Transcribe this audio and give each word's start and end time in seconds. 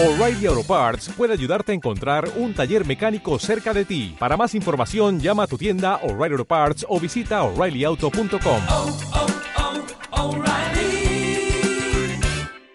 O'Reilly 0.00 0.46
Auto 0.46 0.62
Parts 0.62 1.08
puede 1.16 1.32
ayudarte 1.32 1.72
a 1.72 1.74
encontrar 1.74 2.30
un 2.36 2.54
taller 2.54 2.86
mecánico 2.86 3.36
cerca 3.40 3.74
de 3.74 3.84
ti. 3.84 4.14
Para 4.16 4.36
más 4.36 4.54
información, 4.54 5.18
llama 5.18 5.42
a 5.42 5.46
tu 5.48 5.58
tienda 5.58 5.96
O'Reilly 6.04 6.34
Auto 6.34 6.44
Parts 6.44 6.86
o 6.88 7.00
visita 7.00 7.42
oreillyauto.com. 7.42 8.62
oh, 8.70 8.98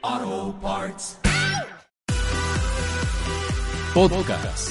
oh, 0.02 0.56
Parts. 0.62 1.18
Podcast. 3.94 4.70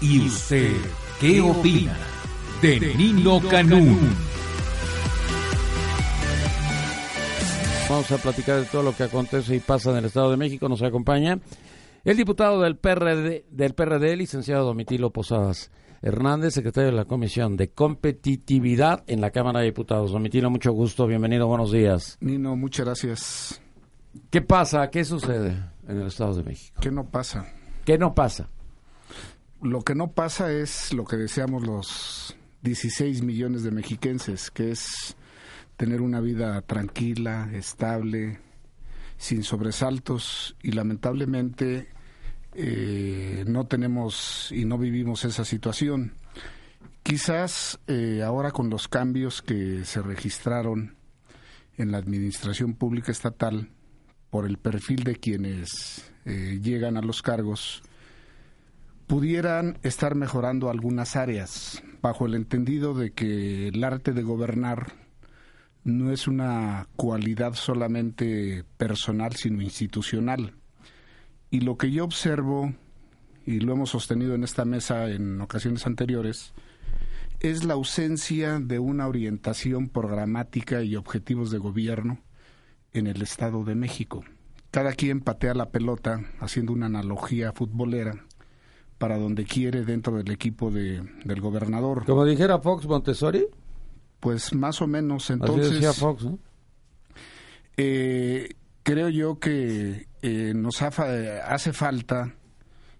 ¿Y 0.00 0.26
usted 0.26 0.76
qué 1.20 1.42
opina 1.42 1.94
de 2.62 2.80
Nino 2.96 3.38
Canún? 3.50 4.35
Vamos 7.88 8.10
a 8.10 8.18
platicar 8.18 8.58
de 8.58 8.66
todo 8.66 8.82
lo 8.82 8.96
que 8.96 9.04
acontece 9.04 9.54
y 9.54 9.60
pasa 9.60 9.92
en 9.92 9.98
el 9.98 10.06
Estado 10.06 10.32
de 10.32 10.36
México. 10.36 10.68
Nos 10.68 10.82
acompaña 10.82 11.38
el 12.04 12.16
diputado 12.16 12.60
del 12.62 12.76
PRD, 12.76 13.44
del 13.48 13.74
PRD 13.74 14.16
licenciado 14.16 14.66
Domitilo 14.66 15.10
Posadas 15.12 15.70
Hernández, 16.02 16.54
secretario 16.54 16.90
de 16.90 16.96
la 16.96 17.04
Comisión 17.04 17.56
de 17.56 17.70
Competitividad 17.70 19.04
en 19.06 19.20
la 19.20 19.30
Cámara 19.30 19.60
de 19.60 19.66
Diputados. 19.66 20.10
Domitilo, 20.10 20.50
mucho 20.50 20.72
gusto, 20.72 21.06
bienvenido, 21.06 21.46
buenos 21.46 21.70
días. 21.70 22.18
Nino, 22.20 22.56
muchas 22.56 22.86
gracias. 22.86 23.62
¿Qué 24.30 24.42
pasa? 24.42 24.90
¿Qué 24.90 25.04
sucede 25.04 25.56
en 25.86 26.00
el 26.00 26.08
Estado 26.08 26.34
de 26.34 26.42
México? 26.42 26.80
¿Qué 26.80 26.90
no 26.90 27.04
pasa? 27.08 27.46
¿Qué 27.84 27.98
no 27.98 28.14
pasa? 28.14 28.48
Lo 29.62 29.82
que 29.82 29.94
no 29.94 30.10
pasa 30.10 30.50
es 30.50 30.92
lo 30.92 31.04
que 31.04 31.16
deseamos 31.16 31.64
los 31.64 32.36
16 32.62 33.22
millones 33.22 33.62
de 33.62 33.70
mexiquenses, 33.70 34.50
que 34.50 34.72
es 34.72 35.16
tener 35.76 36.00
una 36.00 36.20
vida 36.20 36.62
tranquila, 36.62 37.50
estable, 37.52 38.38
sin 39.18 39.42
sobresaltos 39.42 40.56
y 40.62 40.72
lamentablemente 40.72 41.88
eh, 42.54 43.44
no 43.46 43.66
tenemos 43.66 44.50
y 44.52 44.64
no 44.64 44.78
vivimos 44.78 45.24
esa 45.24 45.44
situación. 45.44 46.14
Quizás 47.02 47.78
eh, 47.86 48.22
ahora 48.24 48.50
con 48.50 48.68
los 48.70 48.88
cambios 48.88 49.42
que 49.42 49.84
se 49.84 50.02
registraron 50.02 50.96
en 51.76 51.92
la 51.92 51.98
administración 51.98 52.74
pública 52.74 53.12
estatal 53.12 53.70
por 54.30 54.46
el 54.46 54.58
perfil 54.58 55.04
de 55.04 55.16
quienes 55.16 56.10
eh, 56.24 56.58
llegan 56.62 56.96
a 56.96 57.02
los 57.02 57.22
cargos, 57.22 57.82
pudieran 59.06 59.78
estar 59.82 60.14
mejorando 60.14 60.68
algunas 60.68 61.14
áreas, 61.14 61.82
bajo 62.02 62.26
el 62.26 62.34
entendido 62.34 62.92
de 62.94 63.12
que 63.12 63.68
el 63.68 63.84
arte 63.84 64.12
de 64.12 64.22
gobernar 64.22 65.05
no 65.86 66.10
es 66.10 66.26
una 66.26 66.88
cualidad 66.96 67.54
solamente 67.54 68.64
personal, 68.76 69.36
sino 69.36 69.62
institucional. 69.62 70.52
Y 71.48 71.60
lo 71.60 71.78
que 71.78 71.92
yo 71.92 72.04
observo, 72.04 72.74
y 73.46 73.60
lo 73.60 73.72
hemos 73.72 73.90
sostenido 73.90 74.34
en 74.34 74.42
esta 74.42 74.64
mesa 74.64 75.08
en 75.08 75.40
ocasiones 75.40 75.86
anteriores, 75.86 76.54
es 77.38 77.62
la 77.62 77.74
ausencia 77.74 78.58
de 78.58 78.80
una 78.80 79.06
orientación 79.06 79.88
programática 79.88 80.82
y 80.82 80.96
objetivos 80.96 81.52
de 81.52 81.58
gobierno 81.58 82.18
en 82.92 83.06
el 83.06 83.22
Estado 83.22 83.62
de 83.62 83.76
México. 83.76 84.24
Cada 84.72 84.92
quien 84.92 85.20
patea 85.20 85.54
la 85.54 85.70
pelota, 85.70 86.20
haciendo 86.40 86.72
una 86.72 86.86
analogía 86.86 87.52
futbolera, 87.52 88.24
para 88.98 89.18
donde 89.18 89.44
quiere 89.44 89.84
dentro 89.84 90.16
del 90.16 90.32
equipo 90.32 90.72
de, 90.72 91.04
del 91.24 91.40
gobernador. 91.40 92.04
Como 92.06 92.24
dijera 92.24 92.58
Fox 92.58 92.86
Montessori. 92.86 93.46
Pues 94.26 94.52
más 94.54 94.82
o 94.82 94.88
menos, 94.88 95.30
entonces... 95.30 95.66
Así 95.66 95.74
decía 95.74 95.92
Fox, 95.92 96.24
¿no? 96.24 96.40
Eh, 97.76 98.56
creo 98.82 99.08
yo 99.08 99.38
que 99.38 100.08
eh, 100.20 100.52
nos 100.52 100.82
ha, 100.82 100.88
hace 101.46 101.72
falta 101.72 102.34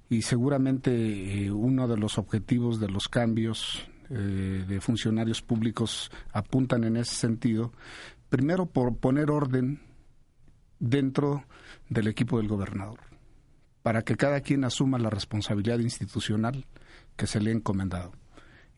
y 0.08 0.22
seguramente 0.22 0.92
eh, 0.92 1.50
uno 1.50 1.88
de 1.88 1.97
los 1.97 2.19
objetivos 2.19 2.78
de 2.78 2.91
los 2.91 3.08
cambios 3.08 3.88
eh, 4.08 4.64
de 4.69 4.80
funcionarios 4.80 5.42
públicos 5.42 6.12
apuntan 6.31 6.84
en 6.84 6.97
ese 6.97 7.16
sentido. 7.16 7.72
Primero 8.28 8.66
por 8.66 8.97
poner 8.97 9.32
orden 9.32 9.81
dentro 10.78 11.42
del 11.88 12.06
equipo 12.06 12.36
del 12.36 12.47
gobernador, 12.47 13.00
para 13.82 14.03
que 14.03 14.15
cada 14.15 14.42
quien 14.42 14.62
asuma 14.62 14.97
la 15.00 15.10
responsabilidad 15.10 15.81
institucional 15.81 16.66
que 17.16 17.26
se 17.26 17.41
le 17.41 17.50
ha 17.50 17.54
encomendado. 17.54 18.12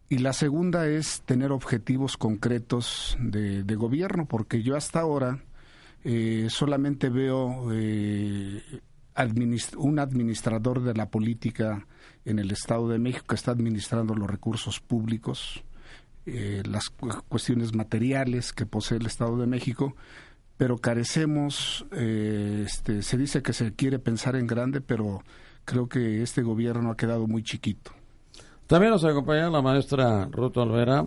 Y 0.08 0.18
la 0.18 0.32
segunda 0.32 0.86
es 0.86 1.22
tener 1.22 1.52
objetivos 1.52 2.16
concretos 2.16 3.16
de, 3.20 3.62
gobierno, 3.74 4.26
porque 4.26 4.62
yo 4.62 4.74
hasta 4.76 5.00
ahora 5.00 5.44
eh, 6.02 6.46
solamente 6.48 7.10
veo 7.10 7.70
eh, 7.72 8.62
un 9.76 9.98
administrador 9.98 10.82
de 10.82 10.94
la 10.94 11.10
política 11.10 11.86
en 12.24 12.38
el 12.38 12.50
Estado 12.50 12.88
de 12.88 12.98
México 12.98 13.26
que 13.28 13.34
está 13.34 13.50
administrando 13.50 14.14
los 14.14 14.30
recursos 14.30 14.80
públicos, 14.80 15.62
eh, 16.26 16.62
las 16.66 16.90
cu 16.90 17.08
cuestiones 17.28 17.74
materiales 17.74 18.52
que 18.52 18.66
posee 18.66 18.98
el 18.98 19.06
Estado 19.06 19.36
de 19.38 19.46
México, 19.46 19.94
pero 20.58 20.76
carecemos, 20.76 21.86
eh, 21.92 22.64
este, 22.66 23.02
se 23.02 23.16
dice 23.16 23.42
que 23.42 23.52
se 23.52 23.72
quiere 23.74 23.98
pensar 23.98 24.36
en 24.36 24.46
grande, 24.46 24.80
pero 24.80 25.22
creo 25.64 25.88
que 25.88 26.22
este 26.22 26.42
gobierno 26.42 26.90
ha 26.90 26.96
quedado 26.96 27.26
muy 27.26 27.42
chiquito. 27.42 27.92
También 28.68 28.92
nos 28.92 29.04
acompaña 29.04 29.50
la 29.50 29.60
maestra 29.62 30.26
Ruth 30.30 30.56
Olvera. 30.58 31.06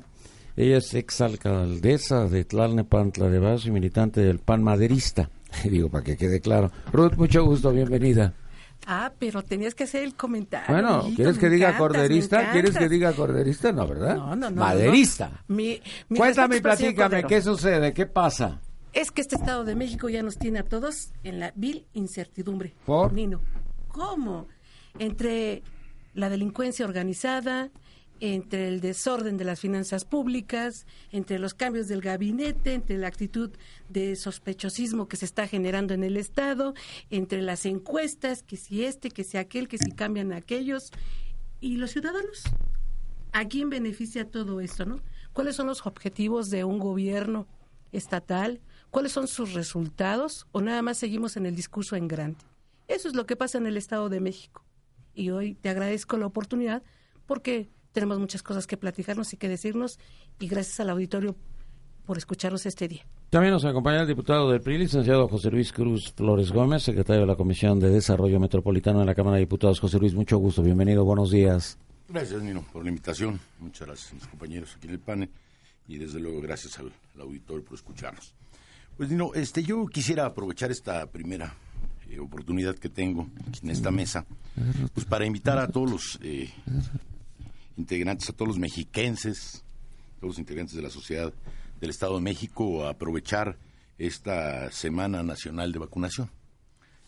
Ella 0.58 0.78
es 0.78 0.94
exalcaldesa 0.94 2.26
de 2.28 2.44
Tlalnepantla 2.44 3.30
de 3.30 3.40
Vaso 3.40 3.70
y 3.70 3.72
militante 3.72 4.20
del 4.22 4.40
PAN 4.40 4.64
maderista. 4.64 5.30
Digo, 5.64 5.90
para 5.90 6.04
que 6.04 6.18
quede 6.18 6.42
claro. 6.42 6.72
Ruth, 6.92 7.14
mucho 7.18 7.46
gusto, 7.46 7.72
bienvenida. 7.72 8.34
Ah, 8.88 9.12
pero 9.20 9.44
tenías 9.44 9.76
que 9.76 9.84
hacer 9.84 10.04
el 10.04 10.16
comentario. 10.16 10.74
Bueno, 10.74 11.04
¿quieres 11.16 11.38
que 11.38 11.50
diga 11.50 11.68
encantas, 11.70 11.80
corderista? 11.80 12.52
¿Quieres 12.52 12.76
que 12.76 12.90
diga 12.90 13.14
corderista? 13.14 13.72
No, 13.72 13.88
¿verdad? 13.88 14.18
No, 14.18 14.36
no, 14.36 14.50
no. 14.50 14.60
Maderista. 14.60 15.30
no. 15.48 15.56
Mi- 15.56 15.80
mi 16.10 16.18
Cuéntame 16.18 16.58
y 16.58 16.62
platícame. 16.62 17.24
¿qué 17.26 17.42
sucede? 17.44 17.94
¿Qué 17.94 18.08
pasa? 18.08 18.60
Es 18.92 19.12
que 19.12 19.22
este 19.22 19.36
Estado 19.36 19.64
de 19.66 19.76
México 19.76 20.10
ya 20.10 20.24
nos 20.24 20.38
tiene 20.40 20.60
a 20.60 20.64
todos 20.64 21.12
en 21.24 21.40
la 21.40 21.54
vil 21.56 21.86
incertidumbre. 21.94 22.74
¿Por? 22.86 23.14
Nino, 23.14 23.40
¿cómo? 23.88 24.48
Entre 24.98 25.62
la 26.14 26.30
delincuencia 26.30 26.86
organizada, 26.86 27.72
entre 28.22 28.68
el 28.68 28.82
desorden 28.82 29.36
de 29.38 29.46
las 29.46 29.60
finanzas 29.60 30.06
públicas, 30.06 30.86
entre 31.12 31.40
los 31.40 31.56
cambios 31.56 31.88
del 31.88 32.02
gabinete, 32.02 32.76
entre 32.76 32.98
la 32.98 33.08
actitud 33.08 33.50
de 33.90 34.16
sospechosismo 34.16 35.08
que 35.08 35.18
se 35.18 35.26
está 35.26 35.48
generando 35.48 35.96
en 35.96 36.04
el 36.04 36.16
Estado, 36.18 36.76
entre 37.10 37.42
las 37.42 37.66
encuestas, 37.66 38.44
que 38.44 38.58
si 38.58 38.86
este, 38.86 39.10
que 39.10 39.24
si 39.24 39.38
aquel, 39.38 39.68
que 39.68 39.80
si 39.80 39.92
cambian 39.92 40.34
aquellos, 40.34 40.92
y 41.60 41.78
los 41.78 41.92
ciudadanos. 41.92 42.44
¿A 43.34 43.46
quién 43.46 43.70
beneficia 43.70 44.30
todo 44.30 44.62
esto, 44.62 44.86
no? 44.86 45.00
¿Cuáles 45.34 45.56
son 45.56 45.66
los 45.68 45.86
objetivos 45.88 46.52
de 46.52 46.64
un 46.64 46.78
gobierno 46.78 47.48
estatal? 47.92 48.62
¿Cuáles 48.92 49.14
son 49.14 49.28
sus 49.28 49.54
resultados? 49.54 50.46
¿O 50.52 50.62
nada 50.62 50.84
más 50.84 51.00
seguimos 51.00 51.38
en 51.38 51.48
el 51.48 51.56
discurso 51.56 51.96
en 51.96 52.08
grande? 52.08 52.40
Eso 52.88 53.08
es 53.08 53.16
lo 53.16 53.26
que 53.26 53.36
pasa 53.36 53.58
en 53.58 53.66
el 53.66 53.78
Estado 53.78 54.10
de 54.10 54.20
México. 54.20 54.64
Y 55.14 55.30
hoy 55.30 55.56
te 55.56 55.70
agradezco 55.70 56.18
la 56.18 56.26
oportunidad 56.26 56.84
porque 57.26 57.70
tenemos 57.92 58.20
muchas 58.20 58.44
cosas 58.44 58.68
que 58.68 58.78
platicarnos 58.78 59.34
y 59.34 59.38
que 59.38 59.50
decirnos 59.50 60.00
y 60.40 60.48
gracias 60.48 60.80
al 60.80 60.90
auditorio 60.90 61.36
por 62.06 62.18
escucharnos 62.18 62.66
este 62.66 62.88
día. 62.88 63.06
También 63.30 63.54
nos 63.54 63.64
acompaña 63.64 64.02
el 64.02 64.08
diputado 64.08 64.50
del 64.50 64.62
PRI, 64.62 64.78
licenciado 64.78 65.28
José 65.28 65.50
Luis 65.50 65.72
Cruz 65.72 66.12
Flores 66.14 66.52
Gómez, 66.52 66.84
secretario 66.84 67.22
de 67.22 67.28
la 67.28 67.36
Comisión 67.36 67.80
de 67.80 67.90
Desarrollo 67.90 68.40
Metropolitano 68.40 69.00
de 69.00 69.06
la 69.06 69.16
Cámara 69.16 69.36
de 69.36 69.42
Diputados. 69.42 69.80
José 69.80 70.00
Luis, 70.00 70.14
mucho 70.14 70.38
gusto, 70.38 70.62
bienvenido, 70.62 71.06
buenos 71.06 71.32
días. 71.32 71.78
Gracias, 72.10 72.42
Nino, 72.44 72.66
por 72.74 72.84
la 72.84 72.90
invitación. 72.90 73.40
Muchas 73.60 73.88
gracias 73.88 74.12
a 74.12 74.16
mis 74.16 74.28
compañeros 74.28 74.76
aquí 74.76 74.88
en 74.88 74.94
el 74.94 75.00
panel 75.00 75.30
y 75.88 75.98
desde 75.98 76.20
luego 76.20 76.42
gracias 76.42 76.78
al, 76.80 76.92
al 77.16 77.22
auditorio 77.22 77.64
por 77.64 77.76
escucharnos. 77.76 78.34
Pues, 78.98 79.10
Nino, 79.10 79.34
este, 79.34 79.64
yo 79.64 79.86
quisiera 79.88 80.26
aprovechar 80.26 80.72
esta 80.72 81.06
primera 81.06 81.54
eh, 82.12 82.20
oportunidad 82.20 82.76
que 82.76 82.90
tengo 82.90 83.30
en 83.62 83.70
esta 83.70 83.90
mesa, 83.92 84.26
pues 84.94 85.06
para 85.06 85.26
invitar 85.26 85.58
a 85.60 85.68
todos 85.68 85.90
los 85.90 86.20
eh, 86.22 86.50
integrantes, 87.78 88.30
a 88.30 88.34
todos 88.34 88.50
los 88.50 88.60
mexiquenses, 88.60 89.64
todos 90.20 90.34
los 90.34 90.40
integrantes 90.40 90.76
de 90.76 90.82
la 90.82 90.90
sociedad 90.90 91.34
del 91.80 91.90
Estado 91.90 92.16
de 92.16 92.22
México 92.22 92.86
a 92.86 92.92
aprovechar 92.92 93.58
esta 93.98 94.72
Semana 94.72 95.24
Nacional 95.24 95.72
de 95.72 95.80
Vacunación. 95.80 96.30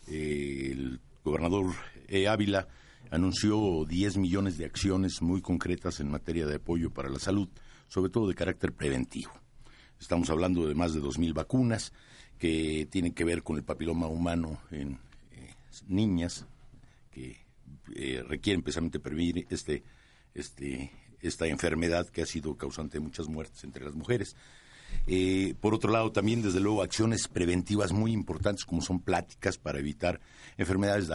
Eh, 0.08 0.70
el 0.72 1.00
gobernador 1.22 1.74
E. 2.08 2.26
Ávila 2.26 2.68
anunció 3.10 3.84
10 3.84 4.16
millones 4.16 4.58
de 4.58 4.64
acciones 4.64 5.20
muy 5.20 5.42
concretas 5.42 6.00
en 6.00 6.10
materia 6.10 6.46
de 6.46 6.56
apoyo 6.56 6.90
para 6.90 7.10
la 7.10 7.18
salud, 7.18 7.48
sobre 7.88 8.10
todo 8.10 8.28
de 8.28 8.34
carácter 8.34 8.72
preventivo. 8.72 9.32
Estamos 10.00 10.30
hablando 10.30 10.66
de 10.66 10.74
más 10.74 10.94
de 10.94 11.00
2.000 11.00 11.34
vacunas 11.34 11.92
que 12.38 12.86
tienen 12.90 13.12
que 13.12 13.24
ver 13.24 13.42
con 13.42 13.56
el 13.56 13.62
papiloma 13.62 14.06
humano 14.06 14.58
en 14.70 14.98
eh, 15.32 15.54
niñas 15.88 16.46
que 17.10 17.36
eh, 17.94 18.24
requieren 18.26 18.62
precisamente 18.62 19.00
prevenir 19.00 19.46
este, 19.50 19.82
este, 20.34 20.90
esta 21.20 21.46
enfermedad 21.46 22.08
que 22.08 22.22
ha 22.22 22.26
sido 22.26 22.56
causante 22.56 22.98
de 22.98 23.04
muchas 23.04 23.28
muertes 23.28 23.64
entre 23.64 23.84
las 23.84 23.94
mujeres. 23.94 24.36
Eh, 25.06 25.54
por 25.60 25.74
otro 25.74 25.90
lado, 25.90 26.12
también, 26.12 26.42
desde 26.42 26.60
luego, 26.60 26.82
acciones 26.82 27.28
preventivas 27.28 27.92
muy 27.92 28.12
importantes, 28.12 28.64
como 28.64 28.80
son 28.80 29.00
pláticas 29.00 29.58
para 29.58 29.78
evitar 29.78 30.20
enfermedades 30.56 31.10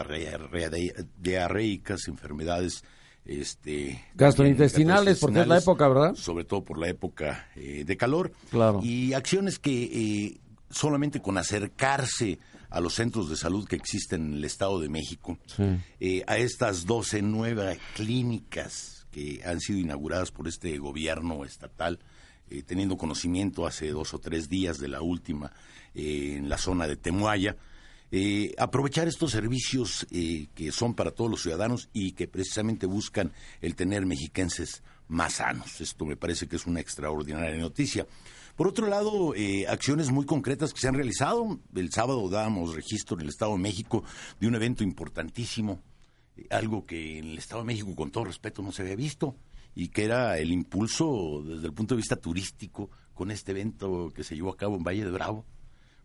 diarreicas, 1.18 2.08
enfermedades 2.08 2.84
este, 3.26 4.04
Gastrointestinales, 4.16 5.20
porque 5.20 5.42
es 5.42 5.48
la 5.48 5.60
época, 5.60 5.88
¿verdad? 5.88 6.16
Sobre 6.16 6.46
todo 6.46 6.64
por 6.64 6.80
la 6.80 6.90
época 6.90 7.50
eh, 7.56 7.84
de 7.86 7.98
calor. 7.98 8.32
Claro. 8.50 8.80
Y 8.84 9.14
acciones 9.14 9.60
que 9.60 9.84
eh, 9.84 10.38
solamente 10.70 11.22
con 11.22 11.38
acercarse 11.38 12.40
a 12.70 12.80
los 12.80 12.94
centros 12.94 13.30
de 13.30 13.36
salud 13.36 13.68
que 13.68 13.76
existen 13.76 14.28
en 14.28 14.34
el 14.36 14.46
Estado 14.46 14.80
de 14.80 14.90
México, 14.90 15.40
Sí. 15.48 15.64
eh, 16.00 16.24
a 16.28 16.38
estas 16.38 16.86
12 16.86 17.22
nuevas 17.24 17.78
clínicas 17.96 19.08
que 19.12 19.42
han 19.44 19.60
sido 19.60 19.80
inauguradas 19.80 20.32
por 20.32 20.48
este 20.48 20.78
gobierno 20.78 21.44
estatal, 21.46 22.00
eh, 22.50 22.62
teniendo 22.64 22.98
conocimiento 22.98 23.66
hace 23.66 23.88
dos 23.90 24.14
o 24.14 24.20
tres 24.20 24.50
días 24.50 24.78
de 24.80 24.88
la 24.88 25.02
última 25.02 25.52
eh, 25.96 26.36
en 26.38 26.50
la 26.50 26.58
zona 26.58 26.88
de 26.88 26.96
Temuaya, 26.98 27.56
eh, 28.12 28.54
aprovechar 28.58 29.08
estos 29.08 29.32
servicios 29.32 30.06
eh, 30.12 30.48
que 30.56 30.72
son 30.72 30.94
para 30.96 31.12
todos 31.12 31.30
los 31.30 31.42
ciudadanos 31.44 31.90
y 31.94 32.12
que 32.14 32.28
precisamente 32.28 32.86
buscan 32.88 33.32
el 33.62 33.76
tener 33.76 34.06
mexiquenses 34.06 34.84
más 35.08 35.34
sanos. 35.34 35.80
Esto 35.82 36.06
me 36.06 36.16
parece 36.18 36.48
que 36.48 36.56
es 36.56 36.66
una 36.68 36.80
extraordinaria 36.80 37.58
noticia. 37.58 38.06
Por 38.60 38.68
otro 38.68 38.88
lado, 38.88 39.34
eh, 39.36 39.68
acciones 39.70 40.12
muy 40.12 40.26
concretas 40.26 40.74
que 40.74 40.82
se 40.82 40.90
han 40.90 40.94
realizado. 40.94 41.62
El 41.74 41.94
sábado 41.94 42.28
dábamos 42.28 42.76
registro 42.76 43.16
en 43.16 43.22
el 43.22 43.30
Estado 43.30 43.54
de 43.54 43.60
México 43.60 44.04
de 44.38 44.48
un 44.50 44.56
evento 44.56 44.84
importantísimo, 44.84 45.82
eh, 46.36 46.46
algo 46.50 46.86
que 46.86 47.20
en 47.20 47.28
el 47.30 47.38
Estado 47.38 47.62
de 47.62 47.68
México, 47.68 47.96
con 47.96 48.12
todo 48.12 48.26
respeto, 48.26 48.62
no 48.62 48.74
se 48.74 48.82
había 48.82 48.98
visto, 48.98 49.38
y 49.76 49.88
que 49.88 50.04
era 50.04 50.38
el 50.40 50.52
impulso 50.52 51.42
desde 51.42 51.68
el 51.68 51.74
punto 51.74 51.96
de 51.96 52.00
vista 52.00 52.18
turístico 52.18 52.90
con 53.14 53.32
este 53.32 53.54
evento 53.54 54.12
que 54.14 54.26
se 54.26 54.36
llevó 54.36 54.50
a 54.50 54.58
cabo 54.58 54.76
en 54.76 54.84
Valle 54.84 55.06
de 55.06 55.12
Bravo 55.12 55.46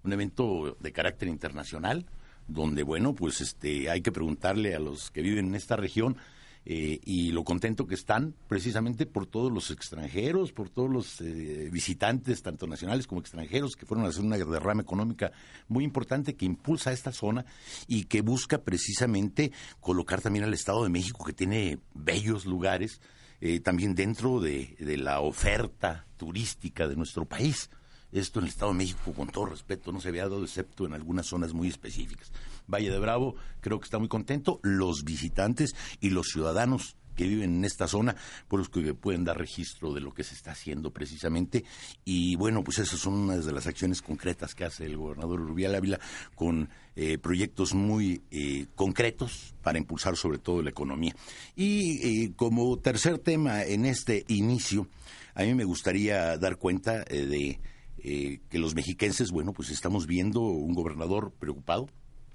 un 0.05 0.13
evento 0.13 0.77
de 0.79 0.93
carácter 0.93 1.27
internacional, 1.27 2.07
donde, 2.47 2.85
bueno, 2.85 3.17
pues 3.17 3.41
este, 3.41 3.91
hay 3.91 4.01
que 4.01 4.13
preguntarle 4.13 4.77
a 4.77 4.79
los 4.79 5.11
que 5.11 5.23
viven 5.23 5.49
en 5.49 5.55
esta 5.57 5.75
región 5.75 6.19
eh, 6.67 6.99
y 7.05 7.31
lo 7.33 7.45
contento 7.45 7.87
que 7.87 7.95
están 7.95 8.35
precisamente 8.49 9.05
por 9.05 9.27
todos 9.27 9.53
los 9.53 9.71
extranjeros, 9.71 10.53
por 10.53 10.71
todos 10.71 10.91
los 10.91 11.21
eh, 11.21 11.69
visitantes, 11.71 12.43
tanto 12.43 12.67
nacionales 12.67 13.07
como 13.07 13.21
extranjeros, 13.21 13.77
que 13.77 13.85
fueron 13.85 14.07
a 14.07 14.09
hacer 14.09 14.25
una 14.25 14.39
derrama 14.39 14.81
económica 14.81 15.33
muy 15.69 15.85
importante 15.85 16.35
que 16.35 16.47
impulsa 16.47 16.93
esta 16.93 17.13
zona 17.13 17.45
y 17.87 18.05
que 18.05 18.23
busca 18.23 18.63
precisamente 18.63 19.53
colocar 19.81 20.23
también 20.23 20.45
al 20.45 20.55
Estado 20.55 20.83
de 20.85 20.91
México, 20.91 21.25
que 21.25 21.35
tiene 21.35 21.81
bellos 21.93 22.47
lugares, 22.47 23.03
eh, 23.43 23.61
también 23.61 23.95
dentro 23.95 24.41
de, 24.41 24.75
de 24.79 24.97
la 24.97 25.21
oferta 25.21 26.07
turística 26.17 26.89
de 26.89 26.97
nuestro 26.97 27.27
país. 27.27 27.69
Esto 28.15 28.39
en 28.39 28.45
el 28.45 28.51
Estado 28.51 28.71
de 28.71 28.79
México, 28.79 29.13
con 29.13 29.29
todo 29.29 29.47
respeto, 29.47 29.91
no 29.91 30.01
se 30.01 30.09
había 30.09 30.23
dado 30.23 30.45
excepto 30.45 30.87
en 30.87 30.95
algunas 30.95 31.27
zonas 31.27 31.53
muy 31.53 31.67
específicas. 31.67 32.33
Valle 32.67 32.91
de 32.91 32.99
Bravo 33.01 33.35
creo 33.61 33.81
que 33.81 33.85
está 33.85 33.99
muy 33.99 34.07
contento. 34.07 34.61
Los 34.63 35.03
visitantes 35.03 35.75
y 36.01 36.11
los 36.11 36.29
ciudadanos 36.29 36.97
que 37.17 37.27
viven 37.27 37.57
en 37.57 37.65
esta 37.65 37.89
zona, 37.89 38.17
por 38.49 38.61
los 38.61 38.69
que 38.69 38.95
pueden 38.95 39.25
dar 39.25 39.39
registro 39.39 39.93
de 39.93 40.01
lo 40.01 40.13
que 40.13 40.25
se 40.25 40.35
está 40.35 40.53
haciendo 40.53 40.93
precisamente. 40.93 41.65
Y 42.05 42.37
bueno, 42.37 42.63
pues 42.63 42.79
esas 42.79 43.01
son 43.01 43.15
unas 43.15 43.45
de 43.45 43.53
las 43.53 43.67
acciones 43.67 44.01
concretas 44.01 44.55
que 44.55 44.65
hace 44.65 44.87
el 44.87 44.97
gobernador 44.97 45.41
Rubial 45.41 45.75
Ávila 45.75 45.99
con 46.37 46.69
eh, 46.97 47.19
proyectos 47.19 47.75
muy 47.75 48.23
eh, 48.31 48.67
concretos 48.77 49.55
para 49.63 49.79
impulsar 49.79 50.17
sobre 50.17 50.39
todo 50.39 50.63
la 50.63 50.71
economía. 50.71 51.15
Y 51.57 52.25
eh, 52.25 52.33
como 52.37 52.79
tercer 52.79 53.19
tema 53.19 53.65
en 53.65 53.87
este 53.87 54.25
inicio, 54.29 54.89
a 55.35 55.43
mí 55.43 55.55
me 55.55 55.65
gustaría 55.65 56.37
dar 56.39 56.57
cuenta 56.57 57.05
eh, 57.09 57.27
de 57.27 57.61
eh, 58.05 58.41
que 58.49 58.59
los 58.59 58.75
mexiquenses, 58.77 59.33
bueno, 59.33 59.53
pues 59.53 59.71
estamos 59.71 60.07
viendo 60.07 60.41
un 60.41 60.75
gobernador 60.75 61.33
preocupado 61.39 61.89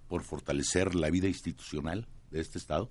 por 0.07 0.23
fortalecer 0.23 0.95
la 0.95 1.09
vida 1.09 1.27
institucional 1.27 2.07
de 2.31 2.41
este 2.41 2.57
Estado. 2.57 2.89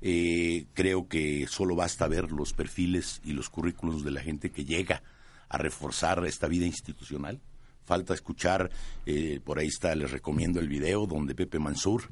Eh, 0.00 0.66
creo 0.74 1.08
que 1.08 1.46
solo 1.48 1.76
basta 1.76 2.08
ver 2.08 2.32
los 2.32 2.52
perfiles 2.52 3.22
y 3.24 3.32
los 3.32 3.48
currículos 3.48 4.04
de 4.04 4.10
la 4.10 4.20
gente 4.20 4.50
que 4.50 4.64
llega 4.64 5.02
a 5.48 5.58
reforzar 5.58 6.24
esta 6.26 6.48
vida 6.48 6.66
institucional. 6.66 7.40
Falta 7.84 8.14
escuchar, 8.14 8.70
eh, 9.06 9.40
por 9.44 9.58
ahí 9.58 9.68
está, 9.68 9.94
les 9.94 10.10
recomiendo 10.10 10.60
el 10.60 10.68
video 10.68 11.06
donde 11.06 11.34
Pepe 11.34 11.58
Mansur, 11.58 12.04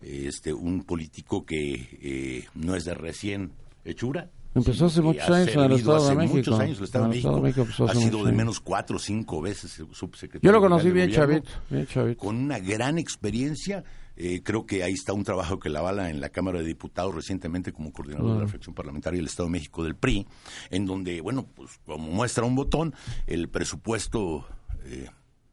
eh, 0.00 0.24
este, 0.26 0.52
un 0.52 0.84
político 0.84 1.44
que 1.44 1.98
eh, 2.02 2.46
no 2.54 2.74
es 2.74 2.84
de 2.84 2.94
recién 2.94 3.52
hechura, 3.84 4.30
Empezó 4.54 4.86
hace 4.86 5.02
muchos 5.02 5.28
años 5.28 5.54
en 5.54 5.60
el 5.60 5.72
Estado 5.72 5.98
de 5.98 6.06
hace 6.06 6.14
México. 6.16 6.36
muchos 6.36 6.60
años 6.60 6.78
el 6.78 6.84
Estado 6.84 7.04
En 7.04 7.10
de 7.10 7.16
el 7.16 7.18
Estado 7.18 7.36
de 7.36 7.42
México. 7.42 7.60
Empezó 7.62 7.84
ha 7.84 7.94
sido 7.94 8.24
de 8.24 8.32
menos 8.32 8.60
cuatro 8.60 8.96
o 8.96 8.98
cinco 8.98 9.40
veces 9.40 9.82
subsecretario. 9.92 10.40
Yo 10.42 10.52
lo 10.52 10.60
conocí 10.60 10.88
chavito, 11.10 11.50
bien 11.70 11.86
chavito. 11.86 12.18
Con 12.18 12.36
una 12.36 12.58
gran 12.58 12.98
experiencia. 12.98 13.84
Eh, 14.20 14.42
creo 14.42 14.66
que 14.66 14.82
ahí 14.82 14.94
está 14.94 15.12
un 15.12 15.22
trabajo 15.22 15.60
que 15.60 15.68
la 15.68 15.80
bala 15.80 16.10
en 16.10 16.20
la 16.20 16.30
Cámara 16.30 16.58
de 16.58 16.64
Diputados 16.64 17.14
recientemente 17.14 17.72
como 17.72 17.92
coordinador 17.92 18.34
de 18.34 18.40
la 18.40 18.48
fracción 18.48 18.74
parlamentaria 18.74 19.18
del 19.18 19.28
Estado 19.28 19.46
de 19.46 19.52
México 19.52 19.84
del 19.84 19.94
PRI, 19.94 20.26
en 20.70 20.86
donde, 20.86 21.20
bueno, 21.20 21.46
pues 21.54 21.78
como 21.86 22.08
muestra 22.08 22.44
un 22.44 22.56
botón, 22.56 22.96
el 23.28 23.48
presupuesto 23.48 24.44
eh, 24.86 25.08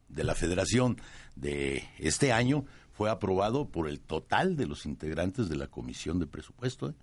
de 0.08 0.24
la 0.24 0.34
Federación 0.34 1.00
de 1.36 1.84
este 1.98 2.32
año 2.32 2.64
fue 2.90 3.08
aprobado 3.08 3.68
por 3.68 3.88
el 3.88 4.00
total 4.00 4.56
de 4.56 4.66
los 4.66 4.84
integrantes 4.84 5.48
de 5.48 5.54
la 5.54 5.68
Comisión 5.68 6.18
de 6.18 6.26
Presupuesto. 6.26 6.88
¿eh? 6.88 6.94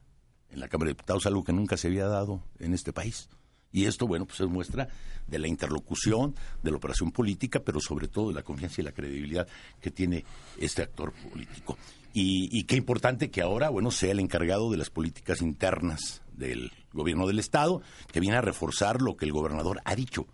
En 0.54 0.60
la 0.60 0.68
Cámara 0.68 0.90
de 0.90 0.94
Diputados, 0.94 1.26
algo 1.26 1.44
que 1.44 1.54
nunca 1.54 1.78
se 1.78 1.88
había 1.88 2.08
dado 2.08 2.42
en 2.60 2.74
este 2.74 2.94
país. 2.94 3.30
Y 3.74 3.86
esto, 3.86 4.06
bueno, 4.06 4.26
pues 4.26 4.40
es 4.40 4.48
muestra 4.48 4.88
de 5.28 5.40
la 5.40 5.48
interlocución, 5.48 6.36
de 6.62 6.72
la 6.72 6.78
operación 6.78 7.12
política, 7.12 7.60
pero 7.60 7.80
sobre 7.80 8.08
todo 8.08 8.30
de 8.30 8.36
la 8.36 8.44
confianza 8.44 8.82
y 8.82 8.84
la 8.84 8.92
credibilidad 8.92 9.48
que 9.82 9.90
tiene 9.90 10.24
este 10.60 10.84
actor 10.84 11.12
político. 11.12 11.78
Y, 12.16 12.64
qué 12.66 12.76
importante 12.76 13.32
que 13.32 13.42
ahora, 13.42 13.70
bueno, 13.70 13.90
sea 13.90 14.12
el 14.12 14.20
encargado 14.20 14.70
de 14.70 14.78
las 14.78 14.92
políticas 14.92 15.42
internas 15.42 16.22
del 16.38 16.72
gobierno 16.94 17.26
del 17.26 17.40
Estado, 17.40 17.82
que 18.12 18.20
viene 18.20 18.38
a 18.38 18.42
reforzar 18.42 19.02
lo 19.02 19.18
que 19.18 19.26
el 19.26 19.32
gobernador 19.32 19.82
ha 19.84 19.96
dicho. 19.96 20.28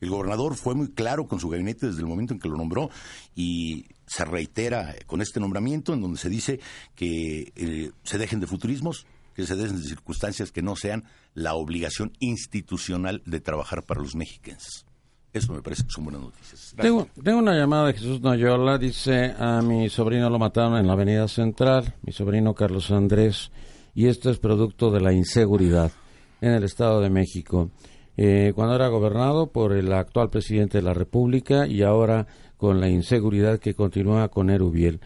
El 0.00 0.08
gobernador 0.08 0.56
fue 0.56 0.74
muy 0.74 0.88
claro 0.88 1.26
con 1.26 1.38
su 1.38 1.50
gabinete 1.50 1.86
desde 1.86 2.00
el 2.00 2.06
momento 2.06 2.32
en 2.32 2.40
que 2.40 2.48
lo 2.48 2.56
nombró 2.56 2.88
y 3.34 3.86
se 4.06 4.24
reitera 4.24 4.94
con 5.06 5.20
este 5.20 5.40
nombramiento 5.40 5.92
en 5.92 6.00
donde 6.00 6.18
se 6.18 6.30
dice 6.30 6.60
que 6.94 7.52
eh, 7.54 7.90
se 8.02 8.18
dejen 8.18 8.40
de 8.40 8.46
futurismos, 8.46 9.06
que 9.36 9.46
se 9.46 9.54
den 9.54 9.76
de 9.76 9.82
circunstancias 9.82 10.50
que 10.50 10.62
no 10.62 10.76
sean 10.76 11.04
la 11.34 11.52
obligación 11.54 12.12
institucional 12.20 13.22
de 13.26 13.38
trabajar 13.40 13.84
para 13.84 14.00
los 14.00 14.16
mexicanos. 14.16 14.86
Eso 15.30 15.52
me 15.52 15.60
parece 15.60 15.84
que 15.84 15.90
son 15.90 16.04
buenas 16.04 16.22
noticias. 16.22 16.74
Tengo 16.74 17.38
una 17.38 17.54
llamada 17.54 17.88
de 17.88 17.92
Jesús 17.92 18.22
Noyola, 18.22 18.78
dice, 18.78 19.34
a 19.38 19.60
mi 19.60 19.90
sobrino 19.90 20.30
lo 20.30 20.38
mataron 20.38 20.78
en 20.78 20.86
la 20.86 20.94
Avenida 20.94 21.28
Central, 21.28 21.94
mi 22.00 22.14
sobrino 22.14 22.54
Carlos 22.54 22.90
Andrés, 22.90 23.50
y 23.94 24.06
esto 24.06 24.30
es 24.30 24.38
producto 24.38 24.90
de 24.90 25.02
la 25.02 25.12
inseguridad 25.12 25.92
en 26.40 26.52
el 26.52 26.64
Estado 26.64 27.02
de 27.02 27.10
México. 27.10 27.70
Eh, 28.16 28.52
cuando 28.54 28.74
era 28.74 28.88
gobernado 28.88 29.48
por 29.48 29.74
el 29.74 29.92
actual 29.92 30.30
presidente 30.30 30.78
de 30.78 30.84
la 30.84 30.94
República 30.94 31.66
y 31.66 31.82
ahora 31.82 32.26
con 32.56 32.80
la 32.80 32.88
inseguridad 32.88 33.58
que 33.58 33.74
continúa 33.74 34.30
con 34.30 34.48
Erubiel. 34.48 35.00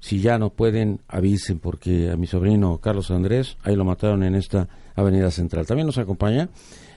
Si 0.00 0.20
ya 0.20 0.38
no 0.38 0.50
pueden, 0.50 1.00
avisen, 1.08 1.58
porque 1.58 2.10
a 2.10 2.16
mi 2.16 2.26
sobrino 2.26 2.78
Carlos 2.78 3.10
Andrés, 3.10 3.56
ahí 3.62 3.76
lo 3.76 3.84
mataron 3.84 4.22
en 4.22 4.34
esta 4.34 4.66
Avenida 4.96 5.30
Central. 5.30 5.66
También 5.66 5.86
nos 5.86 5.98
acompaña 5.98 6.48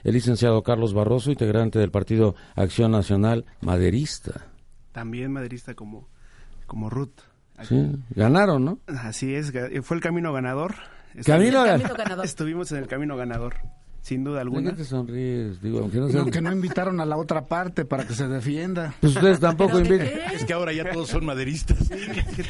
el 0.04 0.14
licenciado 0.14 0.62
Carlos 0.62 0.94
Barroso, 0.94 1.30
integrante 1.30 1.78
del 1.78 1.90
Partido 1.90 2.34
Acción 2.56 2.90
Nacional 2.92 3.44
Maderista. 3.60 4.46
También 4.92 5.32
maderista 5.32 5.74
como, 5.74 6.08
como 6.66 6.88
Ruth. 6.90 7.20
Sí, 7.62 7.92
ganaron, 8.10 8.64
¿no? 8.64 8.78
Así 8.86 9.34
es, 9.34 9.52
fue 9.82 9.96
el 9.96 10.02
camino 10.02 10.32
ganador. 10.32 10.74
Camino 11.24 11.64
El 11.64 11.70
gan- 11.70 11.82
camino 11.82 11.94
ganador. 11.96 12.24
Estuvimos 12.24 12.72
en 12.72 12.78
el 12.78 12.86
camino 12.88 13.16
ganador, 13.16 13.54
sin 14.04 14.22
duda 14.22 14.34
¿De 14.34 14.36
qué 14.36 14.42
alguna. 14.42 14.74
te 14.74 14.84
sonríes? 14.84 15.62
Digo, 15.62 15.78
aunque 15.78 15.96
no 15.96 16.06
No, 16.08 16.12
sean- 16.12 16.30
que 16.30 16.42
no 16.42 16.52
invitaron 16.52 17.00
a 17.00 17.06
la 17.06 17.16
otra 17.16 17.46
parte 17.46 17.86
para 17.86 18.06
que 18.06 18.12
se 18.12 18.28
defienda. 18.28 18.94
Pues 19.00 19.16
ustedes 19.16 19.40
tampoco 19.40 19.78
¿Pero 19.78 19.88
de 19.88 19.96
invitan. 20.04 20.32
Es 20.34 20.44
que 20.44 20.52
ahora 20.52 20.74
ya 20.74 20.84
todos 20.92 21.08
son 21.08 21.24
maderistas. 21.24 21.78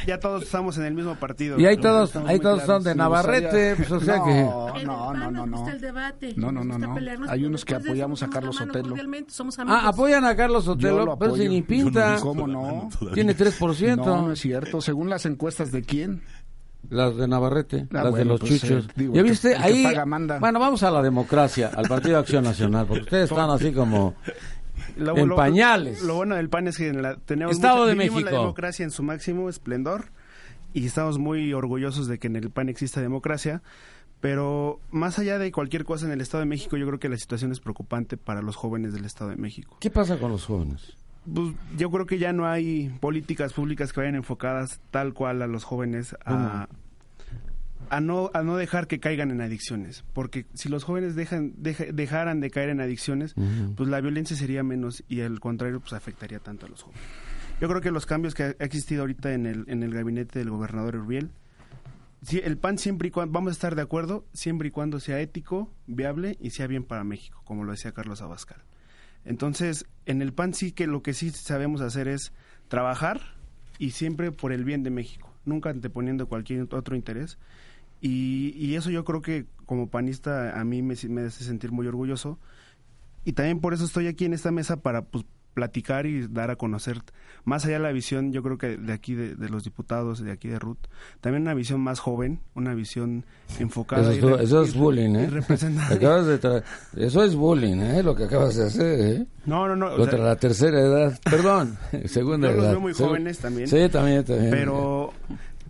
Ya 0.05 0.19
todos 0.19 0.43
estamos 0.43 0.77
en 0.77 0.83
el 0.83 0.93
mismo 0.93 1.15
partido. 1.15 1.57
Y 1.57 1.65
ahí 1.65 1.77
todos, 1.77 2.13
ahí 2.17 2.39
todos 2.39 2.63
claros. 2.63 2.65
son 2.65 2.83
de 2.83 2.95
Navarrete, 2.95 3.75
pues 3.77 3.89
o 3.89 3.99
sea 4.01 4.17
no, 4.17 4.25
que... 4.25 4.33
No, 4.33 4.75
el 4.75 4.85
no, 4.85 5.13
no, 5.31 5.45
no. 5.45 5.57
gusta 5.57 5.71
el 5.71 5.79
debate. 5.81 6.33
No, 6.35 6.51
no, 6.51 6.61
no, 6.65 6.77
no. 6.77 6.95
Hay 7.29 7.45
unos 7.45 7.63
que 7.63 7.75
apoyamos 7.75 8.21
a 8.21 8.29
Carlos 8.29 8.57
Sotelo. 8.57 8.93
Ah, 9.67 9.87
apoyan 9.87 10.25
a 10.25 10.35
Carlos 10.35 10.65
Sotelo, 10.65 11.05
lo 11.05 11.17
pero 11.17 11.37
si 11.37 11.47
ni 11.47 11.61
pinta. 11.61 12.17
¿Cómo 12.19 12.47
no? 12.47 12.89
Tiene 13.13 13.33
3%. 13.33 13.95
No, 13.95 14.23
no 14.23 14.31
es 14.33 14.39
cierto. 14.41 14.81
Según 14.81 15.09
las 15.09 15.25
encuestas 15.25 15.71
de 15.71 15.83
quién. 15.83 16.21
Las 16.89 17.15
de 17.17 17.27
Navarrete, 17.27 17.87
Ah, 17.93 18.03
las 18.03 18.13
de 18.15 18.25
los 18.25 18.39
pues, 18.39 18.61
chuchos. 18.61 18.85
eh, 18.85 18.91
digo, 18.95 19.13
¿Ya 19.13 19.21
viste? 19.23 19.49
que 19.51 19.55
Ahí. 19.55 19.83
paga. 19.83 20.39
Bueno, 20.39 20.59
vamos 20.59 20.83
a 20.83 20.91
la 20.91 21.01
democracia, 21.01 21.71
al 21.75 21.87
Partido 21.87 22.17
Acción 22.19 22.43
Nacional, 22.43 22.85
porque 22.87 23.03
ustedes 23.03 23.29
están 23.31 23.49
así 23.49 23.71
como. 23.71 24.15
Lo- 24.97 25.17
en 25.17 25.27
lo- 25.29 25.35
pañales. 25.35 26.01
Lo 26.03 26.15
bueno 26.15 26.35
del 26.35 26.49
PAN 26.49 26.67
es 26.67 26.77
que 26.77 26.87
en 26.87 27.01
la- 27.01 27.15
tenemos 27.17 27.55
Estado 27.55 27.77
mucha- 27.79 27.89
de 27.89 27.95
México. 27.95 28.19
la 28.21 28.31
democracia 28.31 28.83
en 28.83 28.91
su 28.91 29.03
máximo 29.03 29.49
esplendor 29.49 30.05
y 30.73 30.85
estamos 30.85 31.17
muy 31.17 31.53
orgullosos 31.53 32.07
de 32.07 32.17
que 32.19 32.27
en 32.27 32.35
el 32.35 32.49
PAN 32.49 32.69
exista 32.69 33.01
democracia 33.01 33.61
Pero 34.21 34.79
más 34.91 35.19
allá 35.19 35.37
de 35.37 35.51
cualquier 35.51 35.83
cosa 35.85 36.05
en 36.05 36.11
el 36.11 36.21
Estado 36.21 36.39
de 36.39 36.47
México, 36.47 36.77
yo 36.77 36.87
creo 36.87 36.99
que 36.99 37.09
la 37.09 37.17
situación 37.17 37.51
es 37.51 37.59
preocupante 37.59 38.17
para 38.17 38.41
los 38.41 38.55
jóvenes 38.55 38.93
del 38.93 39.05
Estado 39.05 39.29
de 39.29 39.35
México. 39.35 39.77
¿Qué 39.79 39.91
pasa 39.91 40.17
con 40.17 40.31
los 40.31 40.45
jóvenes? 40.45 40.93
Pues, 41.33 41.53
yo 41.77 41.89
creo 41.91 42.05
que 42.05 42.19
ya 42.19 42.33
no 42.33 42.45
hay 42.47 42.89
políticas 42.99 43.53
públicas 43.53 43.91
que 43.93 43.99
vayan 44.01 44.15
enfocadas 44.15 44.79
tal 44.91 45.13
cual 45.13 45.41
a 45.41 45.47
los 45.47 45.63
jóvenes 45.63 46.15
a, 46.25 46.67
a 47.89 47.99
no 48.01 48.29
a 48.33 48.41
no 48.43 48.57
dejar 48.57 48.87
que 48.87 48.99
caigan 48.99 49.31
en 49.31 49.41
adicciones, 49.41 50.03
porque 50.13 50.45
si 50.53 50.69
los 50.69 50.83
jóvenes 50.83 51.15
dejan 51.15 51.53
deja- 51.57 51.91
dejaran 51.93 52.39
de 52.39 52.49
caer 52.51 52.69
en 52.69 52.81
adicciones, 52.81 53.35
pues 53.75 53.89
la 53.89 54.01
violencia 54.01 54.35
sería 54.35 54.63
menos 54.63 55.03
y 55.07 55.21
al 55.21 55.39
contrario 55.39 55.79
pues 55.79 55.93
afectaría 55.93 56.39
tanto 56.39 56.65
a 56.65 56.69
los 56.69 56.83
jóvenes. 56.83 57.03
Yo 57.61 57.67
creo 57.69 57.81
que 57.81 57.91
los 57.91 58.05
cambios 58.05 58.33
que 58.35 58.43
ha 58.43 58.49
existido 58.59 59.01
ahorita 59.01 59.33
en 59.33 59.45
el 59.45 59.65
en 59.67 59.81
el 59.83 59.93
gabinete 59.93 60.39
del 60.39 60.49
gobernador 60.49 60.95
Uriel 60.97 61.31
Sí, 62.21 62.41
el 62.43 62.57
PAN 62.57 62.79
siempre 62.79 63.09
y 63.09 63.11
cuando, 63.11 63.33
vamos 63.33 63.49
a 63.49 63.53
estar 63.53 63.75
de 63.75 63.83
acuerdo, 63.83 64.25
siempre 64.33 64.69
y 64.69 64.71
cuando 64.71 64.99
sea 64.99 65.19
ético, 65.19 65.71
viable 65.85 66.37
y 66.41 66.49
sea 66.49 66.65
bien 66.65 66.83
para 66.83 67.03
México, 67.03 67.39
como 67.45 67.63
lo 67.65 67.71
decía 67.71 67.91
Carlos 67.91 68.19
Abascal. 68.23 68.63
Entonces, 69.25 69.85
en 70.05 70.21
el 70.21 70.33
PAN 70.33 70.53
sí 70.53 70.71
que 70.71 70.87
lo 70.87 71.01
que 71.01 71.13
sí 71.13 71.31
sabemos 71.31 71.81
hacer 71.81 72.07
es 72.07 72.31
trabajar 72.67 73.21
y 73.79 73.91
siempre 73.91 74.31
por 74.31 74.53
el 74.53 74.63
bien 74.63 74.83
de 74.83 74.91
México, 74.91 75.33
nunca 75.45 75.69
anteponiendo 75.69 76.27
cualquier 76.27 76.67
otro 76.73 76.95
interés. 76.95 77.37
Y, 78.01 78.53
y 78.55 78.75
eso 78.75 78.91
yo 78.91 79.03
creo 79.03 79.21
que 79.21 79.45
como 79.65 79.89
panista 79.89 80.59
a 80.59 80.63
mí 80.63 80.81
me, 80.81 80.95
me 81.09 81.21
hace 81.21 81.43
sentir 81.43 81.71
muy 81.71 81.87
orgulloso. 81.87 82.39
Y 83.23 83.33
también 83.33 83.59
por 83.59 83.73
eso 83.73 83.85
estoy 83.85 84.07
aquí 84.07 84.25
en 84.25 84.33
esta 84.33 84.51
mesa 84.51 84.77
para 84.77 85.03
pues, 85.03 85.25
platicar 85.55 86.05
y 86.05 86.27
dar 86.27 86.51
a 86.51 86.55
conocer 86.57 87.01
más 87.45 87.65
allá 87.65 87.75
de 87.77 87.83
la 87.83 87.91
visión, 87.91 88.31
yo 88.33 88.43
creo 88.43 88.57
que 88.59 88.77
de 88.77 88.93
aquí 88.93 89.15
de, 89.15 89.33
de 89.35 89.49
los 89.49 89.63
diputados, 89.63 90.19
de 90.23 90.31
aquí 90.31 90.47
de 90.47 90.59
Ruth, 90.59 90.77
también 91.21 91.41
una 91.43 91.53
visión 91.55 91.79
más 91.81 91.99
joven, 91.99 92.39
una 92.53 92.75
visión 92.75 93.25
enfocada. 93.59 94.13
Eso 94.13 94.35
es, 94.37 94.43
eso 94.43 94.61
es 94.63 94.75
bullying, 94.75 95.15
¿eh? 95.15 95.29
Acabas 95.91 96.25
de 96.27 96.63
Eso 96.97 97.23
es 97.23 97.35
bullying, 97.35 97.77
¿eh? 97.77 98.03
Lo 98.03 98.15
que 98.15 98.25
acabas 98.25 98.55
de 98.55 98.65
hacer, 98.65 98.99
¿eh? 98.99 99.25
No, 99.45 99.67
no, 99.67 99.75
no. 99.75 99.87
o 99.93 99.97
Contra 99.97 100.17
sea, 100.17 100.25
la 100.27 100.35
tercera 100.35 100.79
edad. 100.79 101.19
Perdón, 101.23 101.77
segunda 102.05 102.49
Yo 102.51 102.57
los 102.57 102.67
veo 102.71 102.79
muy 102.81 102.93
jóvenes 102.93 103.39
también. 103.39 103.67
Sí, 103.67 103.87
también, 103.89 104.23
también. 104.23 104.51
pero 104.51 105.13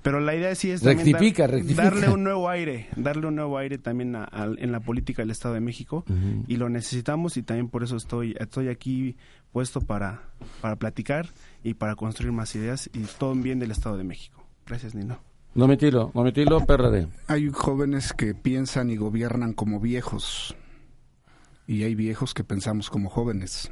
pero 0.02 0.20
la 0.20 0.36
idea 0.36 0.54
sí 0.54 0.70
es 0.70 0.82
también 0.82 1.00
Rectifica, 1.14 1.44
dar- 1.44 1.52
rectifica. 1.52 1.84
darle 1.86 2.10
un 2.10 2.24
nuevo 2.24 2.48
aire, 2.48 2.88
darle 2.96 3.26
un 3.26 3.36
nuevo 3.36 3.58
aire 3.58 3.80
también 3.80 4.16
a- 4.16 4.24
al- 4.26 4.60
en 4.60 4.72
la 4.72 4.80
política 4.80 5.24
del 5.24 5.32
Estado 5.32 5.56
de 5.56 5.62
México 5.62 6.06
y 6.48 6.58
lo 6.58 6.70
necesitamos 6.70 7.38
y 7.38 7.42
también 7.44 7.70
por 7.70 7.82
eso 7.84 7.96
estoy 7.98 8.36
estoy 8.40 8.68
aquí 8.68 9.18
puesto 9.56 9.80
para 9.80 10.22
para 10.60 10.76
platicar 10.76 11.30
y 11.64 11.76
para 11.76 11.96
construir 11.96 12.34
más 12.34 12.54
ideas 12.56 12.90
y 12.92 13.04
todo 13.18 13.32
en 13.32 13.42
bien 13.42 13.58
del 13.58 13.72
Estado 13.72 13.96
de 13.96 14.04
México. 14.04 14.44
Gracias, 14.68 14.96
Nino. 14.96 15.18
Domitilo, 15.54 16.12
Domitilo 16.14 16.66
PRD. 16.66 17.08
Hay 17.28 17.50
jóvenes 17.52 18.12
que 18.12 18.36
piensan 18.36 18.90
y 18.90 18.98
gobiernan 18.98 19.54
como 19.54 19.80
viejos 19.80 20.58
y 21.68 21.84
hay 21.84 21.96
viejos 21.96 22.34
que 22.34 22.44
pensamos 22.44 22.90
como 22.90 23.10
jóvenes. 23.10 23.72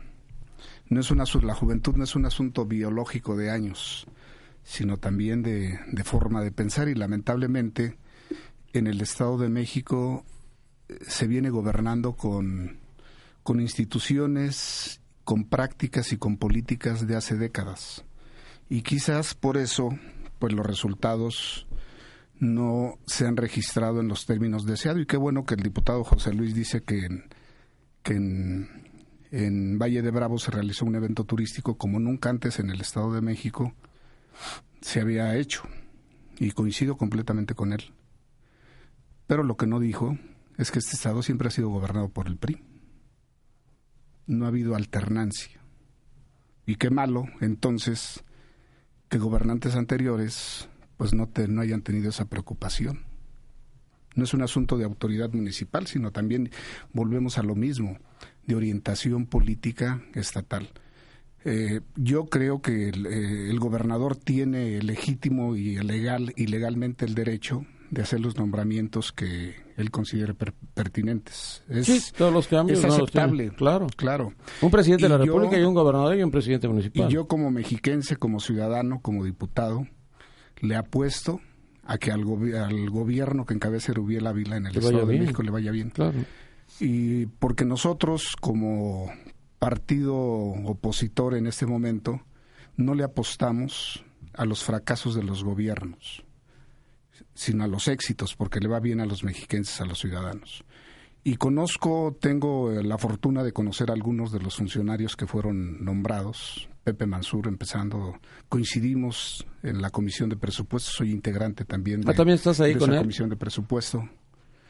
No 0.88 1.02
es 1.02 1.12
una, 1.12 1.25
la 1.42 1.54
juventud 1.54 1.98
no 1.98 2.06
es 2.06 2.16
un 2.16 2.28
asunto 2.28 2.66
biológico 2.66 3.36
de 3.36 3.52
años, 3.52 4.08
sino 4.63 4.96
también 4.96 5.44
de, 5.44 5.82
de 5.92 6.04
forma 6.06 6.40
de 6.40 6.54
pensar 6.54 6.88
y 6.88 6.96
lamentablemente 6.96 7.98
en 8.72 8.88
el 8.88 9.02
Estado 9.02 9.38
de 9.38 9.50
México 9.50 10.24
eh, 10.88 10.98
se 11.06 11.28
viene 11.28 11.50
gobernando 11.50 12.13
con, 12.13 12.78
con 13.44 13.60
instituciones, 13.60 15.02
con 15.24 15.46
prácticas 15.46 16.12
y 16.12 16.18
con 16.18 16.38
políticas 16.38 17.08
de 17.08 17.15
hace 17.15 17.36
décadas. 17.36 18.03
Y 18.70 18.82
quizás 18.82 19.36
por 19.36 19.58
eso, 19.58 19.89
pues 20.39 20.53
los 20.53 20.65
resultados 20.65 21.68
no 22.39 22.98
se 23.06 23.25
han 23.25 23.38
registrado 23.38 24.01
en 24.01 24.08
los 24.08 24.25
términos 24.25 24.65
deseados. 24.65 25.01
Y 25.01 25.06
qué 25.06 25.18
bueno 25.18 25.46
que 25.46 25.56
el 25.56 25.63
diputado 25.63 26.03
José 26.03 26.34
Luis 26.34 26.53
dice 26.53 26.84
que 26.84 27.06
en, 27.06 27.24
que 28.03 28.13
en, 28.13 29.80
Valle 29.80 30.01
de 30.01 30.12
Bravo 30.12 30.38
se 30.38 30.51
realizó 30.51 30.86
un 30.86 30.96
evento 30.96 31.24
turístico 31.24 31.77
como 31.77 32.00
nunca 32.00 32.30
antes 32.30 32.60
en 32.60 32.70
el 32.70 32.82
Estado 32.82 33.13
de 33.13 33.22
México 33.22 33.74
se 34.82 35.01
había 35.01 35.36
hecho. 35.36 35.63
Y 36.39 36.51
coincido 36.51 36.98
completamente 36.98 37.53
con 37.53 37.74
él. 37.74 37.94
Pero 39.27 39.44
lo 39.44 39.56
que 39.56 39.68
no 39.68 39.80
dijo 39.80 40.18
es 40.58 40.72
que 40.72 40.80
este 40.80 40.96
Estado 40.96 41.22
siempre 41.22 41.48
ha 41.48 41.51
sido 41.51 41.70
gobernado 41.70 42.10
por 42.10 42.27
el 42.27 42.38
PRI. 42.38 42.62
No 44.27 44.46
ha 44.46 44.50
habido 44.50 44.75
alternancia. 44.75 45.60
Y 46.65 46.75
qué 46.75 46.89
malo, 46.89 47.25
entonces, 47.42 48.24
que 49.10 49.18
gobernantes 49.18 49.75
anteriores 49.75 50.70
pues 50.98 51.13
no, 51.13 51.27
te, 51.27 51.48
no 51.48 51.62
hayan 51.62 51.82
tenido 51.82 52.10
esa 52.10 52.25
preocupación. 52.25 53.01
No 54.15 54.24
es 54.24 54.34
un 54.34 54.44
asunto 54.44 54.77
de 54.77 54.86
autoridad 54.86 55.32
municipal, 55.34 55.88
sino 55.88 56.12
también 56.12 56.51
volvemos 56.94 57.38
a 57.38 57.44
lo 57.44 57.56
mismo, 57.56 57.98
de 58.46 58.56
orientación 58.56 59.25
política 59.25 60.01
estatal. 60.13 60.70
Eh, 61.46 61.82
yo 61.96 62.25
creo 62.27 62.62
que 62.62 62.89
el, 62.89 63.06
eh, 63.06 63.53
gobernador 63.58 64.15
tiene 64.15 64.82
legítimo 64.82 65.56
y 65.56 65.75
legal 65.77 66.32
y 66.38 66.48
legalmente 66.48 67.06
el 67.06 67.15
derecho 67.15 67.65
de 67.94 68.02
hacer 68.02 68.20
los 68.20 68.38
nombramientos 68.38 69.12
que 69.12 69.56
él 69.78 69.92
considere 69.92 70.34
per- 70.34 70.54
pertinentes. 70.74 71.64
Es, 71.70 71.86
Sí, 71.86 72.02
todos 72.18 72.34
los 72.34 72.48
cambios. 72.48 72.80
es 72.80 72.86
no 72.86 72.94
aceptable. 72.94 73.52
Claro. 73.56 73.88
Claro. 73.96 74.34
Un 74.62 74.72
presidente 74.72 75.04
de 75.04 75.10
la 75.10 75.24
Y 75.24 75.28
yo- 75.28 75.34
República 75.34 75.60
y 75.60 75.64
un 75.64 75.74
gobernador 75.76 76.18
y 76.18 76.24
un 76.24 76.32
presidente 76.32 76.66
Y 76.68 76.70
municipal. 76.72 77.10
yo 77.10 77.28
como 77.28 77.52
mexiquense, 77.52 78.16
como 78.16 78.40
ciudadano, 78.40 79.00
como 79.02 79.24
diputado, 79.24 79.86
le 80.62 80.76
apuesto 80.76 81.40
a 81.86 81.98
que 81.98 82.12
al, 82.12 82.24
gobi- 82.26 82.56
al 82.56 82.90
gobierno 82.90 83.46
que 83.46 83.54
encabece 83.54 83.94
Rubiel 83.94 84.26
Ávila 84.26 84.58
en 84.58 84.66
el 84.68 84.78
Estado 84.78 85.06
de. 85.06 85.20
México 85.20 85.44
le 85.44 85.52
vaya 85.52 85.70
bien. 85.72 85.90
Claro. 85.92 86.18
Y 86.80 87.28
porque 87.28 87.66
nosotros, 87.66 88.36
como 88.40 89.12
partido 89.60 90.16
opositor 90.16 91.36
en 91.36 91.46
este 91.48 91.66
momento, 91.66 92.22
no 92.76 92.96
le 92.96 93.04
apostamos 93.04 94.04
a 94.34 94.46
los 94.46 94.64
fracasos 94.64 95.14
de 95.14 95.24
los 95.24 95.44
gobiernos, 95.44 96.24
sino 97.34 97.63
a 97.63 97.68
los 97.68 97.88
éxitos, 97.88 98.36
porque 98.36 98.60
le 98.60 98.68
va 98.68 98.80
bien 98.80 99.00
a 99.00 99.06
los 99.06 99.24
mexiquenses, 99.24 99.82
a 99.82 99.86
los 99.86 100.00
ciudadanos. 100.00 100.63
Y 101.24 101.38
conozco, 101.38 102.18
tengo 102.20 102.72
eh, 102.72 102.84
la 102.84 102.98
fortuna 102.98 103.44
de 103.44 103.54
conocer 103.54 103.90
a 103.90 103.94
algunos 103.94 104.32
de 104.32 104.40
los 104.40 104.56
funcionarios 104.58 105.16
que 105.16 105.25
fueron 105.25 105.84
nombrados. 105.84 106.68
Pepe 106.84 107.06
Mansur, 107.06 107.48
empezando, 107.48 108.20
coincidimos 108.50 109.46
en 109.63 109.82
la 109.82 109.90
comisión 109.90 110.30
de 110.30 110.36
presupuesto, 110.36 110.92
soy 110.92 111.12
integrante 111.12 111.63
también 111.66 112.02
de, 112.02 112.12
Ah, 112.12 112.13
¿también 112.13 112.36
estás 112.36 112.60
ahí 112.60 112.74
de 112.74 112.80
con 112.80 112.90
esa 112.90 112.98
él? 112.98 113.04
comisión 113.04 113.30
de 113.30 113.36
presupuesto. 113.38 114.08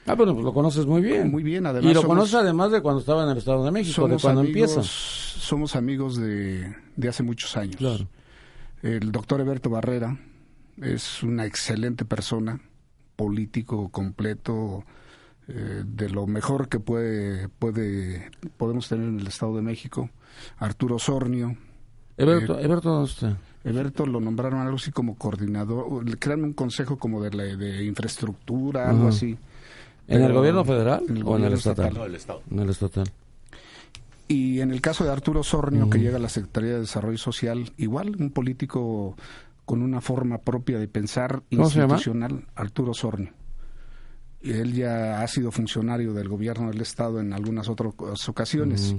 Ah, 0.05 0.13
bueno, 0.15 0.34
pues 0.34 0.43
lo 0.46 0.53
conoces 0.53 0.86
muy 0.86 1.01
bien. 1.01 1.32
Muy 1.32 1.41
bien, 1.43 1.65
además 1.65 1.89
Y 1.89 1.93
lo 1.93 2.01
somos- 2.01 2.15
conoces 2.17 2.36
además 2.36 2.72
de 2.72 2.82
cuando 2.82 3.00
estaba 3.00 3.24
en 3.24 3.29
el 3.32 3.38
Estado 3.38 3.63
de 3.65 3.72
México, 3.72 4.08
de 4.08 4.17
cuando 4.17 4.41
amigos, 4.41 4.72
empieza. 4.72 4.84
Somos 4.84 5.75
amigos 5.75 6.17
de, 6.17 6.75
de 6.96 7.08
hace 7.10 7.24
muchos 7.24 7.55
años. 7.58 7.77
Claro. 7.77 8.08
El 8.82 9.12
doctor 9.12 9.39
Eberto 9.41 9.70
Barrera 9.70 10.20
es 10.82 11.24
una 11.24 11.46
excelente 11.46 12.06
persona, 12.06 12.60
político 13.15 13.89
completo, 13.89 14.84
eh, 15.48 15.84
de 15.86 16.10
lo 16.10 16.25
mejor 16.25 16.70
que 16.70 16.80
puede, 16.80 17.50
puede 17.50 18.32
podemos 18.58 18.88
tener 18.88 19.08
en 19.08 19.20
el 19.20 19.27
Estado 19.27 19.56
de 19.56 19.62
México. 19.62 20.10
Arturo 20.58 21.00
Sornio. 21.00 21.56
Eberto, 22.18 22.60
Eberto, 22.60 22.89
¿dónde 22.89 23.12
está? 23.12 23.38
Eberto 23.63 24.06
lo 24.06 24.20
nombraron 24.20 24.60
algo 24.60 24.75
así 24.75 24.92
como 24.92 25.15
coordinador, 25.15 26.08
le 26.08 26.18
crean 26.18 26.44
un 26.44 26.53
consejo 26.53 26.98
como 26.98 27.22
de, 27.22 27.32
la, 27.32 27.44
de 27.44 27.86
infraestructura, 27.86 28.89
algo 28.89 29.08
así. 29.08 29.38
¿En 30.08 30.22
el 30.22 30.34
gobierno 30.34 30.65
federal 30.65 31.03
en 31.08 31.18
el 31.18 31.24
o 31.25 31.38
en 31.38 31.46
el 31.46 31.53
estatal? 31.53 31.94
No, 31.94 32.06
el 32.06 32.15
Estado. 32.15 32.42
En 32.51 32.60
el 32.60 32.70
estatal. 32.70 33.10
Y 34.27 34.62
en 34.62 34.72
el 34.72 34.82
caso 34.82 35.03
de 35.03 35.12
Arturo 35.12 35.44
Sornio, 35.44 35.89
que 35.89 36.00
llega 36.00 36.18
a 36.18 36.20
la 36.20 36.30
Secretaría 36.30 36.74
de 36.74 36.80
Desarrollo 36.82 37.18
Social, 37.18 37.72
igual 37.77 38.15
un 38.18 38.32
político 38.32 39.15
con 39.65 39.82
una 39.82 40.01
forma 40.01 40.39
propia 40.39 40.77
de 40.79 40.88
pensar 40.88 41.43
institucional, 41.50 42.46
Arturo 42.55 42.93
Sornio. 42.93 43.32
Él 44.41 44.74
ya 44.74 45.22
ha 45.22 45.27
sido 45.27 45.51
funcionario 45.51 46.13
del 46.13 46.27
gobierno 46.27 46.70
del 46.70 46.82
Estado 46.82 47.22
en 47.22 47.32
algunas 47.34 47.70
otras 47.70 47.93
ocasiones. 48.27 48.96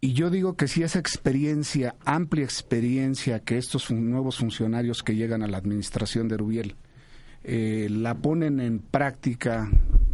Y 0.00 0.12
yo 0.14 0.30
digo 0.30 0.54
que 0.56 0.68
si 0.68 0.82
esa 0.82 0.98
experiencia, 0.98 1.94
amplia 2.04 2.44
experiencia 2.44 3.40
que 3.40 3.56
estos 3.58 3.86
fun- 3.86 4.10
nuevos 4.10 4.38
funcionarios 4.38 5.02
que 5.02 5.14
llegan 5.16 5.42
a 5.42 5.48
la 5.48 5.58
administración 5.58 6.28
de 6.28 6.36
Rubiel 6.36 6.76
eh, 7.44 7.88
la 7.90 8.14
ponen 8.14 8.60
en 8.60 8.78
práctica 8.78 9.68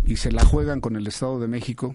y 0.04 0.16
se 0.16 0.32
la 0.32 0.44
juegan 0.44 0.80
con 0.80 0.96
el 0.96 1.06
Estado 1.06 1.38
de 1.38 1.48
México, 1.48 1.94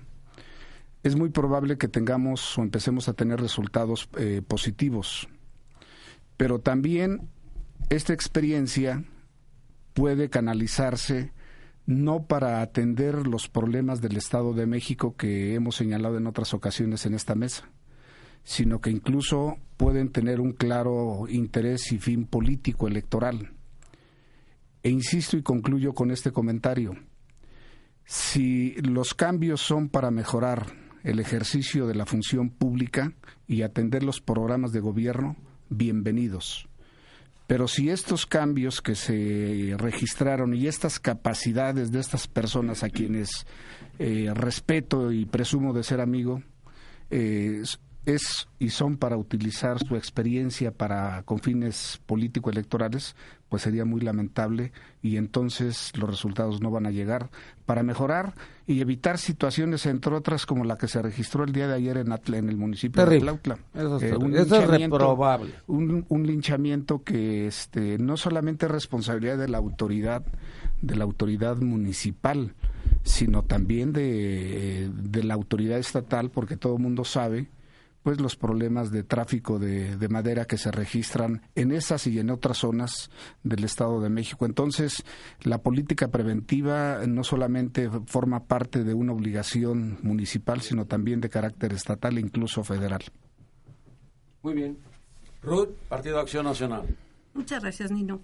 es 1.04 1.16
muy 1.16 1.30
probable 1.30 1.78
que 1.78 1.88
tengamos 1.88 2.58
o 2.58 2.62
empecemos 2.62 3.10
a 3.10 3.13
tener 3.13 3.40
resultados 3.42 4.08
eh, 4.18 4.42
positivos. 4.48 5.28
Pero 6.38 6.60
también 6.60 7.30
esta 7.90 8.13
experiencia 8.13 9.04
puede 9.94 10.30
canalizarse 10.30 11.32
no 11.86 12.25
para 12.25 12.62
atender 12.62 13.28
los 13.28 13.50
problemas 13.50 14.02
del 14.02 14.18
Estado 14.18 14.54
de 14.54 14.66
México 14.66 15.16
que 15.16 15.54
hemos 15.54 15.75
señalado 15.75 16.18
en 16.18 16.28
otras 16.28 16.54
ocasiones 16.54 17.06
en 17.06 17.13
esta 17.13 17.36
mesa, 17.36 17.70
sino 18.44 18.80
que 18.80 18.90
incluso 18.90 19.58
pueden 19.78 20.10
tener 20.10 20.40
un 20.40 20.54
claro 20.54 21.25
interés 21.30 21.92
y 21.92 21.98
fin 21.98 22.25
político 22.25 22.88
electoral. 22.88 23.52
E 24.82 24.90
insisto 24.90 25.38
y 25.38 25.44
concluyo 25.44 25.94
con 25.94 26.12
este 26.12 26.32
comentario. 26.32 26.96
Si 28.06 28.74
los 28.82 29.13
cambios 29.13 29.62
son 29.62 29.90
para 29.90 30.12
mejorar 30.12 30.74
el 31.04 31.20
ejercicio 31.20 31.88
de 31.88 31.96
la 31.96 32.06
función 32.06 32.50
pública 32.50 33.13
y 33.48 33.62
atender 33.62 34.04
los 34.04 34.22
programas 34.22 34.72
de 34.72 34.80
gobierno, 34.80 35.36
bienvenidos. 35.70 36.67
Pero 37.48 37.67
si 37.67 37.89
estos 37.89 38.25
cambios 38.25 38.82
que 38.82 38.96
se 38.96 39.75
registraron 39.77 40.53
y 40.53 40.67
estas 40.67 41.00
capacidades 41.00 41.91
de 41.91 42.00
estas 42.00 42.27
personas 42.27 42.84
a 42.84 42.89
quienes 42.89 43.46
eh, 44.00 44.32
respeto 44.34 45.12
y 45.12 45.25
presumo 45.25 45.74
de 45.74 45.84
ser 45.84 46.00
amigo, 46.00 46.41
eh, 47.10 47.62
es 48.05 48.48
y 48.60 48.70
son 48.70 48.98
para 48.98 49.17
utilizar 49.17 49.79
su 49.79 49.96
experiencia 49.96 50.72
para 50.72 51.24
con 51.24 51.39
fines 51.39 52.01
político-electorales, 52.05 53.15
pues 53.53 53.62
sería 53.62 53.86
muy 53.86 54.01
lamentable 54.01 54.72
y 55.03 55.17
entonces 55.17 55.91
los 55.95 56.10
resultados 56.10 56.60
no 56.60 56.72
van 56.72 56.88
a 56.88 56.89
llegar 56.89 57.29
para 57.67 57.83
mejorar 57.83 58.33
y 58.65 58.81
evitar 58.81 59.19
situaciones, 59.19 59.86
entre 59.86 60.15
otras, 60.15 60.48
como 60.48 60.63
la 60.63 60.75
que 60.75 60.88
se 60.88 61.03
registró 61.03 61.43
el 61.43 61.51
día 61.53 61.67
de 61.67 61.75
ayer 61.75 61.98
en, 61.98 62.12
Atla, 62.12 62.39
en 62.39 62.50
el 62.50 62.57
municipio 62.57 63.03
Terrible. 63.03 63.33
de 63.33 63.38
Tlautla. 63.38 63.57
Eso 63.75 63.98
es 63.98 64.03
Eh, 64.12 64.15
un 64.15 64.36
Eso 64.36 64.55
es 64.55 64.67
reprobable. 64.67 65.53
Un, 65.67 66.03
un 66.10 66.25
linchamiento 66.25 67.03
que 67.03 67.45
este, 67.45 68.00
no 68.00 68.17
solamente 68.17 68.65
es 68.65 68.72
responsabilidad 68.72 69.38
de 69.38 69.50
la 69.50 69.60
autoridad, 69.60 70.24
de 70.81 70.95
la 70.95 71.03
autoridad 71.03 71.57
municipal, 71.57 72.55
sino 73.03 73.43
también 73.43 73.93
de, 73.93 74.89
de 74.91 75.24
la 75.24 75.36
autoridad 75.36 75.77
estatal, 75.77 76.31
porque 76.31 76.57
todo 76.57 76.77
el 76.77 76.81
mundo 76.81 77.05
sabe 77.05 77.50
pues 78.03 78.19
los 78.19 78.36
problemas 78.36 78.91
de 78.91 79.03
tráfico 79.03 79.57
de, 79.57 79.98
de 79.98 80.10
madera 80.10 80.45
que 80.45 80.57
se 80.57 80.72
registran 80.72 81.41
en 81.55 81.72
esas 81.72 82.05
y 82.07 82.19
en 82.19 82.29
otras 82.29 82.57
zonas 82.57 83.10
del 83.43 83.63
Estado 83.63 84.01
de 84.01 84.10
México. 84.10 84.45
Entonces, 84.45 85.03
la 85.41 85.60
política 85.60 86.10
preventiva 86.10 87.07
no 87.07 87.24
solamente 87.24 87.89
forma 88.05 88.45
parte 88.45 88.83
de 88.83 88.93
una 88.93 89.13
obligación 89.13 89.98
municipal, 90.03 90.62
sino 90.62 90.86
también 90.86 91.22
de 91.22 91.29
carácter 91.29 91.74
estatal 91.74 92.17
e 92.17 92.22
incluso 92.22 92.63
federal. 92.63 93.03
Muy 94.43 94.53
bien. 94.53 94.77
Ruth, 95.41 95.69
Partido 95.89 96.19
Acción 96.19 96.45
Nacional. 96.45 96.83
Muchas 97.33 97.62
gracias, 97.62 97.91
Nino. 97.91 98.22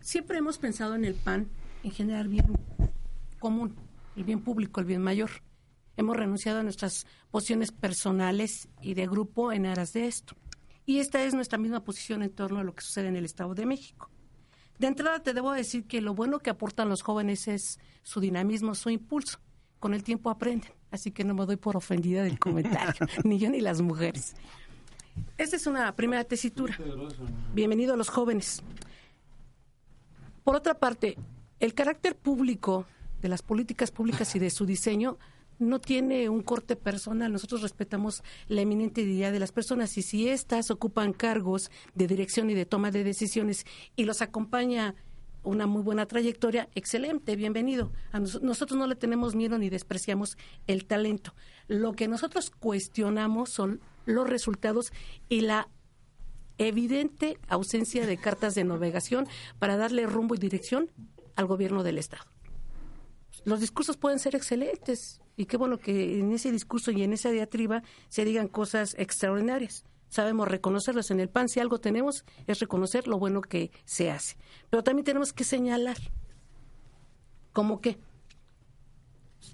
Siempre 0.00 0.38
hemos 0.38 0.58
pensado 0.58 0.94
en 0.94 1.04
el 1.04 1.14
PAN 1.14 1.48
en 1.82 1.90
generar 1.90 2.28
bien 2.28 2.46
común, 3.38 3.74
el 4.16 4.24
bien 4.24 4.40
público, 4.40 4.80
el 4.80 4.86
bien 4.86 5.02
mayor. 5.02 5.30
Hemos 5.96 6.16
renunciado 6.16 6.60
a 6.60 6.62
nuestras 6.62 7.06
posiciones 7.30 7.72
personales 7.72 8.68
y 8.82 8.94
de 8.94 9.06
grupo 9.06 9.52
en 9.52 9.66
aras 9.66 9.92
de 9.92 10.06
esto. 10.06 10.34
Y 10.84 10.98
esta 10.98 11.22
es 11.24 11.34
nuestra 11.34 11.58
misma 11.58 11.82
posición 11.82 12.22
en 12.22 12.30
torno 12.30 12.60
a 12.60 12.64
lo 12.64 12.74
que 12.74 12.82
sucede 12.82 13.08
en 13.08 13.16
el 13.16 13.24
Estado 13.24 13.54
de 13.54 13.66
México. 13.66 14.10
De 14.78 14.86
entrada 14.86 15.22
te 15.22 15.32
debo 15.32 15.52
decir 15.52 15.86
que 15.86 16.00
lo 16.00 16.14
bueno 16.14 16.38
que 16.38 16.50
aportan 16.50 16.88
los 16.88 17.02
jóvenes 17.02 17.48
es 17.48 17.80
su 18.02 18.20
dinamismo, 18.20 18.74
su 18.74 18.90
impulso. 18.90 19.38
Con 19.80 19.94
el 19.94 20.02
tiempo 20.02 20.30
aprenden, 20.30 20.72
así 20.90 21.10
que 21.10 21.24
no 21.24 21.34
me 21.34 21.46
doy 21.46 21.56
por 21.56 21.76
ofendida 21.76 22.22
del 22.22 22.38
comentario, 22.38 23.06
ni 23.24 23.38
yo 23.38 23.50
ni 23.50 23.60
las 23.60 23.80
mujeres. 23.80 24.34
Esta 25.38 25.56
es 25.56 25.66
una 25.66 25.94
primera 25.96 26.24
tesitura. 26.24 26.78
Bienvenido 27.54 27.94
a 27.94 27.96
los 27.96 28.08
jóvenes. 28.08 28.62
Por 30.44 30.56
otra 30.56 30.74
parte, 30.74 31.16
el 31.58 31.74
carácter 31.74 32.16
público 32.16 32.86
de 33.20 33.28
las 33.28 33.42
políticas 33.42 33.90
públicas 33.90 34.34
y 34.36 34.38
de 34.38 34.50
su 34.50 34.66
diseño 34.66 35.18
no 35.58 35.80
tiene 35.80 36.28
un 36.28 36.42
corte 36.42 36.76
personal. 36.76 37.32
Nosotros 37.32 37.62
respetamos 37.62 38.22
la 38.48 38.60
eminente 38.60 39.02
dignidad 39.04 39.32
de 39.32 39.40
las 39.40 39.52
personas 39.52 39.96
y 39.98 40.02
si 40.02 40.28
éstas 40.28 40.70
ocupan 40.70 41.12
cargos 41.12 41.70
de 41.94 42.06
dirección 42.06 42.50
y 42.50 42.54
de 42.54 42.66
toma 42.66 42.90
de 42.90 43.04
decisiones 43.04 43.64
y 43.96 44.04
los 44.04 44.22
acompaña 44.22 44.94
una 45.42 45.66
muy 45.66 45.82
buena 45.82 46.06
trayectoria, 46.06 46.68
excelente, 46.74 47.36
bienvenido. 47.36 47.92
A 48.10 48.18
nos- 48.18 48.42
nosotros 48.42 48.76
no 48.78 48.86
le 48.88 48.96
tenemos 48.96 49.36
miedo 49.36 49.58
ni 49.58 49.70
despreciamos 49.70 50.36
el 50.66 50.86
talento. 50.86 51.34
Lo 51.68 51.92
que 51.92 52.08
nosotros 52.08 52.50
cuestionamos 52.50 53.50
son 53.50 53.80
los 54.06 54.28
resultados 54.28 54.92
y 55.28 55.42
la 55.42 55.68
evidente 56.58 57.38
ausencia 57.48 58.06
de 58.06 58.16
cartas 58.16 58.54
de 58.54 58.64
navegación 58.64 59.26
para 59.58 59.76
darle 59.76 60.06
rumbo 60.06 60.34
y 60.34 60.38
dirección 60.38 60.90
al 61.36 61.46
gobierno 61.46 61.82
del 61.82 61.98
Estado. 61.98 62.24
Los 63.44 63.60
discursos 63.60 63.96
pueden 63.96 64.18
ser 64.18 64.34
excelentes 64.34 65.20
y 65.36 65.46
qué 65.46 65.56
bueno 65.56 65.78
que 65.78 66.18
en 66.18 66.32
ese 66.32 66.50
discurso 66.50 66.90
y 66.90 67.02
en 67.02 67.12
esa 67.12 67.30
diatriba 67.30 67.82
se 68.08 68.24
digan 68.24 68.48
cosas 68.48 68.94
extraordinarias. 68.98 69.84
Sabemos 70.08 70.48
reconocerlas 70.48 71.10
en 71.10 71.20
el 71.20 71.28
PAN. 71.28 71.48
Si 71.48 71.60
algo 71.60 71.78
tenemos 71.78 72.24
es 72.46 72.60
reconocer 72.60 73.06
lo 73.06 73.18
bueno 73.18 73.42
que 73.42 73.70
se 73.84 74.10
hace. 74.10 74.36
Pero 74.70 74.82
también 74.82 75.04
tenemos 75.04 75.32
que 75.32 75.44
señalar 75.44 75.98
como 77.52 77.80
que 77.80 77.98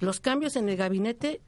los 0.00 0.20
cambios 0.20 0.56
en 0.56 0.68
el 0.68 0.76
gabinete, 0.76 1.40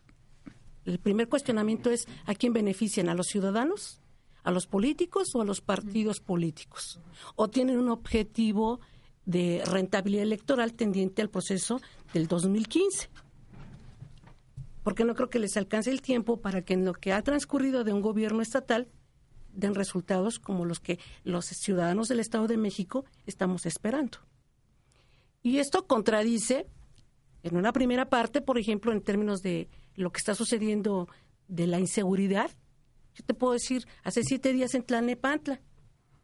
el 0.85 0.99
primer 0.99 1.29
cuestionamiento 1.29 1.91
es 1.91 2.07
a 2.27 2.35
quién 2.35 2.53
benefician, 2.53 3.09
a 3.09 3.15
los 3.15 3.29
ciudadanos, 3.29 4.01
a 4.43 4.51
los 4.51 4.67
políticos 4.67 5.35
o 5.35 5.43
a 5.43 5.45
los 5.45 5.61
partidos 5.61 6.21
políticos. 6.21 7.01
O 7.37 7.49
tienen 7.49 7.79
un 7.79 7.89
objetivo 7.89 8.81
de 9.27 9.63
rentabilidad 9.65 10.25
electoral 10.25 10.75
tendiente 10.75 11.23
al 11.23 11.31
proceso 11.31 11.81
del 12.13 12.27
2015. 12.29 13.09
Porque 14.85 15.05
no 15.05 15.17
creo 15.17 15.31
que 15.31 15.41
les 15.41 15.57
alcance 15.57 15.91
el 15.91 16.03
tiempo 16.03 16.41
para 16.41 16.63
que 16.63 16.75
en 16.75 16.85
lo 16.85 16.95
que 16.95 17.13
ha 17.13 17.23
transcurrido 17.23 17.83
de 17.83 17.93
un 17.93 18.03
gobierno 18.03 18.43
estatal 18.43 18.87
den 19.53 19.75
resultados 19.75 20.39
como 20.39 20.65
los 20.65 20.79
que 20.79 21.01
los 21.25 21.47
ciudadanos 21.47 22.09
del 22.09 22.21
Estado 22.21 22.47
de 22.47 22.57
México 22.57 23.05
estamos 23.27 23.67
esperando. 23.67 24.19
Y 25.43 25.59
esto 25.59 25.87
contradice, 25.87 26.67
en 27.43 27.57
una 27.57 27.73
primera 27.73 28.09
parte, 28.09 28.41
por 28.41 28.59
ejemplo, 28.59 28.93
en 28.93 29.03
términos 29.03 29.43
de 29.43 29.69
lo 29.97 30.11
que 30.11 30.19
está 30.19 30.35
sucediendo 30.35 31.09
de 31.49 31.67
la 31.67 31.79
inseguridad. 31.79 32.51
Yo 33.15 33.25
te 33.25 33.35
puedo 33.35 33.53
decir, 33.53 33.87
hace 34.03 34.23
siete 34.23 34.53
días 34.53 34.75
en 34.75 34.83
Tlanepantla 34.83 35.61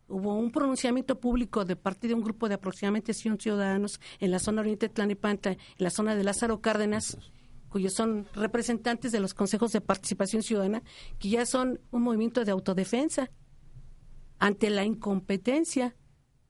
hubo 0.09 0.35
un 0.35 0.51
pronunciamiento 0.51 1.21
público 1.21 1.65
de 1.65 1.77
parte 1.77 2.09
de 2.09 2.15
un 2.15 2.23
grupo 2.23 2.49
de 2.49 2.55
aproximadamente 2.55 3.15
100 3.15 3.39
ciudadanos 3.39 4.01
en 4.19 4.33
la 4.33 4.41
zona 4.41 4.61
oriente 4.61 4.89
de 4.89 4.95
Tlanepantla, 4.95 5.53
en 5.53 5.59
la 5.79 5.91
zona 5.91 6.17
de 6.17 6.25
Lázaro 6.25 6.61
Cárdenas, 6.61 7.17
cuyos 7.71 7.95
son 7.95 8.29
representantes 8.35 9.13
de 9.13 9.21
los 9.21 9.33
consejos 9.33 9.73
de 9.73 9.81
participación 9.81 10.43
ciudadana, 10.43 10.83
que 11.19 11.31
ya 11.31 11.47
son 11.47 11.81
un 11.91 12.03
movimiento 12.03 12.45
de 12.45 12.51
autodefensa 12.51 13.31
ante 14.39 14.69
la 14.71 14.85
incompetencia 14.85 15.97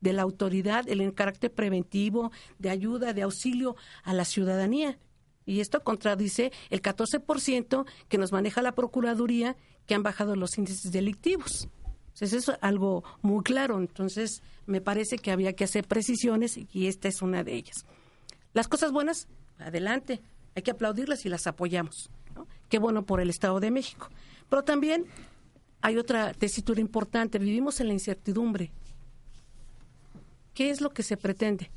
de 0.01 0.13
la 0.13 0.23
autoridad, 0.23 0.89
el 0.89 1.15
carácter 1.15 1.53
preventivo, 1.53 2.33
de 2.59 2.71
ayuda, 2.71 3.13
de 3.13 3.23
auxilio 3.23 3.77
a 4.03 4.15
la 4.15 4.25
ciudadanía. 4.25 4.99
Y 5.45 5.61
esto 5.61 5.83
contradice 5.83 6.53
el 6.71 6.81
14% 6.81 7.87
que 8.09 8.19
nos 8.19 8.33
maneja 8.33 8.63
la 8.63 8.73
Procuraduría, 8.73 9.57
que 9.87 9.95
han 9.95 10.03
bajado 10.03 10.37
los 10.37 10.57
índices 10.57 10.93
delictivos. 10.93 11.69
Entonces, 12.15 12.33
eso 12.33 12.53
es 12.53 12.59
algo 12.61 13.05
muy 13.23 13.43
claro. 13.43 13.79
Entonces, 13.79 14.43
me 14.67 14.81
parece 14.81 15.19
que 15.19 15.31
había 15.31 15.55
que 15.55 15.65
hacer 15.65 15.87
precisiones 15.87 16.59
y 16.73 16.87
esta 16.87 17.09
es 17.09 17.23
una 17.23 17.45
de 17.45 17.55
ellas. 17.55 17.85
Las 18.53 18.69
cosas 18.69 18.93
buenas, 18.93 19.29
adelante. 19.59 20.21
Hay 20.55 20.63
que 20.63 20.71
aplaudirlas 20.71 21.25
y 21.27 21.29
las 21.29 21.47
apoyamos. 21.47 22.11
¿no? 22.35 22.47
Qué 22.69 22.79
bueno 22.79 23.05
por 23.05 23.21
el 23.21 23.31
Estado 23.31 23.61
de 23.61 23.71
México. 23.71 24.09
Pero 24.49 24.65
también 24.65 25.07
hay 25.81 25.97
otra 25.97 26.35
tesitura 26.35 26.81
importante. 26.81 27.39
Vivimos 27.39 27.81
en 27.81 27.89
la 27.89 27.93
incertidumbre. 27.93 28.73
¿Qué 30.55 30.71
es 30.71 30.81
lo 30.81 30.91
que 30.91 31.03
se 31.03 31.17
pretende? 31.17 31.71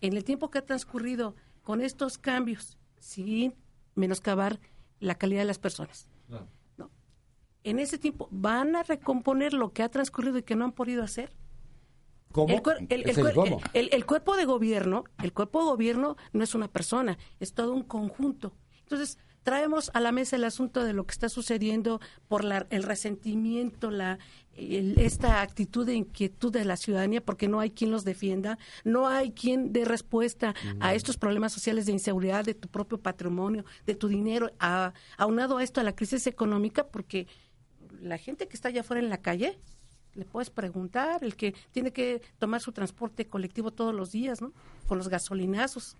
En 0.00 0.16
el 0.16 0.24
tiempo 0.24 0.50
que 0.50 0.58
ha 0.58 0.64
transcurrido 0.64 1.34
con 1.62 1.80
estos 1.80 2.18
cambios, 2.18 2.76
sin 2.98 3.54
menoscabar 3.94 4.60
la 5.00 5.14
calidad 5.14 5.42
de 5.42 5.46
las 5.46 5.58
personas. 5.58 6.08
¿no? 6.78 6.90
En 7.64 7.78
ese 7.78 7.98
tiempo, 7.98 8.28
¿van 8.30 8.76
a 8.76 8.82
recomponer 8.82 9.52
lo 9.52 9.72
que 9.72 9.82
ha 9.82 9.88
transcurrido 9.88 10.38
y 10.38 10.42
que 10.42 10.56
no 10.56 10.64
han 10.64 10.72
podido 10.72 11.02
hacer? 11.02 11.32
¿Cómo? 12.34 12.52
El, 12.52 12.62
cuer- 12.64 12.86
el- 12.90 13.02
el 13.04 13.10
Es 13.10 13.16
el 13.18 13.24
cuer- 13.24 13.34
cómo. 13.34 13.60
el- 13.74 13.88
el 13.92 14.04
cuerpo 14.06 14.36
de 14.36 14.44
gobierno, 14.44 15.04
el 15.22 15.32
cuerpo 15.32 15.60
de 15.60 15.66
gobierno 15.66 16.16
no 16.32 16.42
es 16.42 16.54
una 16.56 16.66
persona, 16.66 17.16
es 17.38 17.54
todo 17.54 17.72
un 17.72 17.84
conjunto. 17.84 18.52
Entonces, 18.80 19.18
traemos 19.44 19.90
a 19.94 20.00
la 20.00 20.10
mesa 20.10 20.34
el 20.34 20.42
asunto 20.44 20.82
de 20.82 20.94
lo 20.94 21.06
que 21.06 21.12
está 21.12 21.28
sucediendo 21.28 22.00
por 22.26 22.42
la- 22.42 22.66
el 22.70 22.82
resentimiento, 22.82 23.90
la, 23.92 24.18
el- 24.56 24.98
esta 24.98 25.42
actitud 25.42 25.86
de 25.86 25.94
inquietud 25.94 26.50
de 26.50 26.64
la 26.64 26.76
ciudadanía, 26.76 27.24
porque 27.24 27.46
no 27.46 27.60
hay 27.60 27.70
quien 27.70 27.92
los 27.92 28.04
defienda, 28.04 28.58
no 28.82 29.06
hay 29.06 29.30
quien 29.30 29.72
dé 29.72 29.84
respuesta 29.84 30.54
a 30.80 30.92
estos 30.94 31.16
problemas 31.16 31.52
sociales 31.52 31.86
de 31.86 31.92
inseguridad 31.92 32.44
de 32.44 32.54
tu 32.54 32.66
propio 32.68 32.98
patrimonio, 32.98 33.64
de 33.86 33.94
tu 33.94 34.08
dinero, 34.08 34.50
a- 34.58 34.92
aunado 35.18 35.58
a 35.58 35.62
esto 35.62 35.80
a 35.80 35.84
la 35.84 35.94
crisis 35.94 36.26
económica, 36.26 36.88
porque 36.88 37.28
la 38.00 38.18
gente 38.18 38.48
que 38.48 38.56
está 38.56 38.70
allá 38.70 38.80
afuera 38.80 39.00
en 39.02 39.08
la 39.08 39.18
calle, 39.22 39.56
le 40.14 40.24
puedes 40.24 40.50
preguntar, 40.50 41.24
el 41.24 41.36
que 41.36 41.54
tiene 41.72 41.92
que 41.92 42.22
tomar 42.38 42.60
su 42.60 42.72
transporte 42.72 43.26
colectivo 43.26 43.72
todos 43.72 43.94
los 43.94 44.12
días, 44.12 44.40
¿no? 44.40 44.52
Con 44.86 44.98
los 44.98 45.08
gasolinazos. 45.08 45.96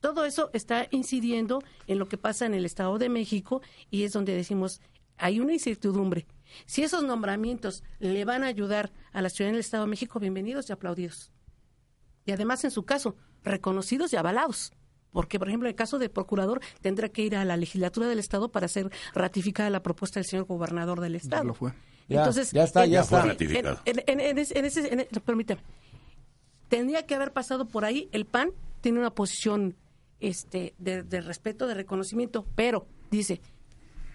Todo 0.00 0.24
eso 0.24 0.50
está 0.52 0.86
incidiendo 0.90 1.62
en 1.86 1.98
lo 1.98 2.08
que 2.08 2.18
pasa 2.18 2.46
en 2.46 2.54
el 2.54 2.64
Estado 2.64 2.98
de 2.98 3.08
México 3.08 3.62
y 3.90 4.04
es 4.04 4.12
donde 4.12 4.34
decimos, 4.34 4.80
hay 5.16 5.40
una 5.40 5.54
incertidumbre. 5.54 6.26
Si 6.66 6.82
esos 6.82 7.02
nombramientos 7.02 7.82
le 7.98 8.24
van 8.24 8.44
a 8.44 8.46
ayudar 8.46 8.92
a 9.12 9.22
la 9.22 9.30
ciudadanía 9.30 9.56
del 9.56 9.64
Estado 9.64 9.84
de 9.84 9.90
México, 9.90 10.20
bienvenidos 10.20 10.68
y 10.68 10.72
aplaudidos. 10.72 11.32
Y 12.24 12.32
además, 12.32 12.64
en 12.64 12.70
su 12.70 12.84
caso, 12.84 13.16
reconocidos 13.42 14.12
y 14.12 14.16
avalados 14.16 14.72
Porque, 15.12 15.38
por 15.38 15.48
ejemplo, 15.48 15.68
en 15.68 15.70
el 15.70 15.76
caso 15.76 15.98
del 15.98 16.10
procurador, 16.10 16.60
tendrá 16.82 17.08
que 17.08 17.22
ir 17.22 17.36
a 17.36 17.44
la 17.44 17.56
legislatura 17.56 18.06
del 18.06 18.18
Estado 18.18 18.50
para 18.50 18.68
ser 18.68 18.90
ratificada 19.14 19.70
la 19.70 19.82
propuesta 19.82 20.20
del 20.20 20.26
señor 20.26 20.44
gobernador 20.44 21.00
del 21.00 21.14
Estado. 21.14 21.44
lo 21.44 21.54
fue. 21.54 21.72
Ya, 22.08 22.18
Entonces, 22.20 22.52
ya 22.52 22.64
está, 22.64 22.84
en- 22.84 22.90
ya 22.92 23.00
está. 23.00 23.20
en- 23.22 23.28
Ratificado. 23.28 23.80
En, 23.84 24.02
en- 24.06 24.20
en 24.20 24.38
ese- 24.38 24.58
en 24.58 24.64
ese- 24.64 24.92
en- 24.92 25.06
permítame. 25.22 25.60
Tendría 26.68 27.06
que 27.06 27.14
haber 27.14 27.32
pasado 27.32 27.68
por 27.68 27.84
ahí. 27.84 28.08
El 28.12 28.26
PAN 28.26 28.50
tiene 28.80 28.98
una 28.98 29.10
posición 29.14 29.76
este, 30.20 30.74
de, 30.78 31.02
de 31.02 31.20
respeto, 31.20 31.66
de 31.66 31.74
reconocimiento, 31.74 32.46
pero 32.54 32.86
dice, 33.10 33.40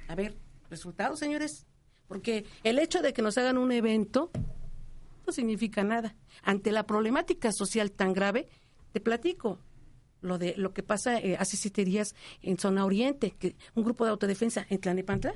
a 0.08 0.16
ver, 0.16 0.36
resultados, 0.70 1.20
señores. 1.20 1.66
Porque 2.08 2.46
el 2.64 2.80
hecho 2.80 3.02
de 3.02 3.14
que 3.14 3.22
nos 3.22 3.38
hagan 3.38 3.58
un 3.58 3.72
evento 3.72 4.32
no 5.26 5.32
significa 5.32 5.84
nada. 5.84 6.16
Ante 6.44 6.72
la 6.72 6.86
problemática 6.88 7.52
social 7.52 7.92
tan 7.92 8.14
grave, 8.14 8.48
te 8.92 9.00
platico 9.00 9.60
lo 10.22 10.38
de 10.38 10.54
lo 10.58 10.74
que 10.74 10.84
pasa 10.84 11.18
eh, 11.20 11.38
hace 11.40 11.56
siete 11.58 11.86
días 11.86 12.16
en 12.42 12.58
zona 12.58 12.86
oriente, 12.86 13.32
que 13.40 13.56
un 13.76 13.84
grupo 13.84 14.04
de 14.06 14.12
autodefensa 14.12 14.66
en 14.70 14.80
Tlanepantla. 14.80 15.34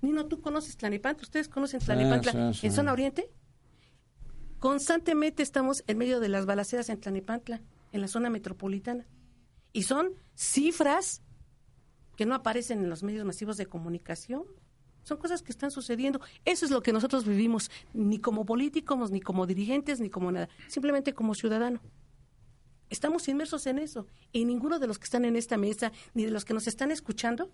Nino, 0.00 0.26
tú 0.26 0.40
conoces 0.40 0.76
Tlanepantla, 0.76 1.22
ustedes 1.22 1.48
conocen 1.48 1.80
Tlanepantla 1.80 2.52
sí, 2.52 2.60
sí. 2.60 2.66
en 2.66 2.72
zona 2.72 2.92
oriente. 2.92 3.30
Constantemente 4.58 5.42
estamos 5.42 5.84
en 5.86 5.98
medio 5.98 6.20
de 6.20 6.28
las 6.28 6.46
balaceras 6.46 6.88
en 6.88 7.00
Tlanepantla, 7.00 7.62
en 7.92 8.00
la 8.00 8.08
zona 8.08 8.30
metropolitana. 8.30 9.06
Y 9.72 9.82
son 9.82 10.12
cifras 10.34 11.22
que 12.16 12.26
no 12.26 12.34
aparecen 12.34 12.80
en 12.80 12.90
los 12.90 13.02
medios 13.02 13.24
masivos 13.24 13.56
de 13.56 13.66
comunicación. 13.66 14.44
Son 15.02 15.18
cosas 15.18 15.42
que 15.42 15.52
están 15.52 15.70
sucediendo. 15.70 16.20
Eso 16.44 16.64
es 16.64 16.70
lo 16.70 16.82
que 16.82 16.92
nosotros 16.92 17.24
vivimos, 17.26 17.70
ni 17.92 18.18
como 18.18 18.44
políticos, 18.44 19.10
ni 19.10 19.20
como 19.20 19.46
dirigentes, 19.46 20.00
ni 20.00 20.10
como 20.10 20.32
nada, 20.32 20.48
simplemente 20.68 21.14
como 21.14 21.34
ciudadano. 21.34 21.80
Estamos 22.88 23.28
inmersos 23.28 23.66
en 23.66 23.78
eso. 23.78 24.06
Y 24.32 24.44
ninguno 24.44 24.78
de 24.78 24.86
los 24.86 24.98
que 24.98 25.04
están 25.04 25.24
en 25.24 25.36
esta 25.36 25.56
mesa, 25.56 25.92
ni 26.14 26.24
de 26.24 26.30
los 26.30 26.44
que 26.44 26.54
nos 26.54 26.66
están 26.66 26.90
escuchando, 26.90 27.50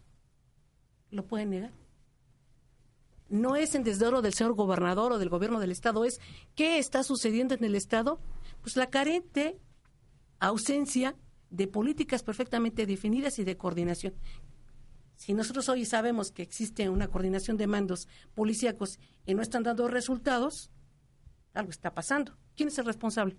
lo 1.11 1.27
pueden 1.27 1.51
negar. 1.51 1.73
No 3.33 3.57
es 3.57 3.75
en 3.75 3.83
desdoro 3.83 4.21
del 4.21 4.35
señor 4.35 4.53
gobernador 4.53 5.13
o 5.13 5.19
del 5.19 5.31
gobierno 5.31 5.59
del 5.59 5.71
Estado, 5.73 6.05
es 6.05 6.21
qué 6.55 6.79
está 6.79 7.03
sucediendo 7.03 7.55
en 7.55 7.65
el 7.65 7.75
Estado. 7.75 8.21
Pues 8.61 8.77
la 8.77 8.91
carente 8.91 9.59
ausencia 10.39 11.17
de 11.49 11.67
políticas 11.67 12.23
perfectamente 12.23 12.85
definidas 12.85 13.39
y 13.39 13.45
de 13.45 13.57
coordinación. 13.57 14.13
Si 15.17 15.33
nosotros 15.33 15.71
hoy 15.71 15.87
sabemos 15.87 16.31
que 16.31 16.43
existe 16.43 16.91
una 16.91 17.09
coordinación 17.09 17.57
de 17.57 17.67
mandos 17.67 18.07
policíacos 18.35 18.99
y 19.25 19.33
no 19.33 19.41
están 19.41 19.63
dando 19.63 19.89
resultados, 19.89 20.71
algo 21.55 21.71
está 21.71 21.95
pasando. 21.95 22.37
¿Quién 22.55 22.69
es 22.69 22.79
el 22.79 22.85
responsable? 22.85 23.39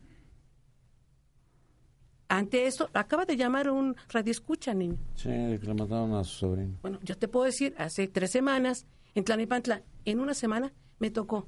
Ante 2.30 2.66
esto, 2.66 2.90
acaba 2.94 3.26
de 3.26 3.38
llamar 3.38 3.70
un 3.70 3.96
radioescucha, 4.10 4.74
niño. 4.74 4.98
Sí, 5.14 5.30
que 5.30 5.60
le 5.62 5.74
mataron 5.76 6.16
a 6.16 6.24
su 6.24 6.40
sobrino. 6.40 6.80
Bueno, 6.82 7.00
yo 7.04 7.16
te 7.16 7.28
puedo 7.28 7.46
decir, 7.46 7.76
hace 7.78 8.08
tres 8.08 8.32
semanas, 8.32 8.88
en 9.16 9.24
Tlanepantla, 9.24 9.84
en 10.06 10.20
una 10.20 10.34
semana, 10.34 10.74
me 11.00 11.10
tocó. 11.10 11.48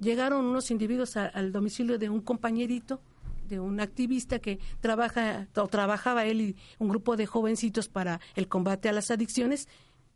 Llegaron 0.00 0.44
unos 0.44 0.70
individuos 0.70 1.16
al 1.16 1.52
domicilio 1.52 1.98
de 1.98 2.08
un 2.08 2.20
compañerito, 2.20 3.00
de 3.48 3.60
un 3.60 3.80
activista 3.80 4.38
que 4.38 4.58
trabaja, 4.80 5.48
o 5.56 5.68
trabajaba 5.68 6.24
él 6.24 6.40
y 6.40 6.56
un 6.78 6.88
grupo 6.88 7.16
de 7.16 7.26
jovencitos 7.26 7.88
para 7.88 8.20
el 8.34 8.48
combate 8.48 8.88
a 8.88 8.92
las 8.92 9.10
adicciones, 9.10 9.68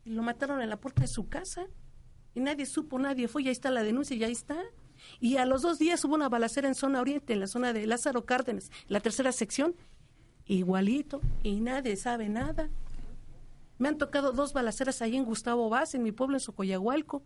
y 0.05 0.11
lo 0.11 0.23
mataron 0.23 0.61
en 0.63 0.71
la 0.71 0.81
puerta 0.81 1.03
de 1.03 1.09
su 1.09 1.29
casa. 1.29 1.67
Y 2.35 2.41
nadie 2.41 2.67
supo, 2.67 2.99
nadie 2.99 3.29
fue, 3.29 3.43
y 3.43 3.49
ahí 3.49 3.53
está 3.53 3.71
la 3.71 3.83
denuncia, 3.83 4.17
y 4.17 4.25
está. 4.25 4.57
Y 5.21 5.37
a 5.37 5.47
los 5.47 5.63
dos 5.63 5.79
días 5.79 6.05
hubo 6.05 6.15
una 6.15 6.29
balacera 6.29 6.69
en 6.69 6.75
zona 6.75 7.01
oriente, 7.01 7.33
en 7.33 7.41
la 7.41 7.47
zona 7.47 7.73
de 7.73 7.87
Lázaro 7.87 8.25
Cárdenas, 8.25 8.71
la 8.89 9.01
tercera 9.01 9.33
sección, 9.33 9.75
igualito, 10.47 11.21
y 11.43 11.61
nadie 11.61 11.97
sabe 11.97 12.29
nada. 12.29 12.71
Me 13.79 13.89
han 13.89 13.99
tocado 13.99 14.33
dos 14.33 14.53
balaceras 14.53 15.03
ahí 15.03 15.17
en 15.17 15.25
Gustavo 15.25 15.69
Vaz, 15.69 15.95
en 15.95 16.03
mi 16.03 16.13
pueblo, 16.13 16.37
en 16.37 16.41
Socoyahualco. 16.41 17.23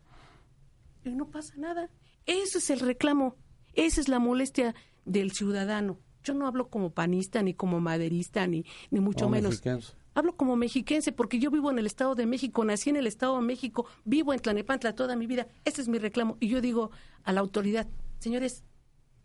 Y 1.04 1.10
no 1.10 1.30
pasa 1.30 1.54
nada. 1.56 1.88
Ese 2.26 2.58
es 2.58 2.70
el 2.70 2.80
reclamo. 2.80 3.36
Esa 3.74 4.00
es 4.00 4.08
la 4.08 4.18
molestia 4.18 4.74
del 5.04 5.32
ciudadano. 5.32 5.98
Yo 6.22 6.34
no 6.34 6.46
hablo 6.46 6.68
como 6.68 6.90
panista, 6.90 7.42
ni 7.42 7.54
como 7.54 7.80
maderista, 7.80 8.46
ni, 8.46 8.64
ni 8.90 9.00
mucho 9.00 9.24
Como 9.26 9.36
menos. 9.36 9.50
mexicanos. 9.52 9.96
Hablo 10.12 10.36
como 10.36 10.56
mexiquense 10.56 11.12
porque 11.12 11.38
yo 11.38 11.50
vivo 11.52 11.70
en 11.70 11.78
el 11.78 11.86
Estado 11.86 12.16
de 12.16 12.26
México, 12.26 12.64
nací 12.64 12.90
en 12.90 12.96
el 12.96 13.06
Estado 13.06 13.36
de 13.36 13.42
México, 13.42 13.86
vivo 14.04 14.32
en 14.34 14.40
Tlanepantla 14.40 14.94
toda 14.94 15.14
mi 15.16 15.26
vida. 15.26 15.46
Ese 15.64 15.80
es 15.80 15.88
mi 15.88 15.98
reclamo. 15.98 16.36
Y 16.40 16.48
yo 16.48 16.60
digo 16.60 16.90
a 17.22 17.32
la 17.32 17.40
autoridad, 17.40 17.86
señores, 18.18 18.64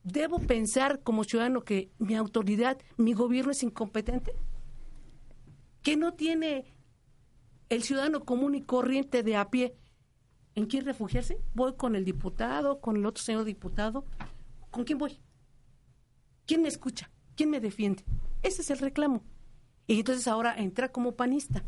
¿debo 0.04 0.38
pensar 0.40 1.02
como 1.02 1.24
ciudadano 1.24 1.64
que 1.64 1.90
mi 1.98 2.16
autoridad, 2.16 2.78
mi 2.98 3.14
gobierno 3.14 3.52
es 3.52 3.64
incompetente? 3.64 4.34
¿Que 5.82 5.98
no 5.98 6.14
tiene 6.14 6.66
el 7.70 7.84
ciudadano 7.84 8.24
común 8.26 8.56
y 8.56 8.62
corriente 8.62 9.24
de 9.24 9.36
a 9.36 9.50
pie 9.50 9.76
en 10.56 10.66
quién 10.66 10.86
refugiarse? 10.86 11.40
Voy 11.54 11.76
con 11.76 11.96
el 11.96 12.06
diputado, 12.06 12.80
con 12.80 12.98
el 12.98 13.06
otro 13.06 13.24
señor 13.24 13.44
diputado. 13.46 14.06
¿Con 14.72 14.84
quién 14.84 14.98
voy? 14.98 15.20
¿Quién 16.46 16.62
me 16.62 16.68
escucha? 16.68 17.12
¿Quién 17.36 17.50
me 17.50 17.60
defiende? 17.60 18.04
Ese 18.44 18.62
es 18.62 18.70
el 18.70 18.80
reclamo. 18.80 19.24
Y 19.88 20.00
entonces 20.00 20.28
ahora 20.28 20.56
entra 20.58 20.92
como 20.92 21.16
panista. 21.16 21.64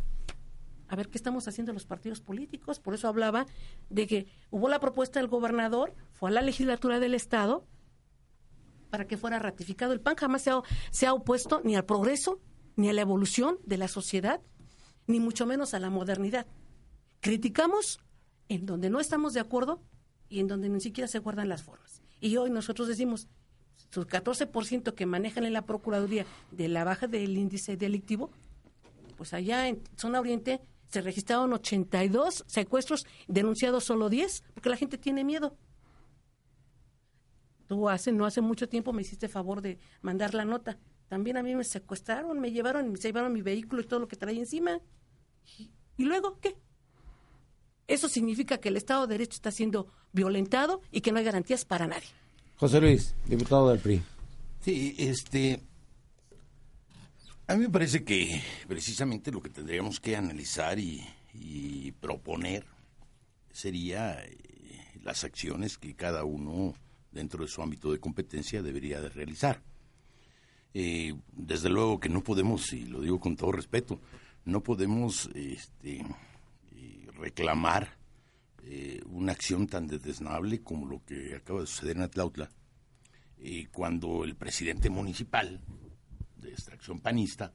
A 0.87 0.95
ver 0.95 1.09
qué 1.09 1.17
estamos 1.17 1.47
haciendo 1.47 1.73
los 1.73 1.85
partidos 1.85 2.21
políticos. 2.21 2.79
Por 2.79 2.93
eso 2.93 3.07
hablaba 3.07 3.45
de 3.89 4.07
que 4.07 4.27
hubo 4.49 4.69
la 4.69 4.79
propuesta 4.79 5.19
del 5.19 5.27
gobernador, 5.27 5.93
fue 6.13 6.29
a 6.29 6.33
la 6.33 6.41
legislatura 6.41 6.99
del 6.99 7.13
Estado 7.13 7.65
para 8.89 9.05
que 9.05 9.17
fuera 9.17 9.39
ratificado. 9.39 9.91
El 9.91 9.99
PAN 9.99 10.15
jamás 10.15 10.43
se 10.43 10.51
ha, 10.51 10.61
se 10.91 11.05
ha 11.07 11.13
opuesto 11.13 11.61
ni 11.63 11.75
al 11.75 11.85
progreso, 11.85 12.39
ni 12.75 12.89
a 12.89 12.93
la 12.93 13.01
evolución 13.01 13.57
de 13.65 13.77
la 13.77 13.87
sociedad, 13.87 14.41
ni 15.07 15.19
mucho 15.19 15.45
menos 15.45 15.73
a 15.73 15.79
la 15.79 15.89
modernidad. 15.89 16.45
Criticamos 17.21 17.99
en 18.49 18.65
donde 18.65 18.89
no 18.89 18.99
estamos 18.99 19.33
de 19.33 19.39
acuerdo 19.39 19.81
y 20.29 20.39
en 20.39 20.47
donde 20.47 20.69
ni 20.69 20.81
siquiera 20.81 21.07
se 21.07 21.19
guardan 21.19 21.49
las 21.49 21.63
formas. 21.63 22.01
Y 22.19 22.37
hoy 22.37 22.49
nosotros 22.49 22.87
decimos, 22.87 23.27
su 23.89 24.05
14% 24.05 24.93
que 24.93 25.05
manejan 25.05 25.45
en 25.45 25.53
la 25.53 25.63
Procuraduría 25.63 26.25
de 26.51 26.67
la 26.67 26.83
baja 26.83 27.07
del 27.07 27.37
índice 27.37 27.77
delictivo, 27.77 28.29
pues 29.15 29.33
allá 29.33 29.67
en 29.67 29.81
Zona 29.95 30.19
Oriente 30.19 30.61
se 30.89 31.01
registraron 31.01 31.53
82 31.53 32.45
secuestros, 32.47 33.05
denunciados 33.27 33.83
solo 33.83 34.09
10, 34.09 34.43
porque 34.53 34.69
la 34.69 34.77
gente 34.77 34.97
tiene 34.97 35.23
miedo. 35.23 35.57
Tú 37.67 37.89
hace, 37.89 38.11
no 38.11 38.25
hace 38.25 38.41
mucho 38.41 38.69
tiempo 38.69 38.93
me 38.93 39.01
hiciste 39.01 39.27
favor 39.27 39.61
de 39.61 39.77
mandar 40.01 40.33
la 40.33 40.45
nota. 40.45 40.77
También 41.09 41.37
a 41.37 41.43
mí 41.43 41.55
me 41.55 41.63
secuestraron, 41.63 42.39
me 42.39 42.51
llevaron, 42.51 42.91
me 42.91 42.97
llevaron 42.97 43.33
mi 43.33 43.41
vehículo 43.41 43.81
y 43.81 43.85
todo 43.85 43.99
lo 43.99 44.07
que 44.07 44.15
traía 44.15 44.39
encima. 44.39 44.79
¿Y, 45.97 46.05
luego 46.05 46.39
qué? 46.39 46.55
Eso 47.87 48.09
significa 48.09 48.57
que 48.57 48.69
el 48.69 48.77
Estado 48.77 49.07
de 49.07 49.13
Derecho 49.15 49.35
está 49.35 49.51
siendo 49.51 49.87
violentado 50.11 50.81
y 50.91 51.01
que 51.01 51.11
no 51.11 51.19
hay 51.19 51.25
garantías 51.25 51.65
para 51.65 51.87
nadie. 51.87 52.07
José 52.57 52.81
Luis, 52.81 53.15
diputado 53.25 53.69
del 53.69 53.79
PRI. 53.79 54.01
Sí, 54.61 54.95
este. 54.97 55.61
A 57.47 57.55
mí 57.55 57.61
me 57.61 57.69
parece 57.69 58.03
que 58.03 58.41
precisamente 58.67 59.31
lo 59.31 59.41
que 59.41 59.49
tendríamos 59.49 59.99
que 59.99 60.17
analizar 60.17 60.77
y, 60.79 61.01
y 61.33 61.91
proponer 61.93 62.65
sería 63.51 64.23
eh, 64.23 64.37
las 65.03 65.23
acciones 65.23 65.77
que 65.77 65.95
cada 65.95 66.23
uno 66.25 66.73
dentro 67.11 67.43
de 67.43 67.49
su 67.49 67.61
ámbito 67.61 67.91
de 67.91 67.99
competencia 67.99 68.61
debería 68.61 69.01
de 69.01 69.09
realizar. 69.09 69.61
Eh, 70.73 71.15
desde 71.31 71.69
luego 71.69 71.99
que 71.99 72.09
no 72.09 72.23
podemos, 72.23 72.71
y 72.73 72.85
lo 72.85 73.01
digo 73.01 73.19
con 73.19 73.35
todo 73.35 73.51
respeto, 73.51 73.99
no 74.47 74.61
podemos 74.63 75.29
este, 75.35 76.05
eh, 76.75 77.07
reclamar 77.19 77.97
eh, 78.63 79.01
una 79.07 79.33
acción 79.33 79.67
tan 79.67 79.87
desdeznable 79.87 80.61
como 80.61 80.87
lo 80.87 81.03
que 81.05 81.35
acaba 81.35 81.61
de 81.61 81.67
suceder 81.67 81.97
en 81.97 82.03
Atlautla, 82.03 82.49
eh, 83.39 83.67
cuando 83.71 84.23
el 84.23 84.35
presidente 84.35 84.89
municipal 84.89 85.59
de 86.37 86.49
extracción 86.49 86.99
panista, 86.99 87.53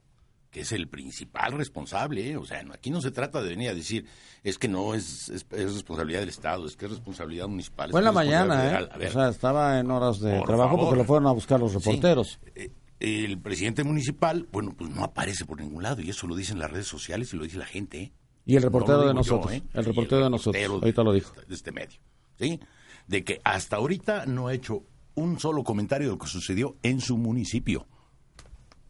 que 0.50 0.60
es 0.60 0.72
el 0.72 0.86
principal 0.86 1.52
responsable, 1.52 2.30
¿eh? 2.30 2.36
o 2.36 2.44
sea, 2.44 2.62
no- 2.62 2.74
aquí 2.74 2.90
no 2.90 3.00
se 3.00 3.10
trata 3.10 3.40
de 3.42 3.48
venir 3.48 3.70
a 3.70 3.74
decir, 3.74 4.06
es 4.44 4.58
que 4.58 4.68
no 4.68 4.94
es, 4.94 5.30
es, 5.30 5.46
es 5.50 5.72
responsabilidad 5.74 6.20
del 6.20 6.28
Estado, 6.28 6.66
es 6.66 6.76
que 6.76 6.84
es 6.84 6.90
responsabilidad 6.90 7.48
municipal. 7.48 7.90
Fue 7.90 8.00
en 8.00 8.04
la 8.04 8.12
mañana, 8.12 8.66
¿eh? 8.80 8.88
ver, 8.98 9.08
O 9.08 9.12
sea, 9.12 9.28
estaba 9.30 9.78
en 9.80 9.90
horas 9.90 10.20
de 10.20 10.36
Por 10.38 10.46
trabajo 10.46 10.70
favor. 10.76 10.84
porque 10.90 10.98
lo 10.98 11.04
fueron 11.06 11.26
a 11.28 11.32
buscar 11.32 11.58
los 11.58 11.72
Sí. 11.72 11.78
reporteros. 11.78 12.38
Eh, 12.54 12.70
el 13.02 13.36
presidente 13.40 13.82
municipal, 13.82 14.46
bueno, 14.52 14.74
pues 14.78 14.88
no 14.90 15.02
aparece 15.02 15.44
por 15.44 15.60
ningún 15.60 15.82
lado 15.82 16.00
y 16.00 16.10
eso 16.10 16.28
lo 16.28 16.36
dicen 16.36 16.60
las 16.60 16.70
redes 16.70 16.86
sociales 16.86 17.34
y 17.34 17.36
lo 17.36 17.42
dice 17.42 17.58
la 17.58 17.66
gente. 17.66 18.00
¿eh? 18.00 18.12
Y 18.46 18.54
el 18.54 18.62
reportero 18.62 19.06
de 19.06 19.12
nosotros. 19.12 19.50
yo, 19.50 19.58
¿eh? 19.58 19.62
El 19.74 19.84
reportero 19.84 20.22
de 20.22 20.30
nosotros. 20.30 20.64
Ahorita 20.64 21.02
lo 21.02 21.12
dijo. 21.12 21.34
De 21.48 21.54
este 21.54 21.72
medio. 21.72 21.98
¿Sí? 22.38 22.60
De 23.08 23.24
que 23.24 23.40
hasta 23.42 23.76
ahorita 23.76 24.26
no 24.26 24.46
ha 24.46 24.54
hecho 24.54 24.84
un 25.16 25.40
solo 25.40 25.64
comentario 25.64 26.06
de 26.08 26.12
lo 26.14 26.18
que 26.18 26.28
sucedió 26.28 26.76
en 26.84 27.00
su 27.00 27.16
municipio. 27.18 27.88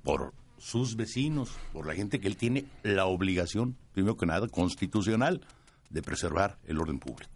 Por 0.03 0.35
sus 0.59 0.94
vecinos, 0.96 1.51
por 1.72 1.87
la 1.87 1.94
gente 1.94 2.20
que 2.20 2.29
él 2.29 2.37
tiene 2.37 2.66
la 2.83 3.07
obligación, 3.07 3.79
primero 3.92 4.18
que 4.18 4.27
nada, 4.27 4.46
constitucional, 4.46 5.40
de 5.88 6.03
preservar 6.03 6.59
el 6.66 6.79
orden 6.79 6.98
público. 6.98 7.33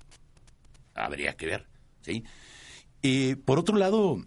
Habría 0.94 1.36
que 1.36 1.46
ver. 1.46 1.66
¿Sí? 2.02 2.22
Eh, 3.02 3.36
por 3.42 3.58
otro 3.58 3.76
lado, 3.76 4.18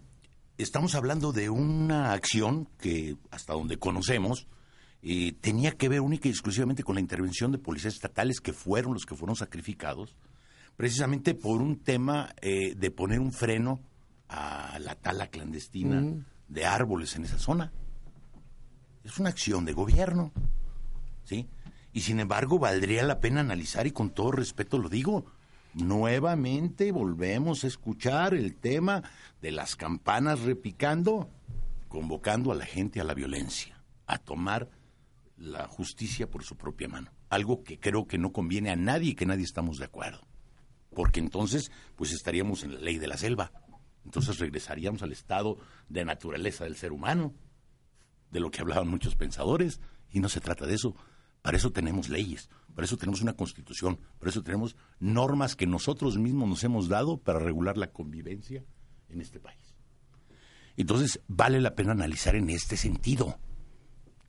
estamos 0.62 0.94
hablando 0.94 1.32
de 1.32 1.50
una 1.50 2.12
acción 2.12 2.68
que, 2.78 3.16
hasta 3.30 3.52
donde 3.54 3.78
conocemos, 3.78 4.46
eh, 5.02 5.32
tenía 5.40 5.72
que 5.72 5.88
ver 5.88 6.00
única 6.00 6.28
y 6.28 6.30
exclusivamente 6.30 6.82
con 6.82 6.94
la 6.94 7.00
intervención 7.00 7.52
de 7.52 7.58
policías 7.58 7.94
estatales 7.94 8.40
que 8.40 8.52
fueron 8.52 8.94
los 8.94 9.06
que 9.06 9.14
fueron 9.14 9.36
sacrificados, 9.36 10.16
precisamente 10.76 11.34
por 11.34 11.62
un 11.62 11.78
tema 11.78 12.34
eh, 12.40 12.74
de 12.74 12.90
poner 12.90 13.20
un 13.20 13.32
freno 13.32 13.80
a 14.28 14.78
la 14.78 14.94
tala 14.94 15.28
clandestina 15.28 16.24
de 16.48 16.66
árboles 16.66 17.16
en 17.16 17.24
esa 17.24 17.38
zona. 17.38 17.72
Es 19.02 19.18
una 19.18 19.30
acción 19.30 19.64
de 19.64 19.72
gobierno, 19.72 20.32
¿sí? 21.24 21.48
Y 21.92 22.02
sin 22.02 22.20
embargo, 22.20 22.58
valdría 22.58 23.02
la 23.02 23.18
pena 23.18 23.40
analizar, 23.40 23.86
y 23.86 23.90
con 23.90 24.10
todo 24.10 24.32
respeto 24.32 24.78
lo 24.78 24.88
digo, 24.88 25.24
nuevamente 25.74 26.92
volvemos 26.92 27.64
a 27.64 27.66
escuchar 27.66 28.34
el 28.34 28.56
tema 28.56 29.02
de 29.40 29.52
las 29.52 29.76
campanas 29.76 30.40
repicando, 30.40 31.30
convocando 31.88 32.52
a 32.52 32.54
la 32.54 32.66
gente 32.66 33.00
a 33.00 33.04
la 33.04 33.14
violencia, 33.14 33.82
a 34.06 34.18
tomar 34.18 34.70
la 35.36 35.66
justicia 35.66 36.28
por 36.28 36.44
su 36.44 36.56
propia 36.56 36.88
mano. 36.88 37.10
Algo 37.28 37.62
que 37.62 37.78
creo 37.78 38.06
que 38.06 38.18
no 38.18 38.32
conviene 38.32 38.70
a 38.70 38.76
nadie 38.76 39.10
y 39.10 39.14
que 39.14 39.26
nadie 39.26 39.44
estamos 39.44 39.78
de 39.78 39.86
acuerdo. 39.86 40.26
Porque 40.94 41.20
entonces, 41.20 41.70
pues 41.96 42.12
estaríamos 42.12 42.64
en 42.64 42.74
la 42.74 42.80
ley 42.80 42.98
de 42.98 43.06
la 43.06 43.16
selva. 43.16 43.52
Entonces 44.04 44.38
regresaríamos 44.38 45.02
al 45.02 45.12
estado 45.12 45.58
de 45.88 46.04
naturaleza 46.04 46.64
del 46.64 46.76
ser 46.76 46.92
humano, 46.92 47.34
de 48.30 48.40
lo 48.40 48.50
que 48.50 48.60
hablaban 48.60 48.88
muchos 48.88 49.14
pensadores, 49.14 49.80
y 50.10 50.20
no 50.20 50.28
se 50.28 50.40
trata 50.40 50.66
de 50.66 50.74
eso. 50.74 50.94
Para 51.42 51.56
eso 51.56 51.70
tenemos 51.70 52.08
leyes, 52.08 52.50
para 52.74 52.84
eso 52.86 52.96
tenemos 52.96 53.22
una 53.22 53.34
constitución, 53.34 53.98
para 54.18 54.30
eso 54.30 54.42
tenemos 54.42 54.76
normas 54.98 55.56
que 55.56 55.66
nosotros 55.66 56.18
mismos 56.18 56.48
nos 56.48 56.64
hemos 56.64 56.88
dado 56.88 57.18
para 57.18 57.38
regular 57.38 57.76
la 57.76 57.90
convivencia 57.90 58.64
en 59.08 59.20
este 59.20 59.40
país. 59.40 59.74
Entonces, 60.76 61.20
vale 61.28 61.60
la 61.60 61.74
pena 61.74 61.92
analizar 61.92 62.36
en 62.36 62.48
este 62.48 62.76
sentido 62.76 63.38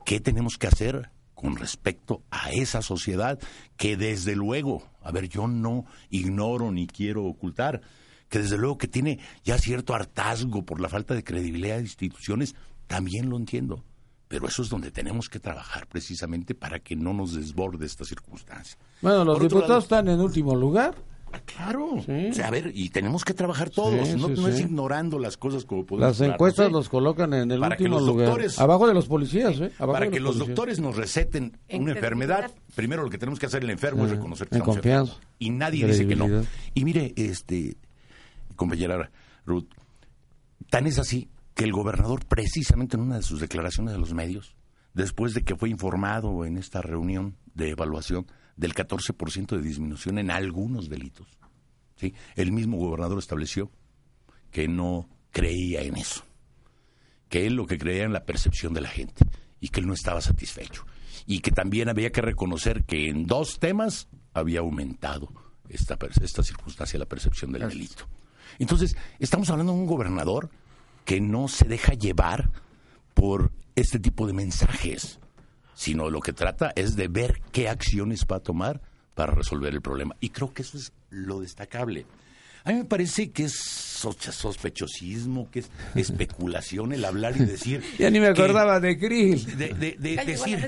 qué 0.05 0.19
tenemos 0.19 0.57
que 0.57 0.67
hacer 0.67 1.11
con 1.33 1.55
respecto 1.55 2.23
a 2.29 2.51
esa 2.51 2.81
sociedad 2.81 3.39
que 3.77 3.97
desde 3.97 4.35
luego, 4.35 4.83
a 5.01 5.11
ver, 5.11 5.27
yo 5.27 5.47
no 5.47 5.85
ignoro 6.09 6.71
ni 6.71 6.87
quiero 6.87 7.25
ocultar, 7.25 7.81
que 8.29 8.39
desde 8.39 8.57
luego 8.57 8.77
que 8.77 8.87
tiene 8.87 9.19
ya 9.43 9.57
cierto 9.57 9.93
hartazgo 9.93 10.65
por 10.65 10.79
la 10.79 10.89
falta 10.89 11.13
de 11.13 11.23
credibilidad 11.23 11.77
de 11.77 11.83
instituciones, 11.83 12.55
también 12.87 13.29
lo 13.29 13.37
entiendo. 13.37 13.83
Pero 14.31 14.47
eso 14.47 14.61
es 14.61 14.69
donde 14.69 14.91
tenemos 14.91 15.27
que 15.27 15.41
trabajar 15.41 15.87
precisamente 15.87 16.55
para 16.55 16.79
que 16.79 16.95
no 16.95 17.13
nos 17.13 17.35
desborde 17.35 17.85
esta 17.85 18.05
circunstancia. 18.05 18.77
Bueno, 19.01 19.25
los 19.25 19.35
Por 19.37 19.43
diputados 19.43 19.69
lado- 19.69 19.79
están 19.81 20.07
en 20.07 20.21
último 20.21 20.55
lugar. 20.55 20.95
Claro. 21.45 22.01
Sí. 22.05 22.27
O 22.31 22.33
sea, 22.33 22.47
a 22.47 22.49
ver, 22.51 22.71
y 22.73 22.89
tenemos 22.91 23.25
que 23.25 23.33
trabajar 23.33 23.69
todos. 23.69 24.07
Sí, 24.07 24.15
no 24.15 24.27
sí, 24.29 24.33
no 24.37 24.47
es 24.47 24.55
sí. 24.57 24.63
ignorando 24.63 25.19
las 25.19 25.35
cosas 25.35 25.65
como 25.65 25.85
podemos 25.85 26.07
Las 26.09 26.21
hablar, 26.21 26.35
encuestas 26.35 26.71
no 26.71 26.77
los 26.77 26.87
colocan 26.87 27.33
en 27.33 27.51
el 27.51 27.59
Para 27.59 27.75
que 27.75 27.83
último 27.83 27.99
los 27.99 28.07
lugar. 28.07 28.27
doctores- 28.27 28.57
Abajo 28.59 28.87
de 28.87 28.93
los 28.93 29.07
policías, 29.07 29.59
¿eh? 29.59 29.71
Abajo 29.77 29.93
Para 29.93 30.05
de 30.05 30.11
que 30.11 30.19
los 30.21 30.31
policías. 30.35 30.47
doctores 30.47 30.79
nos 30.79 30.95
receten 30.95 31.57
En 31.67 31.83
una 31.83 31.91
enfermedad, 31.91 32.51
primero 32.75 33.03
lo 33.03 33.09
que 33.09 33.17
tenemos 33.17 33.37
que 33.37 33.45
hacer 33.47 33.63
el 33.63 33.69
enfermo 33.69 34.05
es 34.05 34.11
Ah, 34.11 34.15
reconocer 34.15 34.47
que 34.47 34.55
en 34.55 34.61
estamos 34.61 34.75
confianza. 34.77 35.13
enfermos. 35.13 35.35
Y 35.39 35.49
nadie 35.51 35.85
dice 35.87 36.07
que 36.07 36.15
no. 36.15 36.27
Y 36.73 36.85
mire, 36.85 37.13
este, 37.17 37.75
compañera 38.55 39.09
Ruth, 39.45 39.67
tan 40.69 40.87
es 40.87 40.99
así 40.99 41.27
que 41.61 41.65
el 41.65 41.73
gobernador, 41.73 42.25
precisamente 42.25 42.97
en 42.97 43.03
una 43.03 43.17
de 43.17 43.21
sus 43.21 43.39
declaraciones 43.39 43.93
a 43.93 43.99
los 43.99 44.15
medios, 44.15 44.55
después 44.95 45.35
de 45.35 45.43
que 45.43 45.55
fue 45.55 45.69
informado 45.69 46.43
en 46.43 46.57
esta 46.57 46.81
reunión 46.81 47.37
de 47.53 47.69
evaluación 47.69 48.25
del 48.57 48.73
14% 48.73 49.55
de 49.55 49.61
disminución 49.61 50.17
en 50.17 50.31
algunos 50.31 50.89
delitos, 50.89 51.27
¿sí? 51.97 52.15
el 52.35 52.51
mismo 52.51 52.77
gobernador 52.77 53.19
estableció 53.19 53.69
que 54.49 54.67
no 54.67 55.07
creía 55.29 55.83
en 55.83 55.97
eso 55.97 56.25
que 57.29 57.45
él 57.45 57.53
lo 57.53 57.67
que 57.67 57.77
creía 57.77 58.05
en 58.05 58.13
la 58.13 58.25
percepción 58.25 58.73
de 58.73 58.81
la 58.81 58.89
gente 58.89 59.23
y 59.59 59.69
que 59.69 59.81
él 59.81 59.85
no 59.85 59.93
estaba 59.93 60.19
satisfecho. 60.19 60.83
Y 61.27 61.41
que 61.41 61.51
también 61.51 61.89
había 61.89 62.11
que 62.11 62.21
reconocer 62.21 62.85
que 62.85 63.07
en 63.07 63.27
dos 63.27 63.59
temas 63.59 64.07
había 64.33 64.61
aumentado 64.61 65.31
esta, 65.69 65.99
esta 66.23 66.41
circunstancia, 66.41 66.97
la 66.97 67.05
percepción 67.05 67.51
del 67.51 67.69
delito. 67.69 68.07
Entonces, 68.57 68.97
estamos 69.19 69.51
hablando 69.51 69.73
de 69.73 69.79
un 69.79 69.85
gobernador 69.85 70.49
que 71.05 71.21
no 71.21 71.47
se 71.47 71.65
deja 71.65 71.93
llevar 71.93 72.49
por 73.13 73.51
este 73.75 73.99
tipo 73.99 74.27
de 74.27 74.33
mensajes, 74.33 75.19
sino 75.73 76.09
lo 76.09 76.21
que 76.21 76.33
trata 76.33 76.71
es 76.75 76.95
de 76.95 77.07
ver 77.07 77.41
qué 77.51 77.69
acciones 77.69 78.25
va 78.31 78.37
a 78.37 78.41
tomar 78.41 78.81
para 79.15 79.33
resolver 79.33 79.73
el 79.73 79.81
problema. 79.81 80.15
Y 80.19 80.29
creo 80.29 80.53
que 80.53 80.61
eso 80.61 80.77
es 80.77 80.93
lo 81.09 81.39
destacable. 81.39 82.05
A 82.63 82.71
mí 82.71 82.77
me 82.79 82.85
parece 82.85 83.31
que 83.31 83.45
es 83.45 83.53
sospechosismo, 84.31 85.49
que 85.51 85.59
es 85.59 85.69
especulación 85.95 86.93
el 86.93 87.05
hablar 87.05 87.35
y 87.37 87.45
decir... 87.45 87.81
Ya 87.99 88.09
ni 88.09 88.19
me 88.19 88.33
que- 88.33 88.41
acordaba 88.41 88.79
de 88.79 88.97
Krill. 88.97 89.57
de, 89.57 89.95
decir, 89.97 90.59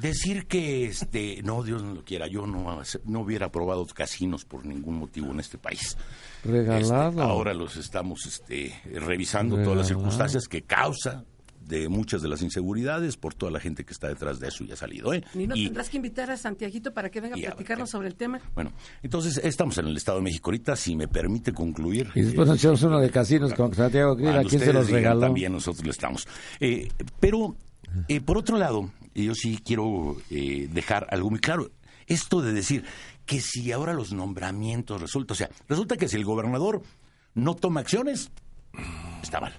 decir 0.00 0.46
que 0.46 0.86
este 0.86 1.42
no 1.42 1.62
Dios 1.62 1.82
no 1.82 1.94
lo 1.94 2.04
quiera 2.04 2.26
yo 2.26 2.46
no 2.46 2.80
no 3.04 3.20
hubiera 3.20 3.46
aprobado 3.46 3.84
casinos 3.86 4.44
por 4.44 4.64
ningún 4.64 4.98
motivo 4.98 5.32
en 5.32 5.40
este 5.40 5.58
país 5.58 5.96
Regalado. 6.44 7.10
Este, 7.10 7.22
ahora 7.22 7.54
los 7.54 7.76
estamos 7.76 8.26
este, 8.26 8.74
revisando 8.92 9.56
todas 9.56 9.76
las 9.76 9.88
Regalado. 9.88 10.10
circunstancias 10.10 10.48
que 10.48 10.62
causa 10.62 11.24
de 11.66 11.88
muchas 11.88 12.22
de 12.22 12.28
las 12.28 12.42
inseguridades 12.42 13.16
por 13.16 13.34
toda 13.34 13.50
la 13.52 13.60
gente 13.60 13.84
que 13.84 13.92
está 13.92 14.08
detrás 14.08 14.40
de 14.40 14.48
eso 14.48 14.64
y 14.64 14.72
ha 14.72 14.76
salido 14.76 15.12
¿eh? 15.14 15.24
No 15.34 15.56
Y- 15.56 15.64
tendrás 15.66 15.88
que 15.88 15.96
invitar 15.96 16.30
a 16.30 16.36
Santiaguito 16.36 16.92
para 16.92 17.10
que 17.10 17.20
venga 17.20 17.36
a 17.36 17.38
y 17.38 17.42
a 17.42 17.48
ver, 17.48 17.54
platicarnos 17.56 17.90
sobre 17.90 18.08
el 18.08 18.14
tema. 18.14 18.40
bueno 18.54 18.72
entonces 19.02 19.40
estamos 19.44 19.78
en 19.78 19.86
el 19.86 19.96
Estado 19.96 20.18
de 20.18 20.24
México 20.24 20.50
ahorita 20.50 20.76
si 20.76 20.96
me 20.96 21.08
permite 21.08 21.52
concluir 21.52 22.08
Y 22.14 22.22
después 22.22 22.46
nos 22.48 22.58
echamos 22.58 22.82
uno 22.82 22.98
de 23.00 23.10
casinos 23.10 23.52
con 23.54 23.74
Santiago 23.74 24.16
Krill. 24.16 24.28
¿A 24.30 24.44
quién 24.44 24.60
se 24.60 24.72
los 24.72 24.90
regaló? 24.90 25.20
También 25.20 25.52
nosotros 25.52 25.84
lo 25.84 25.90
estamos. 25.90 26.26
Eh, 26.60 26.88
pero, 27.20 27.56
eh, 28.08 28.20
por 28.20 28.38
otro 28.38 28.56
lado, 28.58 28.90
yo 29.14 29.34
sí 29.34 29.60
quiero 29.64 30.16
eh, 30.30 30.68
dejar 30.72 31.06
algo 31.10 31.30
muy 31.30 31.38
claro. 31.40 31.70
Esto 32.06 32.40
de 32.42 32.52
decir 32.52 32.84
que 33.26 33.40
si 33.40 33.70
ahora 33.72 33.92
los 33.94 34.12
nombramientos 34.12 35.00
resulta, 35.00 35.32
o 35.34 35.36
sea, 35.36 35.48
resulta 35.68 35.96
que 35.96 36.08
si 36.08 36.16
el 36.16 36.24
gobernador 36.24 36.82
no 37.34 37.54
toma 37.54 37.80
acciones, 37.80 38.30
está 39.22 39.40
mal. 39.40 39.52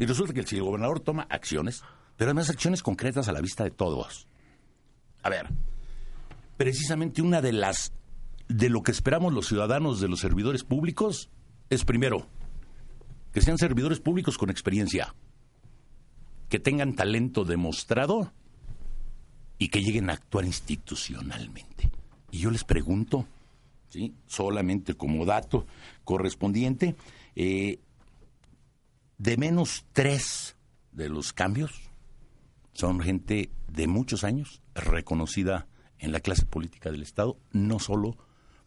Y 0.00 0.06
resulta 0.06 0.32
que 0.32 0.40
el 0.40 0.62
gobernador 0.62 1.00
toma 1.00 1.26
acciones, 1.28 1.82
pero 2.16 2.30
además 2.30 2.48
acciones 2.48 2.82
concretas 2.82 3.28
a 3.28 3.32
la 3.32 3.42
vista 3.42 3.64
de 3.64 3.70
todos. 3.70 4.26
A 5.22 5.28
ver, 5.28 5.46
precisamente 6.56 7.20
una 7.20 7.42
de 7.42 7.52
las 7.52 7.92
de 8.48 8.70
lo 8.70 8.82
que 8.82 8.92
esperamos 8.92 9.34
los 9.34 9.46
ciudadanos 9.46 10.00
de 10.00 10.08
los 10.08 10.20
servidores 10.20 10.64
públicos 10.64 11.28
es 11.68 11.84
primero 11.84 12.26
que 13.32 13.42
sean 13.42 13.58
servidores 13.58 14.00
públicos 14.00 14.38
con 14.38 14.48
experiencia, 14.48 15.14
que 16.48 16.58
tengan 16.58 16.94
talento 16.94 17.44
demostrado 17.44 18.32
y 19.58 19.68
que 19.68 19.82
lleguen 19.82 20.08
a 20.08 20.14
actuar 20.14 20.46
institucionalmente. 20.46 21.90
Y 22.30 22.38
yo 22.38 22.50
les 22.50 22.64
pregunto, 22.64 23.26
¿sí? 23.90 24.14
solamente 24.26 24.94
como 24.94 25.26
dato 25.26 25.66
correspondiente, 26.04 26.96
eh, 27.36 27.78
de 29.20 29.36
menos 29.36 29.84
tres 29.92 30.56
de 30.92 31.10
los 31.10 31.34
cambios 31.34 31.90
son 32.72 33.00
gente 33.00 33.50
de 33.68 33.86
muchos 33.86 34.24
años, 34.24 34.62
reconocida 34.74 35.68
en 35.98 36.10
la 36.10 36.20
clase 36.20 36.46
política 36.46 36.90
del 36.90 37.02
Estado, 37.02 37.38
no 37.52 37.78
solo 37.78 38.16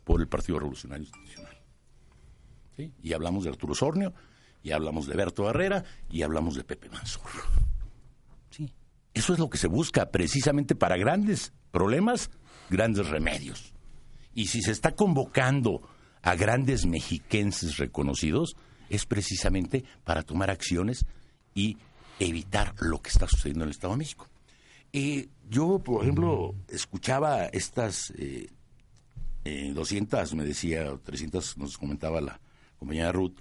por 0.04 0.22
el 0.22 0.28
Partido 0.28 0.60
Revolucionario 0.60 1.06
Institucional. 1.06 1.58
Y 3.02 3.14
hablamos 3.14 3.44
de 3.44 3.50
Arturo 3.50 3.74
Sornio, 3.74 4.14
y 4.62 4.72
hablamos 4.72 5.08
de 5.08 5.16
Berto 5.16 5.50
Herrera, 5.50 5.86
y 6.12 6.22
hablamos 6.22 6.56
de 6.56 6.64
Pepe 6.64 6.88
Mansur. 6.90 7.32
Sí. 8.52 8.72
Eso 9.16 9.34
es 9.34 9.40
lo 9.40 9.50
que 9.50 9.58
se 9.58 9.68
busca 9.68 10.12
precisamente 10.12 10.76
para 10.76 10.98
grandes 10.98 11.52
problemas, 11.72 12.30
grandes 12.70 13.08
remedios. 13.08 13.74
Y 14.36 14.48
si 14.48 14.62
se 14.62 14.72
está 14.72 14.96
convocando 14.96 15.82
a 16.22 16.36
grandes 16.36 16.86
mexiquenses 16.86 17.78
reconocidos, 17.78 18.56
es 18.90 19.06
precisamente 19.06 19.84
para 20.04 20.24
tomar 20.24 20.50
acciones 20.50 21.06
y 21.54 21.78
evitar 22.20 22.74
lo 22.80 23.02
que 23.02 23.10
está 23.10 23.28
sucediendo 23.28 23.64
en 23.64 23.70
el 23.70 23.76
Estado 23.76 23.94
de 23.94 23.98
México. 23.98 24.28
Eh, 24.92 25.28
yo, 25.50 25.80
por 25.80 26.04
ejemplo, 26.04 26.56
escuchaba 26.70 27.46
estas 27.46 28.12
eh, 28.18 28.48
eh, 29.46 29.72
200, 29.74 30.36
me 30.36 30.46
decía, 30.46 30.92
o 30.92 31.00
300, 31.00 31.58
nos 31.58 31.78
comentaba 31.78 32.22
la 32.22 32.40
compañera 32.78 33.12
Ruth, 33.12 33.36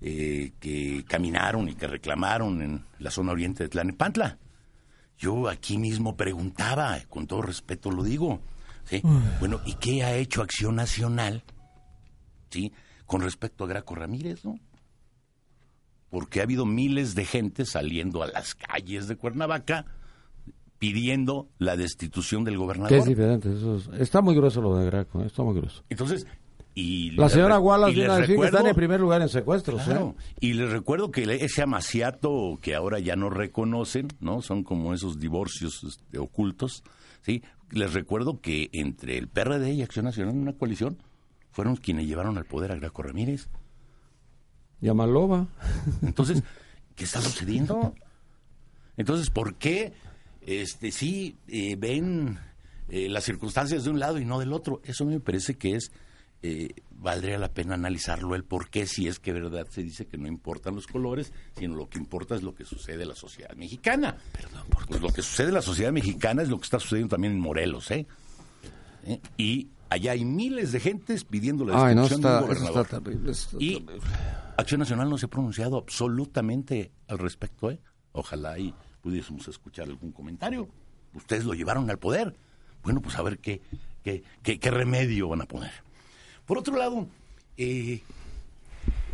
eh, 0.00 0.52
que 0.60 1.04
caminaron 1.06 1.68
y 1.68 1.74
que 1.74 1.86
reclamaron 1.86 2.62
en 2.62 2.84
la 2.98 3.10
zona 3.10 3.32
oriente 3.32 3.64
de 3.64 3.68
Tlanepantla. 3.68 4.38
Yo 5.18 5.48
aquí 5.48 5.78
mismo 5.78 6.16
preguntaba, 6.16 6.98
con 7.08 7.26
todo 7.26 7.42
respeto 7.42 7.90
lo 7.90 8.04
digo, 8.04 8.40
¿sí? 8.84 9.02
bueno, 9.40 9.60
¿y 9.66 9.74
qué 9.74 10.04
ha 10.04 10.14
hecho 10.14 10.42
Acción 10.42 10.76
Nacional 10.76 11.42
¿sí? 12.50 12.72
Con 13.08 13.22
respecto 13.22 13.64
a 13.64 13.66
Graco 13.66 13.96
Ramírez? 13.96 14.44
¿no? 14.44 14.60
Porque 16.10 16.38
ha 16.38 16.44
habido 16.44 16.64
miles 16.64 17.16
de 17.16 17.24
gente 17.24 17.64
saliendo 17.64 18.22
a 18.22 18.28
las 18.28 18.54
calles 18.54 19.08
de 19.08 19.16
Cuernavaca 19.16 19.84
pidiendo 20.78 21.48
la 21.58 21.76
destitución 21.76 22.44
del 22.44 22.54
Que 22.54 22.58
gobernador. 22.58 22.98
es 22.98 23.04
diferente. 23.04 23.52
Eso 23.52 23.76
es- 23.76 23.88
está 24.00 24.20
muy 24.22 24.34
grueso 24.36 24.60
lo 24.62 24.76
de 24.76 24.86
Graco, 24.86 25.20
¿eh? 25.22 25.26
está 25.26 25.42
muy 25.42 25.54
grueso. 25.56 25.82
Entonces, 25.88 26.24
Y 26.80 27.10
La 27.12 27.28
señora 27.28 27.58
Wallace 27.58 27.92
viene 27.92 28.12
a 28.12 28.18
decir 28.18 28.36
que 28.38 28.44
están 28.44 28.64
en 28.68 28.76
primer 28.76 29.00
lugar 29.00 29.20
en 29.20 29.28
secuestros. 29.28 29.82
Claro. 29.82 30.14
¿eh? 30.16 30.34
Y 30.38 30.52
les 30.52 30.70
recuerdo 30.70 31.10
que 31.10 31.24
ese 31.44 31.60
amaciato 31.62 32.56
que 32.62 32.76
ahora 32.76 33.00
ya 33.00 33.16
no 33.16 33.30
reconocen, 33.30 34.06
¿no? 34.20 34.42
Son 34.42 34.62
como 34.62 34.94
esos 34.94 35.18
divorcios 35.18 35.82
este, 35.82 36.18
ocultos, 36.18 36.84
¿sí? 37.22 37.42
Les 37.72 37.92
recuerdo 37.94 38.40
que 38.40 38.68
entre 38.72 39.18
el 39.18 39.26
PRD 39.26 39.72
y 39.72 39.82
Acción 39.82 40.04
Nacional 40.04 40.34
en 40.36 40.42
una 40.42 40.52
coalición 40.52 40.98
fueron 41.50 41.76
quienes 41.76 42.06
llevaron 42.06 42.38
al 42.38 42.44
poder 42.44 42.72
a 42.72 42.76
Graco 42.76 43.02
Ramírez. 43.02 43.48
Y 44.80 44.88
a 44.88 44.94
Maloba. 44.94 45.48
Entonces, 46.02 46.42
¿qué 46.94 47.04
está 47.04 47.20
sucediendo? 47.20 47.94
Entonces, 48.96 49.30
¿por 49.30 49.56
qué 49.56 49.92
este 50.42 50.92
sí 50.92 51.36
eh, 51.48 51.76
ven 51.76 52.38
eh, 52.88 53.08
las 53.08 53.24
circunstancias 53.24 53.84
de 53.84 53.90
un 53.90 53.98
lado 53.98 54.18
y 54.18 54.24
no 54.24 54.38
del 54.38 54.52
otro? 54.52 54.80
Eso 54.84 55.04
me 55.04 55.20
parece 55.20 55.54
que 55.56 55.74
es 55.74 55.92
eh, 56.40 56.72
valdría 56.90 57.36
la 57.36 57.52
pena 57.52 57.74
analizarlo 57.74 58.36
el 58.36 58.44
por 58.44 58.70
qué 58.70 58.86
si 58.86 59.08
es 59.08 59.18
que 59.18 59.32
verdad 59.32 59.66
se 59.70 59.82
dice 59.82 60.06
que 60.06 60.18
no 60.18 60.28
importan 60.28 60.74
los 60.74 60.86
colores, 60.86 61.32
sino 61.58 61.74
lo 61.74 61.88
que 61.88 61.98
importa 61.98 62.36
es 62.36 62.42
lo 62.42 62.54
que 62.54 62.64
sucede 62.64 63.02
en 63.02 63.08
la 63.08 63.16
sociedad 63.16 63.54
mexicana. 63.56 64.16
Perdón, 64.32 64.62
pues 64.70 65.00
lo 65.00 65.08
que 65.08 65.22
sucede 65.22 65.48
en 65.48 65.54
la 65.54 65.62
sociedad 65.62 65.92
mexicana 65.92 66.42
es 66.42 66.48
lo 66.48 66.58
que 66.58 66.64
está 66.64 66.78
sucediendo 66.78 67.16
también 67.16 67.32
en 67.32 67.40
Morelos, 67.40 67.90
¿eh? 67.90 68.06
¿Eh? 69.04 69.20
Y 69.36 69.68
allá 69.90 70.12
hay 70.12 70.24
miles 70.24 70.72
de 70.72 70.80
gentes 70.80 71.24
pidiendo 71.24 71.64
la 71.64 71.86
Ay, 71.86 71.94
no, 71.94 72.02
destitución 72.02 72.20
de 72.32 72.38
un 72.38 72.44
gobernador. 72.48 72.84
está 72.86 73.00
terrible. 73.00 73.30
está 73.32 73.56
Y. 73.60 73.86
Acción 74.56 74.80
Nacional 74.80 75.08
no 75.08 75.18
se 75.18 75.26
ha 75.26 75.30
pronunciado 75.30 75.76
absolutamente 75.78 76.90
al 77.06 77.18
respecto. 77.18 77.70
¿eh? 77.70 77.78
Ojalá 78.12 78.58
y 78.58 78.74
pudiésemos 79.02 79.46
escuchar 79.48 79.86
algún 79.86 80.10
comentario. 80.12 80.68
Ustedes 81.14 81.44
lo 81.44 81.54
llevaron 81.54 81.88
al 81.90 81.98
poder. 81.98 82.34
Bueno, 82.82 83.00
pues 83.00 83.16
a 83.16 83.22
ver 83.22 83.38
qué, 83.38 83.60
qué, 84.02 84.22
qué- 84.42 84.58
qué 84.58 84.70
remedio 84.70 85.28
van 85.28 85.42
a 85.42 85.46
poner. 85.46 85.70
Por 86.44 86.58
otro 86.58 86.76
lado, 86.76 87.06
eh, 87.56 88.00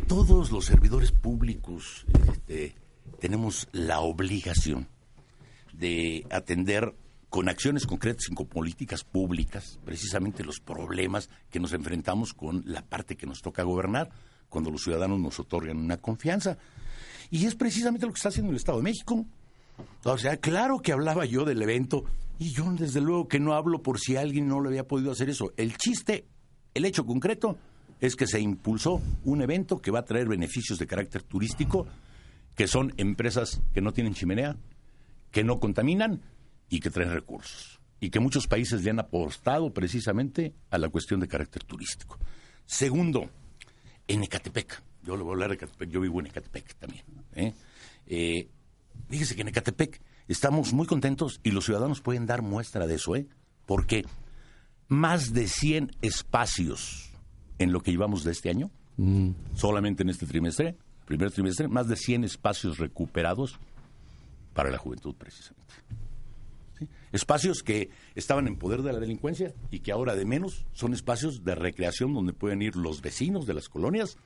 todos 0.07 0.51
los 0.51 0.65
servidores 0.65 1.11
públicos 1.11 2.05
este, 2.31 2.75
tenemos 3.19 3.67
la 3.71 3.99
obligación 3.99 4.87
de 5.73 6.25
atender 6.31 6.93
con 7.35 7.49
acciones 7.49 7.85
concretas 7.85 8.29
y 8.31 8.33
con 8.33 8.45
políticas 8.45 9.03
públicas 9.03 9.77
precisamente 9.83 10.41
los 10.45 10.61
problemas 10.61 11.29
que 11.49 11.59
nos 11.59 11.73
enfrentamos 11.73 12.33
con 12.33 12.63
la 12.65 12.81
parte 12.81 13.17
que 13.17 13.25
nos 13.25 13.41
toca 13.41 13.63
gobernar 13.63 14.09
cuando 14.47 14.71
los 14.71 14.83
ciudadanos 14.83 15.19
nos 15.19 15.37
otorgan 15.37 15.75
una 15.75 15.97
confianza. 15.97 16.57
Y 17.29 17.45
es 17.45 17.55
precisamente 17.55 18.05
lo 18.05 18.13
que 18.13 18.19
está 18.19 18.29
haciendo 18.29 18.51
el 18.51 18.55
Estado 18.55 18.77
de 18.77 18.85
México. 18.85 19.25
O 20.05 20.17
sea, 20.17 20.37
claro 20.37 20.79
que 20.79 20.93
hablaba 20.93 21.25
yo 21.25 21.43
del 21.43 21.61
evento 21.61 22.05
y 22.39 22.53
yo 22.53 22.71
desde 22.71 23.01
luego 23.01 23.27
que 23.27 23.41
no 23.41 23.53
hablo 23.53 23.83
por 23.83 23.99
si 23.99 24.15
alguien 24.15 24.47
no 24.47 24.61
lo 24.61 24.69
había 24.69 24.87
podido 24.87 25.11
hacer 25.11 25.29
eso. 25.29 25.51
El 25.57 25.75
chiste, 25.75 26.29
el 26.73 26.85
hecho 26.85 27.05
concreto 27.05 27.57
es 27.99 28.15
que 28.15 28.27
se 28.27 28.39
impulsó 28.39 29.01
un 29.25 29.41
evento 29.41 29.81
que 29.81 29.91
va 29.91 29.99
a 29.99 30.05
traer 30.05 30.29
beneficios 30.29 30.79
de 30.79 30.87
carácter 30.87 31.21
turístico, 31.21 31.85
que 32.55 32.69
son 32.69 32.93
empresas 32.95 33.61
que 33.73 33.81
no 33.81 33.91
tienen 33.91 34.13
chimenea, 34.13 34.55
que 35.31 35.43
no 35.43 35.59
contaminan 35.59 36.21
y 36.69 36.79
que 36.79 36.89
traen 36.89 37.11
recursos. 37.11 37.79
Y 37.99 38.09
que 38.09 38.19
muchos 38.19 38.47
países 38.47 38.83
le 38.83 38.91
han 38.91 38.99
apostado 38.99 39.73
precisamente 39.73 40.53
a 40.69 40.77
la 40.77 40.89
cuestión 40.89 41.19
de 41.19 41.27
carácter 41.27 41.63
turístico. 41.63 42.19
Segundo, 42.65 43.29
en 44.07 44.23
Ecatepec, 44.23 44.81
yo 45.03 45.15
le 45.15 45.23
voy 45.23 45.31
a 45.31 45.33
hablar 45.33 45.49
de 45.49 45.55
Ecatepec, 45.55 45.89
yo 45.89 46.01
vivo 46.01 46.19
en 46.19 46.27
Ecatepec 46.27 46.75
también. 46.75 47.03
¿eh? 47.33 47.53
Eh, 48.07 48.49
fíjese 49.09 49.35
que 49.35 49.41
en 49.41 49.47
Ecatepec 49.49 50.01
estamos 50.27 50.73
muy 50.73 50.87
contentos 50.87 51.39
y 51.43 51.51
los 51.51 51.65
ciudadanos 51.65 52.01
pueden 52.01 52.25
dar 52.25 52.41
muestra 52.41 52.87
de 52.87 52.95
eso, 52.95 53.15
¿eh? 53.15 53.27
porque 53.65 54.05
más 54.87 55.33
de 55.33 55.47
100 55.47 55.91
espacios 56.01 57.11
en 57.57 57.71
lo 57.71 57.81
que 57.81 57.91
llevamos 57.91 58.23
de 58.23 58.31
este 58.31 58.49
año, 58.49 58.69
solamente 59.55 60.03
en 60.03 60.09
este 60.09 60.25
trimestre, 60.25 60.77
primer 61.05 61.31
trimestre, 61.31 61.67
más 61.67 61.87
de 61.87 61.95
100 61.95 62.23
espacios 62.23 62.77
recuperados 62.77 63.59
para 64.53 64.71
la 64.71 64.77
juventud 64.77 65.15
precisamente. 65.15 65.73
Espacios 67.15 67.63
que 67.63 67.89
estaban 68.13 68.45
en 68.45 68.57
poder 68.57 68.81
de 68.81 68.91
la 68.91 68.99
delincuencia 68.99 69.53
y 69.71 69.79
que 69.79 69.93
ahora 69.93 70.15
de 70.15 70.25
menos 70.25 70.65
son 70.73 70.93
espacios 70.93 71.45
de 71.45 71.55
recreación 71.55 72.13
donde 72.13 72.33
pueden 72.33 72.61
ir 72.61 72.75
los 72.75 73.01
vecinos 73.01 73.45
de 73.45 73.53
las 73.53 73.69
colonias 73.69 74.17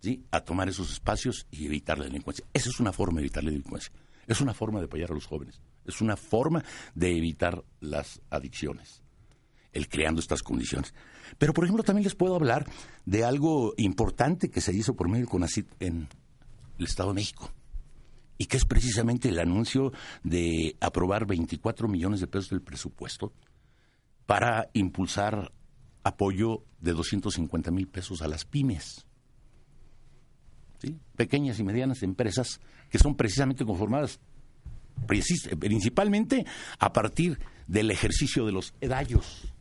¿sí? 0.00 0.24
a 0.30 0.40
tomar 0.40 0.70
esos 0.70 0.90
espacios 0.90 1.46
y 1.50 1.66
evitar 1.66 1.98
la 1.98 2.06
delincuencia. 2.06 2.46
Esa 2.54 2.70
es 2.70 2.80
una 2.80 2.94
forma 2.94 3.20
de 3.20 3.26
evitar 3.26 3.44
la 3.44 3.50
delincuencia. 3.50 3.92
Es 4.26 4.40
una 4.40 4.54
forma 4.54 4.78
de 4.78 4.86
apoyar 4.86 5.10
a 5.10 5.14
los 5.14 5.26
jóvenes. 5.26 5.60
Es 5.84 6.00
una 6.00 6.16
forma 6.16 6.64
de 6.94 7.14
evitar 7.14 7.62
las 7.80 8.22
adicciones. 8.30 9.02
El 9.72 9.86
creando 9.88 10.22
estas 10.22 10.42
condiciones. 10.42 10.94
Pero, 11.36 11.52
por 11.52 11.64
ejemplo, 11.64 11.84
también 11.84 12.04
les 12.04 12.14
puedo 12.14 12.34
hablar 12.34 12.66
de 13.04 13.24
algo 13.24 13.74
importante 13.76 14.48
que 14.48 14.62
se 14.62 14.72
hizo 14.72 14.96
por 14.96 15.08
medio 15.08 15.24
del 15.24 15.30
CONACIT 15.30 15.68
en 15.80 16.08
el 16.78 16.86
Estado 16.86 17.10
de 17.10 17.16
México 17.16 17.52
y 18.38 18.46
que 18.46 18.56
es 18.56 18.64
precisamente 18.64 19.28
el 19.28 19.38
anuncio 19.38 19.92
de 20.22 20.76
aprobar 20.80 21.26
24 21.26 21.88
millones 21.88 22.20
de 22.20 22.26
pesos 22.26 22.50
del 22.50 22.62
presupuesto 22.62 23.32
para 24.26 24.68
impulsar 24.72 25.52
apoyo 26.02 26.64
de 26.80 26.92
250 26.92 27.70
mil 27.70 27.88
pesos 27.88 28.22
a 28.22 28.28
las 28.28 28.44
pymes. 28.44 29.06
Pequeñas 31.16 31.58
y 31.58 31.64
medianas 31.64 32.02
empresas 32.02 32.60
que 32.90 32.98
son 32.98 33.16
precisamente 33.16 33.64
conformadas 33.64 34.20
principalmente 35.06 36.46
a 36.78 36.92
partir 36.92 37.38
del 37.66 37.90
ejercicio 37.90 38.46
de 38.46 38.52
los 38.52 38.74
edallos, 38.80 39.52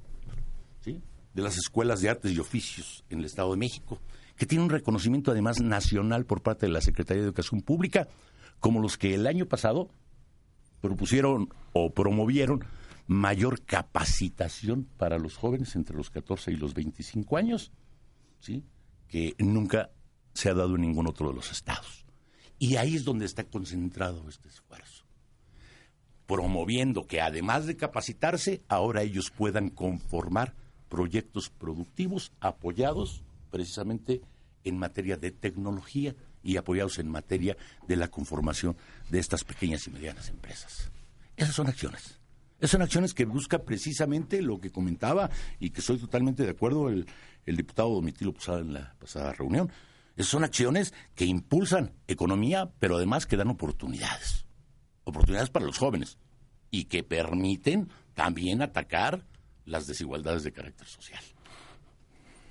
de 0.85 1.41
las 1.41 1.57
escuelas 1.57 2.01
de 2.01 2.09
artes 2.09 2.31
y 2.31 2.39
oficios 2.39 3.03
en 3.09 3.19
el 3.19 3.25
Estado 3.25 3.51
de 3.51 3.57
México, 3.57 3.99
que 4.37 4.45
tiene 4.45 4.63
un 4.63 4.69
reconocimiento 4.69 5.31
además 5.31 5.59
nacional 5.59 6.25
por 6.25 6.41
parte 6.41 6.65
de 6.65 6.71
la 6.71 6.81
Secretaría 6.81 7.21
de 7.21 7.27
Educación 7.27 7.61
Pública, 7.61 8.07
como 8.59 8.79
los 8.79 8.97
que 8.97 9.13
el 9.13 9.27
año 9.27 9.45
pasado 9.47 9.89
propusieron 10.81 11.49
o 11.73 11.93
promovieron 11.93 12.65
mayor 13.07 13.63
capacitación 13.63 14.87
para 14.97 15.19
los 15.19 15.35
jóvenes 15.37 15.75
entre 15.75 15.95
los 15.95 16.09
14 16.09 16.51
y 16.51 16.55
los 16.55 16.73
25 16.73 17.37
años, 17.37 17.71
¿sí? 18.39 18.63
que 19.07 19.35
nunca 19.39 19.91
se 20.33 20.49
ha 20.49 20.53
dado 20.53 20.75
en 20.75 20.81
ningún 20.81 21.07
otro 21.07 21.29
de 21.29 21.35
los 21.35 21.51
estados. 21.51 22.05
Y 22.57 22.77
ahí 22.77 22.95
es 22.95 23.03
donde 23.03 23.25
está 23.25 23.43
concentrado 23.43 24.27
este 24.29 24.49
esfuerzo 24.49 25.05
promoviendo 26.25 27.05
que 27.05 27.21
además 27.21 27.65
de 27.65 27.77
capacitarse, 27.77 28.63
ahora 28.67 29.03
ellos 29.03 29.31
puedan 29.31 29.69
conformar 29.69 30.55
proyectos 30.89 31.49
productivos 31.49 32.31
apoyados 32.39 33.23
precisamente 33.51 34.21
en 34.63 34.77
materia 34.77 35.17
de 35.17 35.31
tecnología 35.31 36.15
y 36.45 36.55
apoyados 36.55 36.97
en 36.99 37.09
materia 37.09 37.57
de 37.87 37.97
la 37.97 38.07
conformación 38.07 38.77
de 39.09 39.19
estas 39.19 39.43
pequeñas 39.43 39.85
y 39.87 39.91
medianas 39.91 40.29
empresas. 40.29 40.89
Esas 41.35 41.55
son 41.55 41.67
acciones. 41.67 42.21
Esas 42.59 42.71
son 42.71 42.81
acciones 42.81 43.13
que 43.13 43.25
busca 43.25 43.59
precisamente 43.59 44.41
lo 44.41 44.61
que 44.61 44.71
comentaba 44.71 45.29
y 45.59 45.71
que 45.71 45.81
estoy 45.81 45.97
totalmente 45.97 46.43
de 46.43 46.51
acuerdo 46.51 46.87
el, 46.87 47.05
el 47.45 47.57
diputado 47.57 47.89
Domitilo 47.89 48.33
Posada 48.33 48.59
en 48.59 48.73
la 48.73 48.95
pasada 48.97 49.33
reunión. 49.33 49.69
Esas 50.15 50.31
son 50.31 50.45
acciones 50.45 50.93
que 51.15 51.25
impulsan 51.25 51.91
economía, 52.07 52.71
pero 52.79 52.95
además 52.95 53.25
que 53.25 53.35
dan 53.35 53.49
oportunidades 53.49 54.45
oportunidades 55.05 55.49
para 55.49 55.65
los 55.65 55.77
jóvenes 55.77 56.17
y 56.69 56.85
que 56.85 57.03
permiten 57.03 57.89
también 58.13 58.61
atacar 58.61 59.25
las 59.63 59.87
desigualdades 59.87 60.43
de 60.43 60.51
carácter 60.51 60.87
social. 60.87 61.23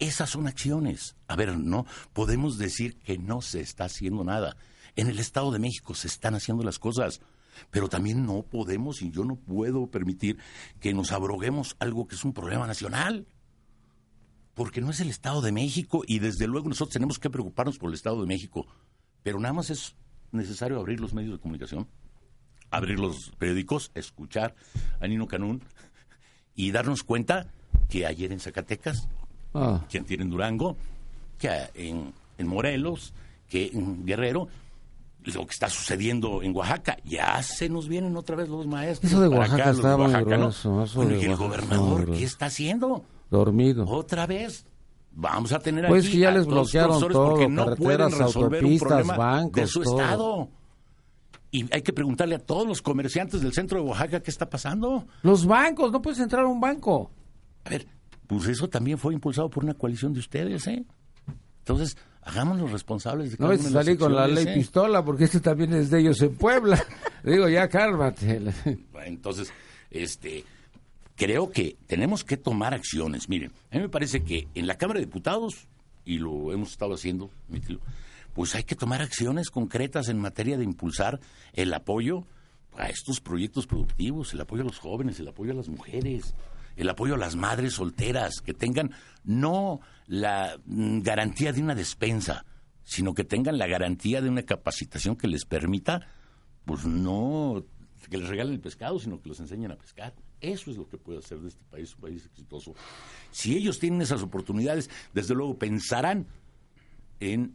Esas 0.04 0.28
son 0.28 0.46
acciones. 0.46 1.16
A 1.28 1.34
ver, 1.34 1.56
no 1.56 1.86
podemos 2.12 2.58
decir 2.58 2.98
que 2.98 3.16
no 3.16 3.40
se 3.40 3.60
está 3.60 3.84
haciendo 3.84 4.22
nada. 4.22 4.58
En 4.96 5.08
el 5.08 5.18
Estado 5.18 5.50
de 5.50 5.58
México 5.58 5.94
se 5.94 6.08
están 6.08 6.34
haciendo 6.34 6.62
las 6.62 6.78
cosas, 6.78 7.22
pero 7.70 7.88
también 7.88 8.26
no 8.26 8.42
podemos 8.42 9.00
y 9.00 9.10
yo 9.10 9.24
no 9.24 9.36
puedo 9.36 9.86
permitir 9.86 10.36
que 10.78 10.92
nos 10.92 11.10
abroguemos 11.10 11.74
algo 11.78 12.06
que 12.06 12.16
es 12.16 12.24
un 12.24 12.34
problema 12.34 12.66
nacional. 12.66 13.26
Porque 14.52 14.82
no 14.82 14.90
es 14.90 15.00
el 15.00 15.08
Estado 15.08 15.40
de 15.40 15.52
México 15.52 16.02
y 16.06 16.18
desde 16.18 16.46
luego 16.46 16.68
nosotros 16.68 16.92
tenemos 16.92 17.18
que 17.18 17.30
preocuparnos 17.30 17.78
por 17.78 17.88
el 17.88 17.94
Estado 17.94 18.20
de 18.20 18.26
México, 18.26 18.66
pero 19.22 19.40
nada 19.40 19.54
más 19.54 19.70
es 19.70 19.96
necesario 20.32 20.78
abrir 20.78 21.00
los 21.00 21.14
medios 21.14 21.32
de 21.32 21.40
comunicación 21.40 21.88
abrir 22.70 22.98
los 22.98 23.30
periódicos, 23.38 23.90
escuchar 23.94 24.54
a 25.00 25.06
Nino 25.06 25.26
Canún 25.28 25.62
y 26.54 26.72
darnos 26.72 27.04
cuenta 27.04 27.46
que 27.88 28.04
ayer 28.04 28.32
en 28.32 28.40
Zacatecas, 28.40 29.08
Ah, 29.54 29.84
que 29.88 29.98
antier 29.98 30.20
en 30.20 30.30
Durango, 30.30 30.76
que 31.38 31.50
en, 31.74 32.12
en 32.38 32.46
Morelos, 32.46 33.12
que 33.48 33.70
en 33.72 34.04
Guerrero, 34.04 34.48
lo 35.22 35.46
que 35.46 35.52
está 35.52 35.68
sucediendo 35.70 36.42
en 36.42 36.54
Oaxaca, 36.54 36.96
ya 37.04 37.42
se 37.42 37.68
nos 37.68 37.88
vienen 37.88 38.16
otra 38.16 38.36
vez 38.36 38.48
los 38.48 38.66
maestros. 38.66 39.10
Eso 39.10 39.20
de 39.22 39.28
Oaxaca 39.28 39.62
acá, 39.62 39.66
los 39.72 39.76
de 39.76 39.82
está 39.82 39.96
muy 39.96 40.06
Oaxaca, 40.06 40.36
¿no? 40.36 40.42
grueso, 40.44 40.82
eso 40.84 40.96
Bueno, 40.96 41.10
de 41.12 41.18
¿y 41.18 41.22
el 41.24 41.30
Oaxaca 41.30 41.44
está 41.44 41.66
gobernador 41.66 42.10
qué 42.12 42.24
está 42.24 42.46
haciendo? 42.46 43.04
dormido. 43.30 43.86
Otra 43.88 44.26
vez. 44.26 44.66
Vamos 45.16 45.52
a 45.52 45.60
tener 45.60 45.86
Pues 45.86 46.04
aquí 46.06 46.14
que 46.14 46.18
ya 46.18 46.32
les 46.32 46.44
bloquearon 46.44 46.98
todo, 47.00 47.30
porque 47.30 47.48
no 47.48 47.66
carreteras, 47.66 48.08
pueden 48.10 48.26
resolver 48.26 48.64
un 48.64 48.72
autopistas, 48.72 48.88
problema 48.88 49.12
de 49.12 49.18
bancos, 49.18 49.70
su 49.70 49.82
todo. 49.82 50.00
estado. 50.00 50.48
Y 51.52 51.72
hay 51.72 51.82
que 51.82 51.92
preguntarle 51.92 52.34
a 52.34 52.38
todos 52.40 52.66
los 52.66 52.82
comerciantes 52.82 53.40
del 53.40 53.52
centro 53.52 53.80
de 53.80 53.88
Oaxaca 53.88 54.20
qué 54.20 54.30
está 54.32 54.50
pasando. 54.50 55.06
Los 55.22 55.46
bancos, 55.46 55.92
no 55.92 56.02
puedes 56.02 56.18
entrar 56.18 56.44
a 56.44 56.48
un 56.48 56.60
banco. 56.60 57.12
A 57.64 57.70
ver, 57.70 57.86
pues 58.26 58.46
eso 58.46 58.68
también 58.68 58.98
fue 58.98 59.14
impulsado 59.14 59.48
por 59.50 59.64
una 59.64 59.74
coalición 59.74 60.12
de 60.12 60.20
ustedes, 60.20 60.66
¿eh? 60.66 60.84
Entonces, 61.58 61.96
hagámonos 62.22 62.70
responsables 62.70 63.30
de 63.30 63.36
No 63.38 63.46
cada 63.46 63.56
de 63.56 63.62
las 63.62 63.72
salir 63.72 63.98
con 63.98 64.14
la 64.14 64.26
ley 64.28 64.46
¿eh? 64.46 64.54
pistola, 64.54 65.04
porque 65.04 65.24
este 65.24 65.40
también 65.40 65.72
es 65.74 65.90
de 65.90 66.00
ellos 66.00 66.20
en 66.22 66.34
Puebla. 66.34 66.84
Digo, 67.24 67.48
ya 67.48 67.68
cálmate. 67.68 68.40
Entonces, 69.06 69.52
este, 69.90 70.44
creo 71.16 71.50
que 71.50 71.76
tenemos 71.86 72.24
que 72.24 72.36
tomar 72.36 72.74
acciones. 72.74 73.28
Miren, 73.28 73.52
a 73.70 73.76
mí 73.76 73.82
me 73.82 73.88
parece 73.88 74.22
que 74.22 74.48
en 74.54 74.66
la 74.66 74.76
Cámara 74.76 75.00
de 75.00 75.06
Diputados, 75.06 75.66
y 76.04 76.18
lo 76.18 76.52
hemos 76.52 76.70
estado 76.70 76.94
haciendo, 76.94 77.30
pues 78.34 78.54
hay 78.54 78.64
que 78.64 78.74
tomar 78.74 79.00
acciones 79.00 79.50
concretas 79.50 80.08
en 80.08 80.18
materia 80.18 80.58
de 80.58 80.64
impulsar 80.64 81.20
el 81.54 81.72
apoyo 81.72 82.24
a 82.76 82.88
estos 82.88 83.20
proyectos 83.20 83.66
productivos, 83.66 84.34
el 84.34 84.40
apoyo 84.40 84.62
a 84.62 84.66
los 84.66 84.78
jóvenes, 84.78 85.20
el 85.20 85.28
apoyo 85.28 85.52
a 85.52 85.54
las 85.54 85.68
mujeres, 85.68 86.34
el 86.76 86.88
apoyo 86.88 87.14
a 87.14 87.18
las 87.18 87.36
madres 87.36 87.74
solteras, 87.74 88.40
que 88.40 88.54
tengan 88.54 88.92
no 89.24 89.80
la 90.06 90.58
mm, 90.64 91.00
garantía 91.00 91.52
de 91.52 91.62
una 91.62 91.74
despensa, 91.74 92.44
sino 92.84 93.14
que 93.14 93.24
tengan 93.24 93.58
la 93.58 93.66
garantía 93.66 94.20
de 94.20 94.28
una 94.28 94.42
capacitación 94.42 95.16
que 95.16 95.28
les 95.28 95.44
permita, 95.44 96.06
pues 96.64 96.84
no 96.84 97.64
que 98.10 98.18
les 98.18 98.28
regalen 98.28 98.54
el 98.54 98.60
pescado, 98.60 98.98
sino 98.98 99.20
que 99.20 99.28
los 99.28 99.40
enseñen 99.40 99.72
a 99.72 99.76
pescar. 99.76 100.14
Eso 100.40 100.70
es 100.70 100.76
lo 100.76 100.88
que 100.88 100.98
puede 100.98 101.18
hacer 101.18 101.38
de 101.38 101.48
este 101.48 101.64
país 101.70 101.94
un 101.94 102.02
país 102.02 102.26
exitoso. 102.26 102.74
Si 103.30 103.56
ellos 103.56 103.78
tienen 103.78 104.02
esas 104.02 104.22
oportunidades, 104.22 104.90
desde 105.14 105.34
luego 105.34 105.58
pensarán 105.58 106.26
en 107.20 107.54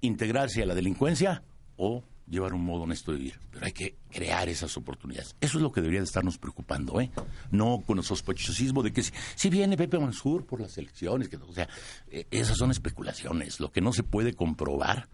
integrarse 0.00 0.62
a 0.62 0.66
la 0.66 0.74
delincuencia 0.74 1.42
o 1.76 2.02
llevar 2.30 2.54
un 2.54 2.64
modo 2.64 2.84
honesto 2.84 3.12
de 3.12 3.18
vivir. 3.18 3.40
Pero 3.50 3.66
hay 3.66 3.72
que 3.72 3.96
crear 4.08 4.48
esas 4.48 4.76
oportunidades. 4.76 5.34
Eso 5.40 5.58
es 5.58 5.62
lo 5.62 5.72
que 5.72 5.80
debería 5.80 6.00
de 6.00 6.06
estarnos 6.06 6.38
preocupando, 6.38 7.00
¿eh? 7.00 7.10
No 7.50 7.82
con 7.84 7.98
el 7.98 8.04
sospechosismo 8.04 8.82
de 8.82 8.92
que 8.92 9.02
si, 9.02 9.50
viene 9.50 9.76
Pepe 9.76 9.98
Mansur 9.98 10.46
por 10.46 10.60
las 10.60 10.78
elecciones, 10.78 11.28
que, 11.28 11.36
o 11.36 11.52
sea, 11.52 11.68
eh, 12.08 12.26
esas 12.30 12.56
son 12.56 12.70
especulaciones. 12.70 13.58
Lo 13.58 13.72
que 13.72 13.80
no 13.80 13.92
se 13.92 14.04
puede 14.04 14.34
comprobar 14.34 15.08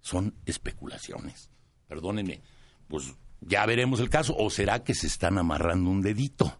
son 0.00 0.34
especulaciones. 0.44 1.50
Perdónenme, 1.88 2.42
pues 2.86 3.14
ya 3.40 3.64
veremos 3.64 4.00
el 4.00 4.10
caso. 4.10 4.36
¿O 4.36 4.50
será 4.50 4.84
que 4.84 4.94
se 4.94 5.06
están 5.06 5.38
amarrando 5.38 5.90
un 5.90 6.02
dedito 6.02 6.58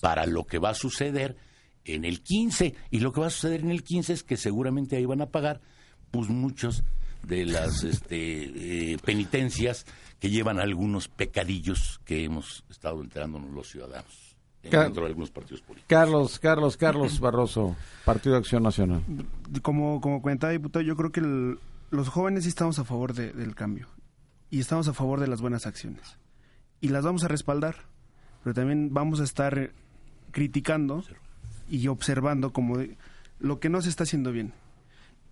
para 0.00 0.26
lo 0.26 0.44
que 0.44 0.58
va 0.58 0.70
a 0.70 0.74
suceder 0.74 1.36
en 1.84 2.04
el 2.04 2.22
15? 2.22 2.74
Y 2.90 2.98
lo 2.98 3.12
que 3.12 3.20
va 3.20 3.28
a 3.28 3.30
suceder 3.30 3.60
en 3.60 3.70
el 3.70 3.84
15 3.84 4.12
es 4.12 4.22
que 4.24 4.36
seguramente 4.36 4.96
ahí 4.96 5.04
van 5.04 5.20
a 5.20 5.30
pagar 5.30 5.60
pues 6.10 6.28
muchos 6.28 6.82
de 7.26 7.44
las 7.46 7.82
este, 7.84 8.92
eh, 8.92 8.98
penitencias 9.04 9.84
que 10.20 10.30
llevan 10.30 10.58
algunos 10.60 11.08
pecadillos 11.08 12.00
que 12.04 12.24
hemos 12.24 12.64
estado 12.70 13.00
enterándonos 13.02 13.50
los 13.50 13.68
ciudadanos 13.68 14.36
dentro 14.62 15.02
de 15.02 15.08
algunos 15.08 15.30
partidos 15.30 15.60
políticos. 15.62 15.88
Carlos, 15.88 16.38
Carlos, 16.38 16.76
Carlos 16.76 17.20
Barroso, 17.20 17.76
Partido 18.04 18.34
de 18.34 18.40
Acción 18.40 18.62
Nacional. 18.62 19.02
como, 19.62 20.00
como 20.00 20.20
comentaba 20.22 20.52
diputado, 20.52 20.82
yo 20.84 20.96
creo 20.96 21.12
que 21.12 21.20
el- 21.20 21.58
los 21.90 22.08
jóvenes 22.08 22.44
sí 22.44 22.48
estamos 22.48 22.78
a 22.80 22.84
favor 22.84 23.12
de- 23.14 23.32
del 23.32 23.54
cambio 23.54 23.86
y 24.50 24.58
estamos 24.60 24.88
a 24.88 24.92
favor 24.94 25.20
de 25.20 25.28
las 25.28 25.40
buenas 25.40 25.66
acciones 25.66 26.18
y 26.80 26.88
las 26.88 27.04
vamos 27.04 27.22
a 27.24 27.28
respaldar, 27.28 27.76
pero 28.42 28.54
también 28.54 28.92
vamos 28.92 29.20
a 29.20 29.24
estar 29.24 29.70
criticando 30.32 31.04
y 31.68 31.86
observando 31.88 32.52
como 32.52 32.78
de- 32.78 32.96
lo 33.38 33.60
que 33.60 33.68
no 33.68 33.82
se 33.82 33.88
está 33.88 34.04
haciendo 34.04 34.32
bien. 34.32 34.52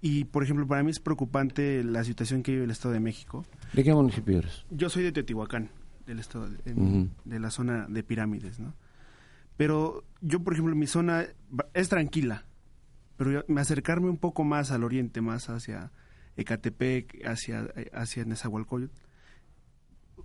Y, 0.07 0.25
por 0.25 0.43
ejemplo, 0.43 0.67
para 0.67 0.83
mí 0.83 0.91
es 0.91 1.01
preocupante 1.01 1.83
la 1.83 2.05
situación 2.05 2.43
que 2.43 2.53
vive 2.53 2.65
el 2.65 2.71
Estado 2.71 2.93
de 2.93 3.01
México. 3.01 3.47
¿De 3.73 3.83
qué 3.83 3.95
municipio 3.95 4.37
eres? 4.39 4.67
Yo 4.71 4.91
soy 4.91 5.03
de 5.03 5.13
Teotihuacán, 5.13 5.71
del 6.07 6.19
estado 6.19 6.47
de, 6.51 7.41
la 7.41 7.51
zona 7.51 7.87
de 7.89 8.03
pirámides, 8.03 8.61
¿no? 8.61 8.75
Pero 9.57 10.05
yo, 10.21 10.41
por 10.41 10.53
ejemplo, 10.53 10.77
mi 10.77 10.87
zona 10.87 11.25
es 11.73 11.89
tranquila, 11.89 12.45
pero 13.17 13.31
yo- 13.33 13.45
me 13.49 13.63
acercarme 13.63 14.11
un 14.11 14.19
poco 14.19 14.45
más 14.45 14.73
al 14.73 14.85
oriente, 14.85 15.23
más 15.23 15.49
hacia 15.49 15.91
Ecatepec, 16.37 17.27
hacia, 17.27 17.67
hacia 17.95 18.27
Nezahualcóyotl. 18.27 18.93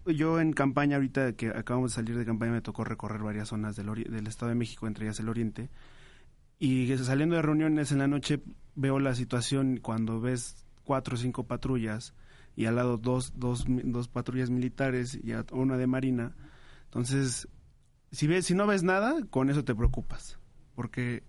Yo 0.07 0.41
en 0.41 0.51
campaña, 0.51 0.97
ahorita 0.97 1.33
que 1.37 1.49
acabamos 1.49 1.91
de 1.91 1.95
salir 1.95 2.17
de 2.17 2.25
campaña, 2.25 2.51
me 2.51 2.61
tocó 2.61 2.83
recorrer 2.83 3.21
varias 3.21 3.47
zonas 3.47 3.77
del, 3.77 3.87
ori- 3.87 4.09
del 4.09 4.27
Estado 4.27 4.49
de 4.49 4.55
México, 4.55 4.87
entre 4.87 5.05
ellas 5.05 5.19
el 5.21 5.29
oriente. 5.29 5.69
Y 6.59 6.95
saliendo 6.97 7.35
de 7.37 7.41
reuniones 7.41 7.91
en 7.91 7.99
la 7.99 8.07
noche 8.07 8.41
veo 8.75 8.99
la 8.99 9.15
situación 9.15 9.77
cuando 9.81 10.19
ves 10.19 10.65
cuatro 10.83 11.15
o 11.15 11.17
cinco 11.17 11.45
patrullas 11.45 12.13
y 12.55 12.65
al 12.65 12.75
lado 12.75 12.97
dos, 12.97 13.33
dos, 13.37 13.65
dos 13.67 14.07
patrullas 14.09 14.49
militares 14.49 15.15
y 15.23 15.31
una 15.53 15.77
de 15.77 15.87
marina. 15.87 16.35
Entonces, 16.85 17.47
si, 18.11 18.27
ves, 18.27 18.45
si 18.45 18.55
no 18.55 18.67
ves 18.67 18.83
nada, 18.83 19.15
con 19.29 19.49
eso 19.49 19.63
te 19.63 19.73
preocupas. 19.75 20.37
Porque 20.75 21.23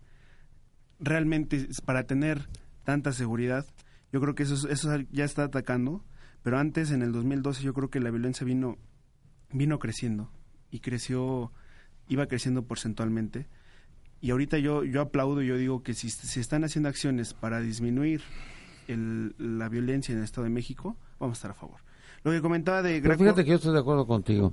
realmente 0.98 1.68
para 1.84 2.04
tener 2.04 2.48
tanta 2.84 3.12
seguridad, 3.12 3.66
yo 4.12 4.20
creo 4.20 4.34
que 4.34 4.42
eso, 4.42 4.54
es- 4.54 4.64
eso 4.64 4.96
ya 5.12 5.24
está 5.24 5.44
atacando. 5.44 6.04
Pero 6.42 6.58
antes, 6.58 6.90
en 6.90 7.02
el 7.02 7.12
2012, 7.12 7.62
yo 7.62 7.74
creo 7.74 7.90
que 7.90 8.00
la 8.00 8.10
violencia 8.10 8.44
vino, 8.46 8.78
vino 9.52 9.78
creciendo. 9.78 10.30
Y 10.70 10.80
creció, 10.80 11.52
iba 12.08 12.26
creciendo 12.26 12.62
porcentualmente. 12.66 13.46
Y 14.20 14.30
ahorita 14.30 14.58
yo, 14.58 14.84
yo 14.84 15.00
aplaudo, 15.00 15.40
yo 15.42 15.56
digo 15.56 15.82
que 15.82 15.94
si 15.94 16.10
se 16.10 16.40
están 16.40 16.64
haciendo 16.64 16.88
acciones 16.88 17.32
para 17.34 17.60
disminuir 17.60 18.20
el- 18.88 19.34
la 19.38 19.68
violencia 19.68 20.12
en 20.12 20.18
el 20.18 20.24
Estado 20.24 20.44
de 20.44 20.50
México, 20.50 20.96
vamos 21.18 21.36
a 21.36 21.38
estar 21.38 21.50
a 21.52 21.54
favor. 21.54 21.78
Lo 22.22 22.30
que 22.32 22.42
comentaba 22.42 22.82
de 22.82 23.00
Pero 23.00 23.14
Graco- 23.14 23.18
fíjate 23.24 23.44
que 23.44 23.50
yo 23.50 23.56
estoy 23.56 23.72
de 23.72 23.78
acuerdo 23.80 24.06
contigo. 24.06 24.52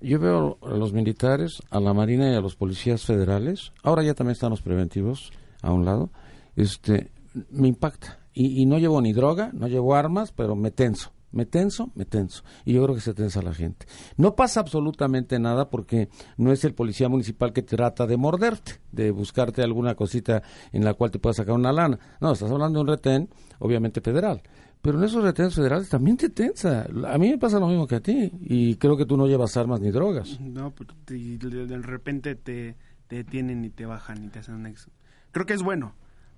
Yo 0.00 0.18
veo 0.18 0.58
a 0.62 0.70
los 0.70 0.92
militares, 0.92 1.62
a 1.70 1.78
la 1.80 1.94
Marina 1.94 2.30
y 2.30 2.34
a 2.34 2.40
los 2.40 2.56
policías 2.56 3.04
federales, 3.04 3.72
ahora 3.82 4.02
ya 4.02 4.14
también 4.14 4.32
están 4.32 4.50
los 4.50 4.60
preventivos 4.62 5.32
a 5.62 5.72
un 5.72 5.84
lado, 5.84 6.10
este, 6.56 7.10
me 7.50 7.68
impacta. 7.68 8.18
Y, 8.34 8.60
y 8.60 8.66
no 8.66 8.78
llevo 8.78 9.00
ni 9.00 9.12
droga, 9.12 9.50
no 9.54 9.68
llevo 9.68 9.94
armas, 9.94 10.32
pero 10.32 10.56
me 10.56 10.72
tenso, 10.72 11.12
me 11.34 11.46
tenso, 11.46 11.90
me 11.94 12.04
tenso. 12.04 12.42
Y 12.64 12.72
yo 12.72 12.82
creo 12.84 12.94
que 12.94 13.00
se 13.00 13.12
tensa 13.12 13.42
la 13.42 13.52
gente. 13.52 13.86
No 14.16 14.34
pasa 14.34 14.60
absolutamente 14.60 15.38
nada 15.38 15.68
porque 15.68 16.08
no 16.36 16.52
es 16.52 16.64
el 16.64 16.74
policía 16.74 17.08
municipal 17.08 17.52
que 17.52 17.62
trata 17.62 18.06
de 18.06 18.16
morderte, 18.16 18.80
de 18.92 19.10
buscarte 19.10 19.62
alguna 19.62 19.94
cosita 19.94 20.42
en 20.72 20.84
la 20.84 20.94
cual 20.94 21.10
te 21.10 21.18
pueda 21.18 21.34
sacar 21.34 21.54
una 21.54 21.72
lana. 21.72 21.98
No, 22.20 22.32
estás 22.32 22.50
hablando 22.50 22.78
de 22.78 22.82
un 22.82 22.88
retén, 22.88 23.28
obviamente 23.58 24.00
federal. 24.00 24.42
Pero 24.80 24.98
en 24.98 25.04
esos 25.04 25.24
retenes 25.24 25.54
federales 25.54 25.88
también 25.88 26.16
te 26.16 26.28
tensa. 26.28 26.86
A 27.06 27.18
mí 27.18 27.30
me 27.30 27.38
pasa 27.38 27.58
lo 27.58 27.68
mismo 27.68 27.86
que 27.86 27.96
a 27.96 28.00
ti. 28.00 28.30
Y 28.42 28.76
creo 28.76 28.96
que 28.96 29.06
tú 29.06 29.16
no 29.16 29.26
llevas 29.26 29.56
armas 29.56 29.80
ni 29.80 29.90
drogas. 29.90 30.38
No, 30.40 30.72
pues, 30.74 30.90
y 31.10 31.38
de, 31.38 31.66
de 31.66 31.78
repente 31.78 32.34
te, 32.34 32.76
te 33.08 33.16
detienen 33.16 33.64
y 33.64 33.70
te 33.70 33.86
bajan 33.86 34.22
y 34.22 34.28
te 34.28 34.40
hacen 34.40 34.56
un 34.56 34.66
ex. 34.66 34.90
Creo 35.32 35.46
que 35.46 35.54
es 35.54 35.62
bueno. 35.62 35.94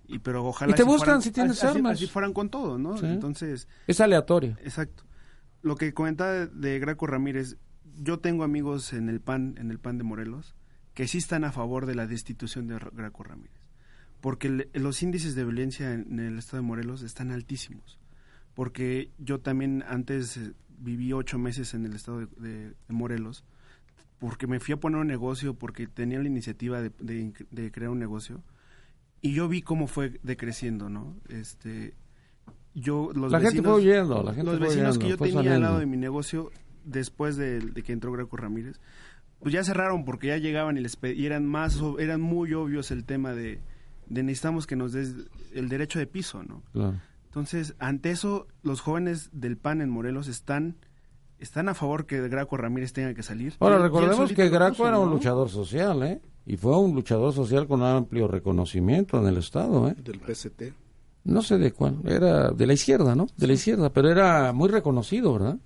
Y 0.08 0.18
pero 0.20 0.44
ojalá 0.44 0.72
Y 0.72 0.74
te 0.74 0.82
buscan 0.84 0.98
fueran- 1.06 1.22
si 1.22 1.30
tienes 1.32 1.62
así- 1.64 1.76
armas. 1.78 1.92
Así 1.98 2.06
fueran 2.06 2.32
con 2.32 2.48
todo, 2.48 2.78
¿no? 2.78 2.96
Sí. 2.96 3.06
Entonces, 3.06 3.68
Es 3.86 4.00
aleatorio. 4.00 4.56
exacto. 4.62 5.04
Lo 5.62 5.74
que 5.76 5.92
comentaba 5.94 6.30
de, 6.32 6.46
de 6.46 6.78
Graco 6.78 7.06
Ramírez, 7.06 7.56
yo 7.98 8.18
tengo 8.20 8.44
amigos 8.44 8.92
en 8.92 9.08
el 9.08 9.20
PAN, 9.20 9.54
en 9.58 9.70
el 9.70 9.78
PAN 9.78 9.98
de 9.98 10.04
Morelos, 10.04 10.54
que 10.94 11.08
sí 11.08 11.18
están 11.18 11.44
a 11.44 11.50
favor 11.52 11.86
de 11.86 11.94
la 11.94 12.06
destitución 12.06 12.68
de 12.68 12.78
Graco 12.92 13.22
Ramírez. 13.24 13.56
Porque 14.20 14.68
los 14.74 15.02
índices 15.02 15.34
de 15.34 15.44
violencia 15.44 15.92
en, 15.92 16.06
en 16.12 16.20
el 16.20 16.38
estado 16.38 16.62
de 16.62 16.66
Morelos 16.68 17.02
están 17.02 17.30
altísimos. 17.32 17.98
Porque 18.54 19.10
yo 19.18 19.40
también 19.40 19.84
antes 19.88 20.36
eh, 20.36 20.52
viví 20.78 21.12
ocho 21.12 21.38
meses 21.38 21.74
en 21.74 21.84
el 21.84 21.94
estado 21.94 22.20
de, 22.20 22.26
de- 22.38 22.68
de 22.70 22.74
Morelos, 22.94 23.44
porque 24.18 24.46
me 24.46 24.60
fui 24.60 24.72
a 24.72 24.76
poner 24.78 25.00
un 25.00 25.06
negocio, 25.06 25.54
porque 25.54 25.86
tenía 25.86 26.18
la 26.20 26.26
iniciativa 26.28 26.80
de 26.80 27.70
crear 27.72 27.90
un 27.90 27.98
negocio, 27.98 28.42
y 29.22 29.32
yo 29.34 29.48
vi 29.48 29.62
cómo 29.62 29.86
fue 29.86 30.18
decreciendo, 30.22 30.88
¿no? 30.88 31.16
Este, 31.28 31.94
yo, 32.74 33.10
los 33.14 33.32
La 33.32 33.40
gente 33.40 33.60
vecinos- 33.60 33.72
fue 33.72 33.82
huyendo, 33.82 34.22
la 34.22 34.34
gente 34.34 34.50
los 34.50 34.60
vecinos 34.60 34.96
huyendo, 34.98 35.18
que 35.18 35.30
yo 35.30 35.36
tenía 35.42 35.54
al 35.56 35.62
lado 35.62 35.78
de 35.78 35.86
mi 35.86 35.96
negocio 35.96 36.50
después 36.84 37.36
de, 37.36 37.60
de 37.60 37.82
que 37.82 37.92
entró 37.92 38.12
Greco 38.12 38.36
Ramírez, 38.36 38.78
pues 39.40 39.52
ya 39.52 39.64
cerraron 39.64 40.04
porque 40.04 40.28
ya 40.28 40.36
llegaban 40.38 40.76
y 40.76 40.80
les 40.80 40.96
y 41.14 41.26
eran 41.26 41.46
más 41.46 41.78
eran 41.98 42.20
muy 42.20 42.52
obvios 42.54 42.90
el 42.90 43.04
tema 43.04 43.32
de, 43.32 43.60
de 44.08 44.22
necesitamos 44.22 44.66
que 44.66 44.76
nos 44.76 44.92
des 44.92 45.14
el 45.54 45.68
derecho 45.68 45.98
de 45.98 46.06
piso, 46.06 46.42
¿no? 46.42 46.62
Claro. 46.72 47.00
Entonces, 47.26 47.74
ante 47.78 48.10
eso, 48.10 48.46
los 48.62 48.80
jóvenes 48.80 49.28
del 49.32 49.56
PAN 49.58 49.82
en 49.82 49.90
Morelos 49.90 50.26
están 50.28 50.76
están 51.38 51.68
a 51.68 51.74
favor 51.74 52.06
que 52.06 52.28
Graco 52.28 52.56
Ramírez 52.56 52.92
tenga 52.92 53.14
que 53.14 53.22
salir. 53.22 53.54
Ahora, 53.60 53.78
recordemos 53.78 54.32
que 54.32 54.48
Graco 54.48 54.76
puso, 54.76 54.88
era 54.88 54.98
un 54.98 55.08
¿no? 55.08 55.14
luchador 55.14 55.48
social, 55.48 56.02
¿eh? 56.02 56.20
Y 56.46 56.56
fue 56.56 56.78
un 56.78 56.94
luchador 56.94 57.32
social 57.32 57.66
con 57.66 57.82
amplio 57.82 58.28
reconocimiento 58.28 59.18
en 59.18 59.26
el 59.26 59.38
Estado, 59.38 59.88
¿eh? 59.88 59.96
del 59.98 60.20
PST. 60.20 60.62
No 61.24 61.42
sé 61.42 61.58
de 61.58 61.72
cuál, 61.72 62.00
era 62.04 62.50
de 62.50 62.66
la 62.66 62.72
izquierda, 62.72 63.16
¿no? 63.16 63.26
De 63.36 63.46
la 63.48 63.54
izquierda, 63.54 63.90
pero 63.90 64.10
era 64.10 64.52
muy 64.52 64.68
reconocido, 64.68 65.32
¿verdad? 65.32 65.58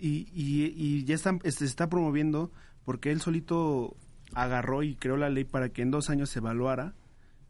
y, 0.00 0.28
y, 0.32 0.72
y 0.74 1.04
ya 1.04 1.14
están, 1.14 1.40
este, 1.44 1.60
se 1.60 1.66
está 1.66 1.88
promoviendo 1.88 2.50
porque 2.84 3.12
él 3.12 3.20
solito 3.20 3.96
agarró 4.34 4.82
y 4.82 4.94
creó 4.96 5.16
la 5.16 5.28
ley 5.28 5.44
para 5.44 5.68
que 5.68 5.82
en 5.82 5.90
dos 5.90 6.08
años 6.08 6.30
se 6.30 6.38
evaluara 6.38 6.94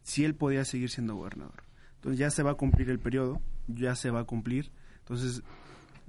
si 0.02 0.24
él 0.24 0.34
podía 0.34 0.64
seguir 0.64 0.90
siendo 0.90 1.14
gobernador. 1.14 1.62
Entonces 1.96 2.18
ya 2.18 2.30
se 2.30 2.42
va 2.42 2.52
a 2.52 2.54
cumplir 2.54 2.90
el 2.90 2.98
periodo, 2.98 3.40
ya 3.68 3.94
se 3.94 4.10
va 4.10 4.20
a 4.20 4.24
cumplir. 4.24 4.72
Entonces 4.98 5.42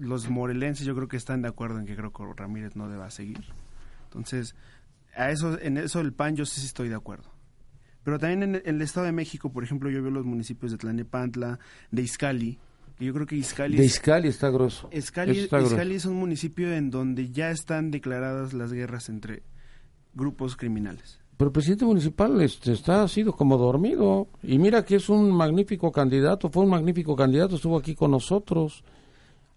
los 0.02 0.30
morelenses 0.30 0.86
yo 0.86 0.96
creo 0.96 1.08
que 1.08 1.18
están 1.18 1.42
de 1.42 1.48
acuerdo 1.48 1.80
en 1.80 1.86
que 1.86 1.96
creo 1.96 2.12
que 2.12 2.24
Ramírez 2.36 2.76
no 2.76 2.90
deba 2.90 3.10
seguir. 3.12 3.46
Entonces 4.06 4.56
a 5.16 5.32
eso, 5.32 5.60
en 5.60 5.78
eso 5.78 6.00
el 6.00 6.14
PAN 6.14 6.36
yo 6.36 6.46
sí 6.46 6.66
estoy 6.66 6.90
de 6.90 6.96
acuerdo. 6.96 7.30
Pero 8.04 8.18
también 8.18 8.44
en 8.44 8.62
el, 8.66 8.82
Estado 8.82 9.06
de 9.06 9.12
México, 9.12 9.52
por 9.52 9.64
ejemplo, 9.64 9.90
yo 9.90 10.02
veo 10.02 10.12
los 10.12 10.26
municipios 10.26 10.72
de 10.72 10.78
Tlanepantla, 10.80 11.60
de 11.92 12.02
Izcali, 12.02 12.58
que 12.98 13.06
yo 13.06 13.14
creo 13.14 13.28
que 13.28 13.36
Izcali... 13.36 13.78
De 13.78 13.86
Izcali 13.86 14.28
está. 14.28 14.48
Izcali, 14.92 15.48
grueso. 15.48 15.68
Izcali 15.68 15.96
es 15.96 16.06
un 16.06 16.16
municipio 16.16 16.74
en 16.74 16.90
donde 16.90 17.30
ya 17.30 17.52
están 17.52 17.92
declaradas 17.92 18.54
las 18.54 18.74
guerras 18.74 19.08
entre 19.10 19.44
grupos 20.16 20.56
criminales. 20.56 21.20
Pero 21.38 21.50
el 21.50 21.54
presidente 21.54 21.86
municipal 21.86 22.42
este, 22.42 22.72
está 22.72 23.04
ha 23.04 23.08
sido 23.08 23.34
como 23.34 23.58
dormido. 23.58 24.28
Y 24.42 24.58
mira 24.58 24.84
que 24.84 24.96
es 24.96 25.10
un 25.10 25.32
magnífico 25.32 25.92
candidato, 25.92 26.50
fue 26.50 26.64
un 26.64 26.70
magnífico 26.70 27.16
candidato, 27.16 27.56
estuvo 27.56 27.78
aquí 27.78 27.94
con 27.94 28.12
nosotros. 28.12 28.84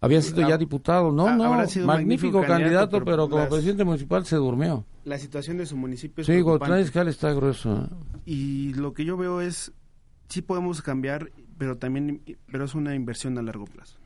Había 0.04 0.22
sido 0.22 0.48
ya 0.48 0.56
diputado. 0.58 1.10
No, 1.12 1.26
ah, 1.26 1.36
no, 1.36 1.50
magnífico 1.50 1.86
magnífico 1.86 2.40
candidato, 2.40 2.52
candidato, 2.52 3.04
pero, 3.04 3.28
como 3.28 3.42
las- 3.42 3.48
presidente 3.50 3.84
municipal 3.84 4.24
se 4.26 4.36
durmió. 4.36 4.84
La 5.04 5.18
situación 5.18 5.58
de 5.58 5.66
su 5.66 5.76
municipio 5.76 6.22
es 6.22 6.26
Sí, 6.26 6.32
Izcalli 6.80 7.10
está 7.10 7.32
grueso. 7.32 7.84
¿eh? 7.84 8.20
Y 8.26 8.74
lo 8.74 8.92
que 8.94 9.04
yo 9.04 9.16
veo 9.16 9.40
es, 9.40 9.72
sí 10.28 10.42
podemos 10.42 10.82
cambiar, 10.82 11.30
pero 11.58 11.76
también, 11.78 12.22
pero 12.50 12.64
es 12.64 12.74
una 12.74 12.94
inversión 12.94 13.36
a 13.38 13.42
largo 13.42 13.64
plazo. 13.66 13.96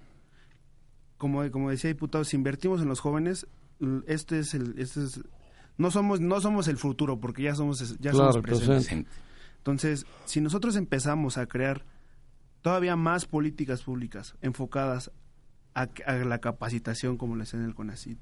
Como, 1.17 1.49
como 1.51 1.71
decía 1.71 1.89
diputado, 1.89 2.25
si 2.25 2.37
invertimos 2.37 2.81
en 2.81 2.89
los 2.89 3.01
jóvenes, 3.01 3.47
este 4.07 4.39
es 4.39 4.55
el, 4.55 4.75
este 4.79 5.03
es, 5.05 5.21
no 5.77 5.91
somos, 5.91 6.21
no 6.21 6.41
somos 6.41 6.69
el 6.69 6.77
futuro, 6.77 7.19
porque 7.19 7.43
ya 7.43 7.55
somos, 7.55 7.99
ya 7.99 8.11
Claro, 8.13 8.33
somos 8.33 8.43
presentes. 8.43 8.87
presente. 8.87 9.11
Entonces, 9.59 10.07
si 10.27 10.41
nosotros 10.41 10.77
empezamos 10.77 11.37
a 11.39 11.47
crear 11.47 11.85
todavía 12.63 12.97
más 12.97 13.27
políticas 13.27 13.83
públicas 13.83 14.35
enfocadas 14.41 15.11
a, 15.75 15.89
a 16.07 16.12
la 16.14 16.39
capacitación, 16.39 17.16
como 17.16 17.37
lo 17.37 17.43
hacen 17.43 17.61
en 17.61 17.66
el 17.66 17.75
CONACIT, 17.75 18.19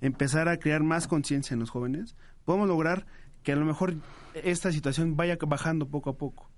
empezar 0.00 0.48
a 0.48 0.58
crear 0.58 0.82
más 0.82 1.08
conciencia 1.08 1.54
en 1.54 1.60
los 1.60 1.70
jóvenes, 1.70 2.16
podemos 2.44 2.68
lograr 2.68 3.06
que 3.42 3.52
a 3.52 3.56
lo 3.56 3.64
mejor 3.64 3.94
esta 4.34 4.72
situación 4.72 5.16
vaya 5.16 5.36
bajando 5.40 5.88
poco 5.88 6.10
a 6.10 6.16
poco, 6.16 6.50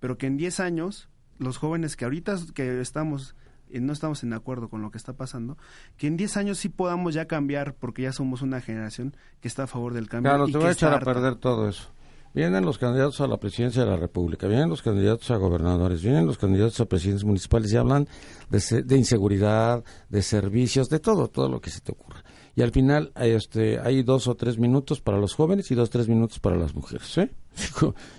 pero 0.00 0.18
que 0.18 0.26
en 0.26 0.36
10 0.36 0.60
años 0.60 1.08
los 1.38 1.58
jóvenes 1.58 1.96
que 1.96 2.04
ahorita 2.04 2.36
que 2.54 2.80
estamos 2.80 3.34
eh, 3.70 3.80
no 3.80 3.92
estamos 3.92 4.22
en 4.22 4.32
acuerdo 4.32 4.68
con 4.68 4.82
lo 4.82 4.90
que 4.90 4.98
está 4.98 5.14
pasando, 5.14 5.56
que 5.96 6.06
en 6.06 6.16
10 6.16 6.36
años 6.36 6.58
sí 6.58 6.68
podamos 6.68 7.14
ya 7.14 7.26
cambiar 7.26 7.74
porque 7.74 8.02
ya 8.02 8.12
somos 8.12 8.42
una 8.42 8.60
generación 8.60 9.16
que 9.40 9.48
está 9.48 9.64
a 9.64 9.66
favor 9.66 9.94
del 9.94 10.08
cambio. 10.08 10.30
Claro, 10.30 10.44
y 10.44 10.52
te 10.52 10.52
que 10.52 10.58
voy 10.58 10.68
a 10.68 10.72
echar 10.72 10.94
a 10.94 11.00
perder 11.00 11.36
todo 11.36 11.68
eso. 11.68 11.90
Vienen 12.34 12.64
los 12.64 12.78
candidatos 12.78 13.20
a 13.20 13.28
la 13.28 13.38
presidencia 13.38 13.84
de 13.84 13.90
la 13.90 13.96
República, 13.96 14.48
vienen 14.48 14.68
los 14.68 14.82
candidatos 14.82 15.30
a 15.30 15.36
gobernadores, 15.36 16.02
vienen 16.02 16.26
los 16.26 16.36
candidatos 16.36 16.80
a 16.80 16.86
presidentes 16.86 17.24
municipales 17.24 17.72
y 17.72 17.76
hablan 17.76 18.08
de, 18.50 18.82
de 18.82 18.96
inseguridad, 18.96 19.84
de 20.08 20.20
servicios, 20.20 20.88
de 20.88 20.98
todo, 20.98 21.28
todo 21.28 21.48
lo 21.48 21.60
que 21.60 21.70
se 21.70 21.80
te 21.80 21.92
ocurra. 21.92 22.24
Y 22.56 22.62
al 22.62 22.72
final 22.72 23.12
este, 23.16 23.78
hay 23.80 24.02
dos 24.02 24.28
o 24.28 24.34
tres 24.34 24.58
minutos 24.58 25.00
para 25.00 25.18
los 25.18 25.34
jóvenes 25.34 25.70
y 25.70 25.74
dos 25.74 25.88
o 25.88 25.92
tres 25.92 26.08
minutos 26.08 26.38
para 26.40 26.56
las 26.56 26.74
mujeres. 26.74 27.18
¿eh? 27.18 27.30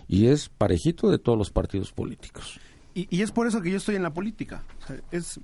Y 0.07 0.27
es 0.27 0.49
parejito 0.49 1.09
de 1.09 1.19
todos 1.19 1.37
los 1.37 1.51
partidos 1.51 1.91
políticos. 1.91 2.59
Y, 2.93 3.07
y 3.15 3.21
es 3.21 3.31
por 3.31 3.47
eso 3.47 3.61
que 3.61 3.71
yo 3.71 3.77
estoy 3.77 3.95
en 3.95 4.03
la 4.03 4.13
política. 4.13 4.63
Es, 5.11 5.39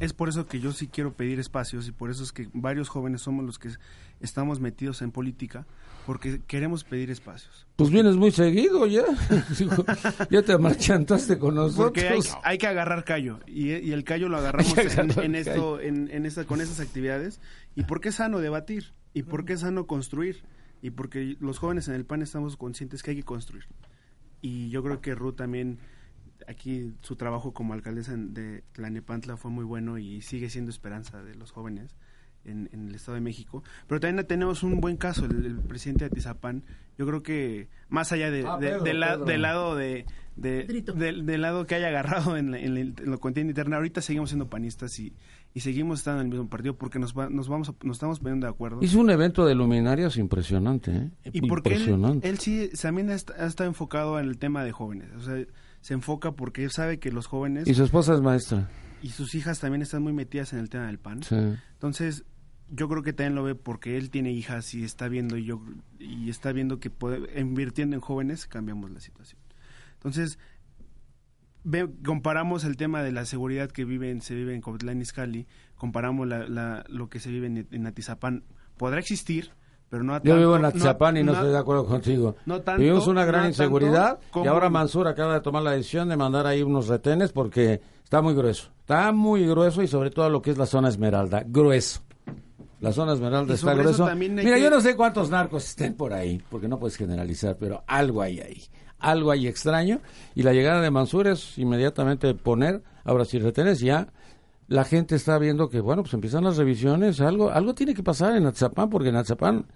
es 0.00 0.12
por 0.12 0.28
eso 0.28 0.46
que 0.46 0.60
yo 0.60 0.72
sí 0.72 0.88
quiero 0.88 1.12
pedir 1.12 1.38
espacios 1.40 1.88
y 1.88 1.92
por 1.92 2.10
eso 2.10 2.22
es 2.22 2.32
que 2.32 2.48
varios 2.52 2.88
jóvenes 2.88 3.22
somos 3.22 3.44
los 3.44 3.58
que 3.58 3.70
estamos 4.20 4.60
metidos 4.60 5.02
en 5.02 5.10
política, 5.10 5.66
porque 6.06 6.40
queremos 6.46 6.84
pedir 6.84 7.10
espacios. 7.10 7.66
Pues 7.76 7.90
vienes 7.90 8.16
muy 8.16 8.30
seguido 8.30 8.86
ya. 8.86 9.04
Ya 10.30 10.42
te 10.42 10.56
marchantaste 10.58 11.38
con 11.38 11.54
Porque 11.74 12.08
hay, 12.08 12.16
nosotros. 12.18 12.42
hay 12.44 12.58
que 12.58 12.66
agarrar 12.66 13.04
callo 13.04 13.40
y, 13.46 13.72
y 13.74 13.92
el 13.92 14.04
callo 14.04 14.28
lo 14.28 14.38
agarramos 14.38 14.76
en, 14.78 15.34
esto, 15.34 15.80
en, 15.80 16.08
en 16.10 16.26
esta, 16.26 16.44
con 16.44 16.60
estas 16.60 16.80
actividades. 16.80 17.40
Y 17.74 17.84
porque 17.84 18.08
es 18.10 18.16
sano 18.16 18.40
debatir 18.40 18.92
y 19.14 19.22
porque 19.22 19.54
es 19.54 19.60
sano 19.60 19.86
construir 19.86 20.42
y 20.82 20.90
porque 20.90 21.36
los 21.40 21.58
jóvenes 21.58 21.88
en 21.88 21.94
el 21.94 22.04
PAN 22.04 22.22
estamos 22.22 22.56
conscientes 22.56 23.02
que 23.02 23.12
hay 23.12 23.16
que 23.16 23.22
construir. 23.24 23.64
Y 24.40 24.70
yo 24.70 24.82
creo 24.82 25.00
que 25.00 25.14
Ruth 25.14 25.36
también 25.36 25.78
aquí 26.46 26.92
su 27.02 27.16
trabajo 27.16 27.52
como 27.52 27.72
alcaldesa 27.74 28.14
de 28.16 28.62
Tlanepantla 28.72 29.36
fue 29.36 29.50
muy 29.50 29.64
bueno 29.64 29.98
y 29.98 30.20
sigue 30.22 30.48
siendo 30.50 30.70
esperanza 30.70 31.22
de 31.22 31.34
los 31.34 31.50
jóvenes 31.50 31.96
en, 32.44 32.68
en 32.72 32.88
el 32.88 32.94
Estado 32.94 33.16
de 33.16 33.20
México. 33.20 33.62
Pero 33.86 34.00
también 34.00 34.26
tenemos 34.26 34.62
un 34.62 34.80
buen 34.80 34.96
caso, 34.96 35.24
el, 35.26 35.44
el 35.44 35.56
presidente 35.60 36.04
de 36.04 36.10
Atizapán. 36.10 36.64
Yo 36.96 37.06
creo 37.06 37.22
que 37.22 37.68
más 37.88 38.12
allá 38.12 38.30
de, 38.30 38.44
Ah, 38.46 38.56
de- 38.58 38.68
Pedro, 38.68 38.84
del 38.84 39.00
la- 39.00 39.12
Pedro. 39.14 39.24
del 39.24 39.42
lado 39.42 39.76
de, 39.76 40.06
del, 40.36 41.26
del 41.26 41.42
lado 41.42 41.66
que 41.66 41.74
haya 41.74 41.88
agarrado 41.88 42.36
en, 42.36 42.50
la- 42.52 42.58
en 42.58 42.74
la- 42.74 42.80
en 42.80 42.94
lo 43.04 43.18
contienda 43.18 43.50
interna, 43.50 43.76
ahorita 43.76 44.00
seguimos 44.00 44.30
siendo 44.30 44.48
panistas 44.48 44.98
y, 44.98 45.12
y 45.54 45.60
seguimos 45.60 45.98
estando 46.00 46.20
en 46.22 46.26
el 46.28 46.32
mismo 46.32 46.48
partido 46.48 46.76
porque 46.76 46.98
nos, 46.98 47.16
va- 47.16 47.28
nos 47.28 47.48
vamos 47.48 47.68
a- 47.68 47.74
nos 47.82 47.96
estamos 47.96 48.18
poniendo 48.20 48.46
de 48.46 48.52
acuerdo. 48.52 48.78
Hizo 48.82 48.98
un 49.00 49.10
evento 49.10 49.44
de 49.44 49.54
luminarias 49.54 50.16
impresionante, 50.16 50.90
¿eh? 50.96 51.10
Y 51.32 51.42
porque 51.48 51.70
él, 51.70 51.80
impresionante. 51.80 52.28
él 52.28 52.38
sí 52.38 52.70
también 52.80 53.10
ha, 53.10 53.14
ha 53.14 53.46
estado 53.46 53.68
enfocado 53.68 54.18
en 54.18 54.26
el 54.26 54.38
tema 54.38 54.64
de 54.64 54.72
jóvenes. 54.72 55.08
O 55.16 55.20
sea, 55.20 55.44
se 55.80 55.94
enfoca 55.94 56.32
porque 56.32 56.68
sabe 56.70 56.98
que 56.98 57.10
los 57.12 57.26
jóvenes 57.26 57.66
Y 57.68 57.74
su 57.74 57.84
esposa 57.84 58.14
es 58.14 58.20
maestra. 58.20 58.68
y 59.02 59.10
sus 59.10 59.34
hijas 59.34 59.60
también 59.60 59.82
están 59.82 60.02
muy 60.02 60.12
metidas 60.12 60.52
en 60.52 60.58
el 60.58 60.68
tema 60.70 60.86
del 60.86 60.98
pan. 60.98 61.22
Sí. 61.22 61.36
Entonces, 61.72 62.24
yo 62.70 62.88
creo 62.88 63.02
que 63.02 63.12
también 63.12 63.34
lo 63.34 63.42
ve 63.44 63.54
porque 63.54 63.96
él 63.96 64.10
tiene 64.10 64.32
hijas 64.32 64.74
y 64.74 64.84
está 64.84 65.08
viendo 65.08 65.36
y 65.38 65.44
yo 65.44 65.62
y 65.98 66.28
está 66.28 66.52
viendo 66.52 66.78
que 66.80 66.90
puede- 66.90 67.40
invirtiendo 67.40 67.94
en 67.96 68.00
jóvenes 68.02 68.46
cambiamos 68.46 68.90
la 68.90 69.00
situación. 69.00 69.40
Entonces, 69.94 70.38
ve- 71.64 71.88
comparamos 72.04 72.64
el 72.64 72.76
tema 72.76 73.02
de 73.02 73.12
la 73.12 73.24
seguridad 73.24 73.70
que 73.70 73.84
viven, 73.84 74.20
se 74.20 74.34
vive 74.34 74.54
en 74.54 74.60
Cotlán 74.60 75.00
Izcalli, 75.00 75.46
comparamos 75.76 76.26
la, 76.28 76.46
la- 76.48 76.84
lo 76.88 77.08
que 77.08 77.20
se 77.20 77.30
vive 77.30 77.46
en, 77.46 77.66
en 77.70 77.86
Atizapán. 77.86 78.44
Podrá 78.76 78.98
existir, 79.00 79.50
pero 79.90 80.02
no 80.02 80.14
a 80.14 80.18
Yo 80.18 80.22
tanto- 80.32 80.38
vivo 80.38 80.56
en 80.56 80.64
Atizapán 80.64 81.16
y 81.16 81.20
no, 81.22 81.32
no- 81.32 81.38
estoy 81.38 81.50
de 81.52 81.58
acuerdo 81.58 81.86
contigo. 81.86 82.36
no 82.46 82.60
tanto- 82.60 82.80
Vivimos 82.80 83.06
una 83.06 83.24
gran 83.24 83.42
tanto 83.42 83.48
inseguridad 83.48 84.18
y 84.44 84.46
ahora 84.46 84.68
Mansur 84.70 85.08
acaba 85.08 85.34
de 85.34 85.40
tomar 85.40 85.62
la 85.62 85.72
decisión 85.72 86.08
de 86.08 86.16
mandar 86.16 86.46
ahí 86.46 86.62
unos 86.62 86.88
retenes 86.88 87.32
porque 87.32 87.80
está 88.04 88.20
muy 88.22 88.34
grueso. 88.34 88.68
Está 88.80 89.12
muy 89.12 89.46
grueso 89.46 89.82
y 89.82 89.86
sobre 89.88 90.10
todo 90.10 90.28
lo 90.30 90.40
que 90.42 90.50
es 90.50 90.58
la 90.58 90.66
zona 90.66 90.88
Esmeralda. 90.88 91.42
Grueso. 91.46 92.00
La 92.80 92.92
zona 92.92 93.14
Esmeralda 93.14 93.54
está 93.54 93.74
grueso. 93.74 94.08
Mira, 94.16 94.42
que- 94.56 94.62
yo 94.62 94.70
no 94.70 94.80
sé 94.80 94.94
cuántos 94.94 95.30
narcos 95.30 95.64
estén 95.66 95.94
por 95.94 96.12
ahí, 96.12 96.40
porque 96.48 96.68
no 96.68 96.78
puedes 96.78 96.96
generalizar, 96.96 97.56
pero 97.58 97.82
algo 97.86 98.22
hay 98.22 98.40
ahí. 98.40 98.62
Algo 99.00 99.30
hay 99.30 99.46
extraño. 99.48 100.00
Y 100.34 100.42
la 100.42 100.52
llegada 100.52 100.80
de 100.80 100.90
Mansur 100.90 101.26
es 101.28 101.58
inmediatamente 101.58 102.34
poner, 102.34 102.82
ahora 103.04 103.24
sí 103.24 103.38
retenes, 103.38 103.80
ya 103.80 104.08
la 104.68 104.84
gente 104.84 105.16
está 105.16 105.38
viendo 105.38 105.68
que, 105.68 105.80
bueno, 105.80 106.02
pues 106.02 106.14
empiezan 106.14 106.44
las 106.44 106.56
revisiones. 106.56 107.20
Algo, 107.20 107.50
algo 107.50 107.74
tiene 107.74 107.94
que 107.94 108.02
pasar 108.02 108.36
en 108.36 108.46
Atzapán, 108.46 108.88
porque 108.90 109.08
en 109.08 109.16
Atzapán 109.16 109.66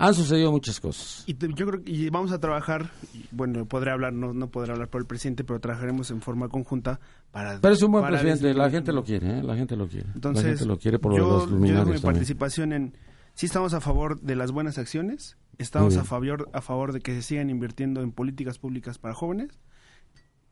han 0.00 0.14
sucedido 0.14 0.52
muchas 0.52 0.78
cosas. 0.80 1.24
Y 1.26 1.34
te- 1.34 1.52
yo 1.54 1.66
creo 1.66 1.82
que 1.82 1.90
y 1.90 2.08
vamos 2.08 2.30
a 2.30 2.38
trabajar, 2.38 2.90
y, 3.12 3.24
bueno, 3.32 3.66
podré 3.66 3.90
hablar, 3.90 4.12
no, 4.12 4.32
no 4.32 4.48
podré 4.48 4.70
hablar 4.72 4.88
por 4.88 5.00
el 5.00 5.06
presidente, 5.08 5.42
pero 5.42 5.58
trabajaremos 5.58 6.10
en 6.12 6.22
forma 6.22 6.48
conjunta 6.48 7.00
para... 7.32 7.60
Pero 7.60 7.74
es 7.74 7.82
un 7.82 7.90
buen 7.92 8.06
presidente, 8.06 8.54
la 8.54 8.66
disminuir- 8.68 8.70
gente 8.70 8.92
lo 8.92 9.02
quiere, 9.04 9.38
¿eh? 9.38 9.42
la 9.42 9.56
gente 9.56 9.76
lo 9.76 9.88
quiere. 9.88 10.06
Entonces, 10.14 10.44
la 10.44 10.50
gente 10.50 10.66
lo 10.66 10.78
quiere 10.78 10.98
por 11.00 11.16
yo, 11.16 11.28
los 11.28 11.44
yo 11.46 11.50
luminarios 11.50 11.86
mi 11.86 11.92
también. 11.94 12.02
participación 12.14 12.72
en... 12.72 12.96
Sí 13.34 13.46
estamos 13.46 13.74
a 13.74 13.80
favor 13.80 14.20
de 14.20 14.34
las 14.36 14.50
buenas 14.52 14.78
acciones, 14.78 15.36
estamos 15.58 15.96
a 15.96 16.04
favor, 16.04 16.48
a 16.52 16.60
favor 16.60 16.92
de 16.92 17.00
que 17.00 17.14
se 17.14 17.22
sigan 17.22 17.50
invirtiendo 17.50 18.00
en 18.02 18.10
políticas 18.12 18.58
públicas 18.58 18.98
para 18.98 19.14
jóvenes 19.14 19.60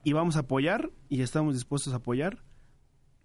y 0.04 0.12
vamos 0.12 0.36
a 0.36 0.40
apoyar 0.40 0.90
y 1.08 1.22
estamos 1.22 1.54
dispuestos 1.54 1.92
a 1.92 1.96
apoyar 1.96 2.38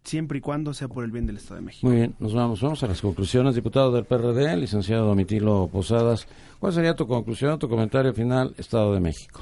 siempre 0.04 0.40
y 0.40 0.42
cuando 0.42 0.74
sea 0.74 0.88
por 0.88 1.04
el 1.04 1.12
bien 1.12 1.26
del 1.26 1.38
Estado 1.38 1.56
de 1.56 1.66
México. 1.66 1.88
Muy 1.88 1.98
bien, 1.98 2.16
nos 2.20 2.34
vamos, 2.34 2.62
vamos 2.62 2.82
a 2.84 2.88
las 2.88 3.02
conclusiones. 3.02 3.56
Diputado 3.56 3.92
del 3.92 4.06
PRD, 4.06 4.58
licenciado 4.58 5.08
Domitilo 5.08 5.70
Posadas, 5.72 6.28
¿cuál 6.60 6.74
sería 6.74 6.96
tu 6.96 7.08
conclusión, 7.08 7.60
tu 7.60 7.70
comentario 7.70 8.14
final, 8.14 8.54
Estado 8.58 8.94
de 8.94 9.00
México? 9.00 9.42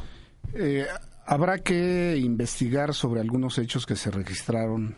Eh, 0.53 0.85
habrá 1.25 1.59
que 1.59 2.17
investigar 2.17 2.93
sobre 2.93 3.21
algunos 3.21 3.57
hechos 3.57 3.85
que 3.85 3.95
se 3.95 4.11
registraron 4.11 4.95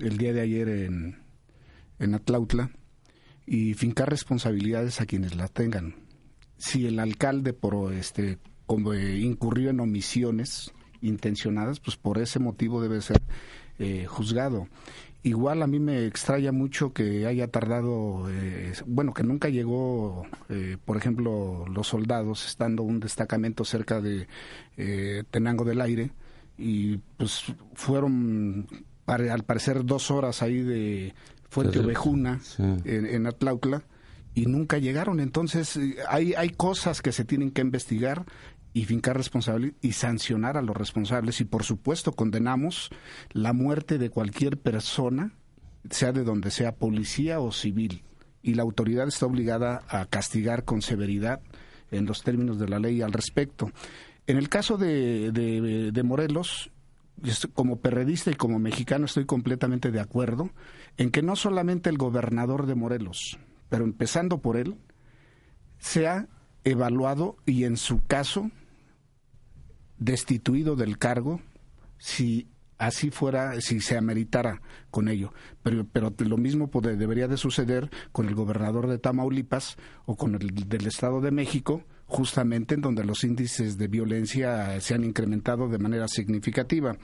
el 0.00 0.18
día 0.18 0.32
de 0.32 0.40
ayer 0.40 0.68
en, 0.68 1.22
en 1.98 2.14
Atlautla 2.14 2.70
y 3.46 3.74
fincar 3.74 4.10
responsabilidades 4.10 5.00
a 5.00 5.06
quienes 5.06 5.36
las 5.36 5.52
tengan. 5.52 5.96
Si 6.56 6.86
el 6.86 6.98
alcalde 6.98 7.52
por 7.52 7.92
este 7.92 8.38
como 8.66 8.94
eh, 8.94 9.18
incurrió 9.18 9.70
en 9.70 9.80
omisiones 9.80 10.72
intencionadas, 11.02 11.80
pues 11.80 11.96
por 11.96 12.18
ese 12.18 12.38
motivo 12.38 12.80
debe 12.80 13.02
ser 13.02 13.20
eh, 13.78 14.06
juzgado. 14.06 14.68
Igual 15.22 15.62
a 15.62 15.66
mí 15.66 15.78
me 15.80 16.04
extraña 16.06 16.52
mucho 16.52 16.92
que 16.92 17.26
haya 17.26 17.48
tardado, 17.48 18.26
eh, 18.30 18.74
bueno, 18.86 19.14
que 19.14 19.22
nunca 19.22 19.48
llegó, 19.48 20.26
eh, 20.50 20.76
por 20.84 20.98
ejemplo, 20.98 21.64
los 21.66 21.86
soldados, 21.86 22.46
estando 22.46 22.82
un 22.82 23.00
destacamento 23.00 23.64
cerca 23.64 24.02
de 24.02 24.28
eh, 24.76 25.24
Tenango 25.30 25.64
del 25.64 25.80
Aire, 25.80 26.10
y 26.58 26.98
pues 27.16 27.44
fueron, 27.72 28.66
al 29.06 29.44
parecer, 29.44 29.84
dos 29.86 30.10
horas 30.10 30.42
ahí 30.42 30.60
de 30.60 31.14
Fuente. 31.48 31.78
Ovejuna, 31.78 32.40
Sí. 32.42 32.62
en, 32.84 33.06
en 33.06 33.26
Atlautla, 33.26 33.82
y 34.34 34.44
nunca 34.46 34.76
llegaron. 34.78 35.20
Entonces, 35.20 35.78
hay, 36.08 36.34
hay 36.34 36.50
cosas 36.50 37.00
que 37.00 37.12
se 37.12 37.24
tienen 37.24 37.50
que 37.50 37.62
investigar 37.62 38.26
y 38.74 38.84
fincar 38.84 39.16
responsabilidad 39.16 39.76
y 39.80 39.92
sancionar 39.92 40.58
a 40.58 40.62
los 40.62 40.76
responsables. 40.76 41.40
Y 41.40 41.44
por 41.44 41.62
supuesto, 41.62 42.12
condenamos 42.12 42.90
la 43.30 43.52
muerte 43.52 43.98
de 43.98 44.10
cualquier 44.10 44.58
persona, 44.58 45.32
sea 45.88 46.12
de 46.12 46.24
donde 46.24 46.50
sea, 46.50 46.74
policía 46.74 47.38
o 47.38 47.52
civil. 47.52 48.02
Y 48.42 48.54
la 48.54 48.64
autoridad 48.64 49.06
está 49.06 49.26
obligada 49.26 49.84
a 49.88 50.04
castigar 50.06 50.64
con 50.64 50.82
severidad 50.82 51.40
en 51.92 52.04
los 52.04 52.24
términos 52.24 52.58
de 52.58 52.68
la 52.68 52.80
ley 52.80 53.00
al 53.00 53.12
respecto. 53.12 53.70
En 54.26 54.38
el 54.38 54.48
caso 54.48 54.76
de, 54.76 55.30
de, 55.30 56.02
Morelos, 56.02 56.72
como 57.52 57.76
perredista 57.76 58.32
y 58.32 58.34
como 58.34 58.58
mexicano 58.58 59.04
estoy 59.04 59.24
completamente 59.24 59.92
de 59.92 60.00
acuerdo 60.00 60.50
en 60.96 61.10
que 61.10 61.22
no 61.22 61.36
solamente 61.36 61.90
el 61.90 61.96
gobernador 61.96 62.66
de 62.66 62.74
Morelos, 62.74 63.38
pero 63.68 63.84
empezando 63.84 64.38
por 64.38 64.56
él, 64.56 64.76
sea 65.78 66.26
evaluado 66.64 67.36
y 67.46 67.64
en 67.64 67.76
su 67.76 68.02
caso 68.02 68.50
destituido 69.98 70.76
del 70.76 70.98
cargo 70.98 71.40
si 71.98 72.48
así 72.78 73.10
fuera, 73.10 73.60
si 73.60 73.80
se 73.80 73.96
ameritara 73.96 74.60
con 74.90 75.08
ello. 75.08 75.32
Pero, 75.62 75.86
pero 75.90 76.12
lo 76.18 76.36
mismo 76.36 76.70
debería 76.82 77.28
de 77.28 77.36
suceder 77.36 77.90
con 78.12 78.28
el 78.28 78.34
gobernador 78.34 78.88
de 78.88 78.98
Tamaulipas 78.98 79.76
o 80.06 80.16
con 80.16 80.34
el 80.34 80.68
del 80.68 80.86
Estado 80.86 81.20
de 81.20 81.30
México, 81.30 81.82
justamente 82.06 82.74
en 82.74 82.80
donde 82.80 83.04
los 83.04 83.24
índices 83.24 83.78
de 83.78 83.88
violencia 83.88 84.80
se 84.80 84.94
han 84.94 85.04
incrementado 85.04 85.68
de 85.68 85.78
manera 85.78 86.08
significativa. 86.08 86.96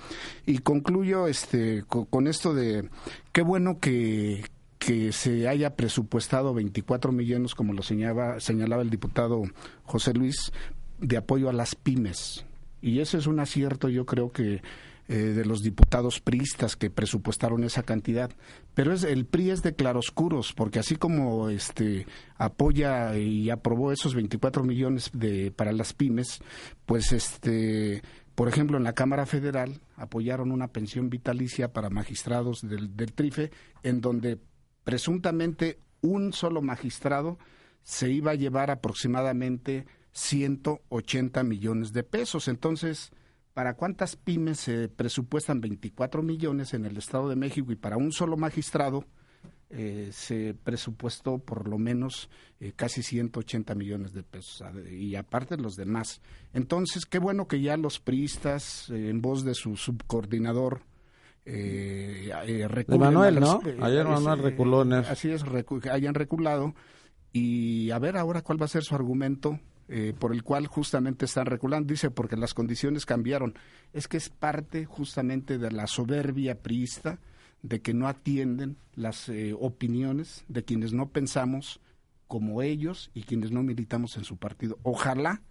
Y 0.47 0.59
concluyo 0.59 1.27
este, 1.27 1.85
con, 1.85 2.27
esto 2.27 2.55
de 2.55 2.89
qué 3.33 3.43
bueno 3.43 3.79
que, 3.79 4.45
que 4.79 5.13
se 5.13 5.49
haya 5.49 5.77
presupuestado 5.77 6.53
24 6.55 7.13
millones, 7.13 7.55
como 7.55 7.73
lo 7.73 7.83
señalaba, 7.83 8.41
señalaba 8.41 8.83
el 8.83 8.91
diputado 8.91 9.43
José 9.85 10.13
Luis, 10.13 10.53
de 10.99 11.17
apoyo 11.17 11.49
a 11.49 11.55
las 11.55 11.75
pymes. 11.75 12.45
Y 12.81 13.01
ese 13.01 13.19
es 13.19 13.27
un 13.27 13.41
acierto, 13.41 13.89
yo 13.89 14.07
creo 14.07 14.33
que 14.33 14.63
eh, 15.09 15.15
de 15.15 15.45
los 15.45 15.63
diputados 15.63 16.21
priistas 16.21 16.77
que 16.77 16.89
presupuestaron 16.89 17.65
esa 17.65 17.83
cantidad. 17.83 18.31
Pero 18.75 18.93
es, 18.93 19.03
el 19.03 19.27
PRI 19.27 19.51
es 19.51 19.63
de 19.63 19.75
claroscuros, 19.75 20.53
porque 20.53 20.79
así 20.79 20.95
como 20.95 21.49
este 21.49 22.07
apoya 22.37 23.17
y 23.19 23.51
aprobó 23.51 23.91
esos 23.91 24.15
24 24.15 24.63
millones 24.63 25.11
de, 25.13 25.51
para 25.51 25.73
las 25.73 25.95
pymes, 25.95 26.41
pues 26.87 27.13
este 27.13 28.03
por 28.37 28.49
ejemplo, 28.49 28.79
en 28.79 28.85
la 28.85 28.95
Cámara 28.95 29.27
Federal 29.27 29.81
apoyaron 29.97 30.51
una 30.51 30.69
pensión 30.69 31.11
vitalicia 31.11 31.73
para 31.73 31.91
magistrados 31.91 32.61
del, 32.63 32.97
del 32.97 33.13
TRIFE, 33.13 33.51
en 33.83 34.01
donde 34.01 34.39
presuntamente 34.85 35.81
un 36.01 36.33
solo 36.33 36.63
magistrado 36.63 37.37
se 37.83 38.11
iba 38.11 38.31
a 38.31 38.37
llevar 38.37 38.71
aproximadamente 38.71 39.87
180 40.13 41.43
millones 41.45 41.93
de 41.93 42.03
pesos. 42.03 42.49
Entonces, 42.49 43.13
¿Para 43.55 43.75
cuántas 43.75 44.17
pymes 44.17 44.61
se 44.61 44.89
presupuestan 44.89 45.61
24 45.61 46.23
millones 46.23 46.73
en 46.73 46.87
el 46.87 46.97
Estado 46.97 47.29
de 47.29 47.37
México 47.37 47.73
y 47.73 47.77
para 47.77 47.97
un 47.97 48.13
solo 48.13 48.37
magistrado 48.37 49.05
eh, 49.71 50.11
se 50.13 50.55
presupuestó 50.55 51.39
por 51.39 51.69
lo 51.69 51.77
menos 51.77 52.31
eh, 52.61 52.73
casi 52.75 53.03
180 53.03 53.75
millones 53.75 54.13
de 54.13 54.23
pesos 54.23 54.63
y 54.91 55.17
aparte 55.17 55.57
los 55.57 55.75
demás. 55.75 56.21
Entonces, 56.55 57.07
qué 57.07 57.19
bueno 57.19 57.49
que 57.49 57.61
ya 57.61 57.77
los 57.77 57.99
priistas, 57.99 58.89
eh, 58.91 59.11
en 59.11 59.21
voz 59.21 59.45
de 59.45 59.55
su 59.55 59.77
subcoordinador, 59.77 60.83
eh, 61.45 62.31
de 62.87 62.99
Manuel, 62.99 63.41
¿no? 63.41 63.61
Ayer 63.81 64.07
Manuel 64.07 64.39
reculó 64.39 64.83
Así 64.83 65.31
es, 65.31 65.43
hayan 65.91 66.15
reculado 66.15 66.75
y 67.33 67.91
a 67.91 67.99
ver 67.99 68.17
ahora 68.17 68.43
cuál 68.43 68.61
va 68.61 68.67
a 68.67 68.69
ser 68.69 68.85
su 68.85 68.95
argumento 68.95 69.59
eh, 69.93 70.15
por 70.17 70.33
el 70.33 70.45
cual 70.45 70.69
justamente 70.69 71.25
están 71.25 71.47
reculando. 71.47 71.93
Dice, 71.93 72.13
porque 72.13 72.37
las 72.37 72.55
condiciones 72.55 73.05
cambiaron. 73.05 73.55
Es 73.93 74.07
que 74.07 74.19
es 74.19 74.29
parte 74.29 74.85
justamente 74.85 75.59
de 75.59 75.73
la 75.73 75.89
soberbia 75.89 76.63
priista 76.63 77.19
de 77.63 77.81
que 77.81 77.93
no 77.93 78.07
atienden 78.07 78.77
las 78.95 79.29
eh, 79.29 79.53
opiniones 79.59 80.45
de 80.47 80.65
quienes 80.65 80.93
no 80.93 81.09
pensamos 81.09 81.81
como 82.29 82.63
ellos 82.63 83.11
y 83.15 83.25
quienes 83.25 83.51
no 83.51 83.65
militamos 83.65 84.17
en 84.17 84.23
su 84.23 84.37
partido. 84.37 84.79
Ojalá, 84.85 85.43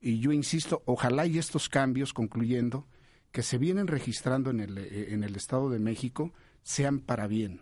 y 0.00 0.18
yo 0.18 0.32
insisto, 0.32 0.82
ojalá 0.86 1.26
y 1.26 1.38
estos 1.38 1.68
cambios, 1.68 2.12
concluyendo, 2.12 2.88
que 3.30 3.44
se 3.44 3.58
vienen 3.58 3.86
registrando 3.86 4.50
en 4.50 4.58
el, 4.58 4.76
eh, 4.76 5.14
en 5.14 5.22
el 5.22 5.36
Estado 5.36 5.70
de 5.70 5.78
México, 5.78 6.32
sean 6.64 6.98
para 6.98 7.28
bien. 7.28 7.60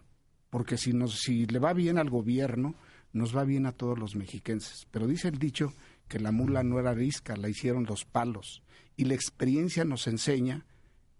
Porque 0.49 0.79
si, 0.79 0.95
nos, 0.95 1.21
si 1.21 1.45
le 1.45 1.59
va 1.59 1.75
bien 1.75 1.99
al 1.99 2.09
gobierno, 2.09 2.75
nos 3.13 3.37
va 3.37 3.45
bien 3.45 3.67
a 3.67 3.73
todos 3.73 3.99
los 3.99 4.17
mexiquenses. 4.17 4.87
Pero 4.91 5.07
dice 5.07 5.29
el 5.29 5.39
dicho 5.39 5.75
que 6.09 6.21
la 6.21 6.33
mula 6.33 6.63
no 6.63 6.79
era 6.79 6.95
risca, 6.95 7.37
la 7.37 7.49
hicieron 7.49 7.85
los 7.85 8.05
palos. 8.05 8.63
Y 8.97 9.05
la 9.05 9.15
experiencia 9.15 9.85
nos 9.85 10.07
enseña 10.07 10.67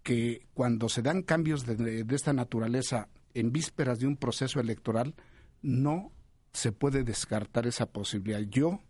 que 0.03 0.45
cuando 0.53 0.89
se 0.89 1.01
dan 1.01 1.23
cambios 1.23 1.65
de, 1.65 2.05
esta 2.09 2.33
naturaleza 2.33 3.07
en 3.33 3.51
vísperas 3.51 3.99
de 3.99 4.07
un 4.07 4.17
proceso 4.17 4.59
electoral, 4.59 5.15
no 5.61 6.11
se 6.51 6.71
puede 6.71 7.03
descartar 7.03 7.65
esa 7.65 7.87
posibilidad. 7.87 8.41
Yo, 8.41 8.81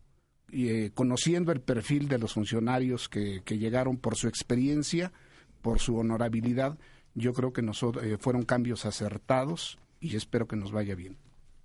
eh, 0.51 0.91
conociendo 0.93 1.51
el 1.51 1.61
perfil 1.61 2.09
de 2.09 2.17
los 2.17 2.33
funcionarios 2.33 3.07
que, 3.07 3.41
llegaron 3.45 3.97
por 3.97 4.15
su 4.15 4.27
experiencia, 4.27 5.13
por 5.61 5.79
su 5.79 5.95
honorabilidad, 5.95 6.77
yo 7.15 7.33
creo 7.33 7.53
que 7.53 7.61
nosotros, 7.61 8.03
eh, 8.03 8.17
fueron 8.19 8.43
cambios 8.43 8.85
acertados 8.85 9.77
y 10.01 10.15
espero 10.15 10.47
que 10.47 10.57
nos 10.57 10.71
vaya 10.71 10.95
bien. 10.95 11.15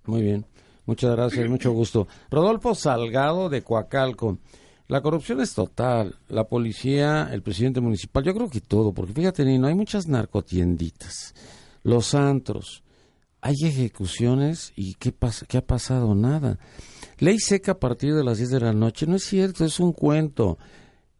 Muy 0.05 0.21
bien. 0.21 0.45
Muchas 0.89 1.15
gracias, 1.15 1.47
mucho 1.47 1.71
gusto. 1.71 2.07
Rodolfo 2.31 2.73
Salgado 2.73 3.47
de 3.47 3.61
Coacalco. 3.61 4.39
La 4.87 5.01
corrupción 5.01 5.39
es 5.39 5.53
total. 5.53 6.15
La 6.29 6.45
policía, 6.45 7.29
el 7.31 7.43
presidente 7.43 7.79
municipal, 7.79 8.23
yo 8.23 8.33
creo 8.33 8.49
que 8.49 8.59
todo, 8.59 8.91
porque 8.91 9.13
fíjate, 9.13 9.45
no 9.59 9.67
hay 9.67 9.75
muchas 9.75 10.07
narcotienditas. 10.07 11.35
Los 11.83 12.15
antros. 12.15 12.81
Hay 13.39 13.53
ejecuciones 13.61 14.73
y 14.75 14.95
¿qué, 14.95 15.11
pasa? 15.11 15.45
¿qué 15.47 15.59
ha 15.59 15.61
pasado? 15.67 16.15
Nada. 16.15 16.57
Ley 17.19 17.37
seca 17.37 17.73
a 17.73 17.79
partir 17.79 18.15
de 18.15 18.23
las 18.23 18.39
10 18.39 18.49
de 18.49 18.59
la 18.61 18.73
noche. 18.73 19.05
No 19.05 19.17
es 19.17 19.23
cierto, 19.25 19.65
es 19.65 19.79
un 19.79 19.93
cuento. 19.93 20.57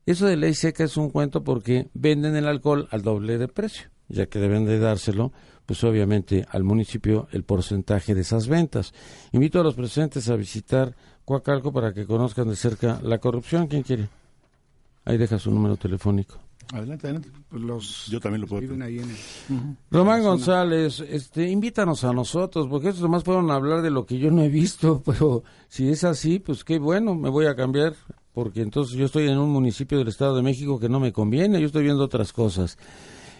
Eso 0.08 0.26
de 0.26 0.36
ley 0.36 0.56
seca 0.56 0.84
es 0.84 0.98
un 0.98 1.12
cuento 1.12 1.44
porque 1.44 1.92
venden 1.94 2.36
el 2.36 2.48
alcohol 2.48 2.88
al 2.90 3.04
doble 3.04 3.38
de 3.38 3.48
precio, 3.48 3.92
ya 4.08 4.26
que 4.26 4.40
deben 4.40 4.66
de 4.66 4.80
dárselo 4.80 5.32
pues 5.70 5.84
obviamente 5.84 6.48
al 6.50 6.64
municipio 6.64 7.28
el 7.32 7.44
porcentaje 7.44 8.16
de 8.16 8.22
esas 8.22 8.48
ventas. 8.48 8.92
Invito 9.34 9.60
a 9.60 9.64
los 9.64 9.76
presentes 9.76 10.28
a 10.28 10.36
visitar 10.36 10.96
Coacalco 11.24 11.72
para 11.72 11.94
que 11.94 12.08
conozcan 12.08 12.50
de 12.50 12.56
cerca 12.56 13.00
la 13.04 13.20
corrupción. 13.20 13.68
¿Quién 13.68 13.84
quiere? 13.84 14.10
Ahí 15.06 15.20
deja 15.20 15.38
su 15.38 15.52
número 15.52 15.78
telefónico. 15.78 16.40
Adelante, 16.74 17.06
adelante. 17.06 17.30
Pues 17.50 17.62
los 17.62 18.08
Yo 18.08 18.20
también 18.20 18.42
lo 18.42 18.48
puedo. 18.48 18.68
Román 19.92 20.24
González, 20.24 21.02
este, 21.02 21.48
invítanos 21.48 22.04
a 22.04 22.14
nosotros, 22.14 22.66
porque 22.68 22.88
estos 22.88 23.04
demás 23.04 23.24
pueden 23.24 23.52
hablar 23.52 23.84
de 23.84 23.92
lo 23.92 24.08
que 24.08 24.18
yo 24.18 24.32
no 24.32 24.42
he 24.42 24.50
visto, 24.50 25.04
pero 25.06 25.44
si 25.68 25.88
es 25.90 26.04
así, 26.04 26.40
pues 26.40 26.64
qué 26.64 26.80
bueno, 26.80 27.14
me 27.14 27.30
voy 27.30 27.46
a 27.46 27.56
cambiar, 27.56 27.94
porque 28.34 28.64
entonces 28.64 28.98
yo 28.98 29.06
estoy 29.06 29.28
en 29.28 29.38
un 29.38 29.52
municipio 29.52 30.00
del 30.00 30.08
Estado 30.08 30.36
de 30.36 30.42
México 30.42 30.80
que 30.80 30.90
no 30.90 31.00
me 31.00 31.14
conviene, 31.14 31.62
yo 31.62 31.68
estoy 31.68 31.84
viendo 31.84 32.04
otras 32.04 32.34
cosas. 32.34 32.80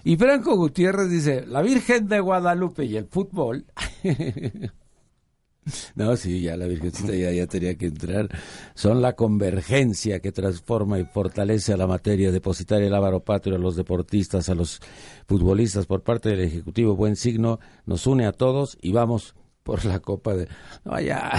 Y 0.04 0.18
Franco 0.18 0.56
Gutiérrez 0.56 1.10
dice, 1.10 1.46
la 1.46 1.62
Virgen 1.62 2.08
de 2.08 2.20
Guadalupe 2.20 2.86
y 2.86 2.96
el 2.98 3.06
fútbol. 3.06 3.66
no, 5.96 6.16
sí, 6.16 6.42
ya 6.42 6.56
la 6.56 6.68
Virgencita 6.68 7.14
ya, 7.14 7.32
ya 7.32 7.48
tenía 7.48 7.76
que 7.76 7.88
entrar. 7.88 8.30
Son 8.76 9.02
la 9.02 9.14
convergencia 9.14 10.20
que 10.20 10.32
transforma 10.32 11.00
y 11.00 11.06
fortalece 11.06 11.74
a 11.74 11.78
la 11.78 11.88
materia 11.88 12.32
depositaria 12.32 12.88
el 12.88 12.96
Ávaro 12.96 13.24
Patrio, 13.24 13.56
a 13.56 13.60
los 13.60 13.76
deportistas, 13.76 14.50
a 14.50 14.56
los 14.56 14.80
futbolistas 15.28 15.86
por 15.86 16.02
parte 16.04 16.30
del 16.30 16.42
Ejecutivo. 16.42 16.96
Buen 16.96 17.16
signo, 17.16 17.60
nos 17.86 18.08
une 18.08 18.26
a 18.26 18.32
todos 18.32 18.78
y 18.82 18.92
vamos 18.92 19.36
por 19.64 19.86
la 19.86 20.00
Copa 20.00 20.36
de... 20.36 20.48
No, 20.86 21.00
ya... 21.00 21.32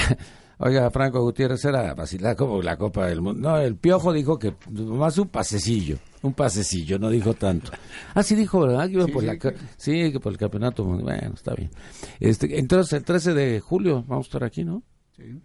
Oiga, 0.63 0.91
Franco 0.91 1.23
Gutiérrez 1.23 1.65
era 1.65 1.95
vacilar 1.95 2.37
como 2.37 2.61
la 2.61 2.77
Copa 2.77 3.07
del 3.07 3.23
Mundo. 3.23 3.49
No, 3.49 3.57
el 3.57 3.77
Piojo 3.77 4.13
dijo 4.13 4.39
que 4.39 4.55
más 4.71 5.17
un 5.17 5.29
pasecillo 5.29 5.97
un 6.23 6.35
pasecillo, 6.35 6.99
no 6.99 7.11
dijo 7.11 7.35
tanto. 7.35 7.73
Ah, 8.15 8.23
sí 8.23 8.35
dijo, 8.35 8.61
¿verdad? 8.61 8.87
Que 8.87 8.95
iba 8.95 9.07
sí, 9.07 9.13
por 9.13 9.25
la, 9.25 9.39
sí, 9.77 10.13
que 10.13 10.21
por 10.21 10.33
el 10.33 10.39
campeonato. 10.39 10.85
Bueno, 10.85 11.35
está 11.35 11.55
bien. 11.55 11.71
Este, 12.19 12.59
entonces, 12.59 12.93
el 12.93 13.05
13 13.05 13.35
de 13.35 13.61
julio 13.61 14.05
vamos 14.07 14.27
a 14.27 14.29
estar 14.29 14.45
aquí, 14.45 14.65
¿no? 14.65 14.83
Sí. 15.17 15.41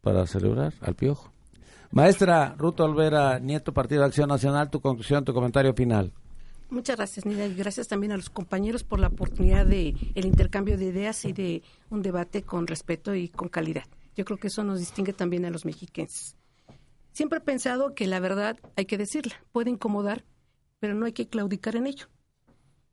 Para 0.00 0.26
celebrar 0.26 0.74
al 0.80 0.94
Piojo. 0.94 1.32
Maestra 1.90 2.54
Ruto 2.58 2.84
Olvera, 2.84 3.38
Nieto, 3.38 3.72
Partido 3.72 4.02
de 4.02 4.08
Acción 4.08 4.28
Nacional, 4.28 4.70
tu 4.70 4.80
conclusión, 4.80 5.24
tu 5.24 5.32
comentario 5.32 5.72
final. 5.74 6.12
Muchas 6.70 6.96
gracias, 6.96 7.24
Nida, 7.24 7.46
y 7.46 7.54
gracias 7.54 7.88
también 7.88 8.12
a 8.12 8.16
los 8.16 8.28
compañeros 8.28 8.84
por 8.84 9.00
la 9.00 9.06
oportunidad 9.06 9.64
de 9.64 9.94
el 10.14 10.26
intercambio 10.26 10.76
de 10.76 10.84
ideas 10.86 11.24
y 11.24 11.32
de 11.32 11.62
un 11.88 12.02
debate 12.02 12.42
con 12.42 12.66
respeto 12.66 13.14
y 13.14 13.28
con 13.28 13.48
calidad. 13.48 13.84
Yo 14.16 14.26
creo 14.26 14.36
que 14.36 14.48
eso 14.48 14.64
nos 14.64 14.78
distingue 14.78 15.14
también 15.14 15.46
a 15.46 15.50
los 15.50 15.64
mexiquenses. 15.64 16.36
Siempre 17.18 17.38
he 17.38 17.42
pensado 17.42 17.96
que 17.96 18.06
la 18.06 18.20
verdad 18.20 18.60
hay 18.76 18.84
que 18.86 18.96
decirla, 18.96 19.34
puede 19.50 19.70
incomodar, 19.70 20.24
pero 20.78 20.94
no 20.94 21.04
hay 21.04 21.12
que 21.12 21.26
claudicar 21.26 21.74
en 21.74 21.88
ello. 21.88 22.06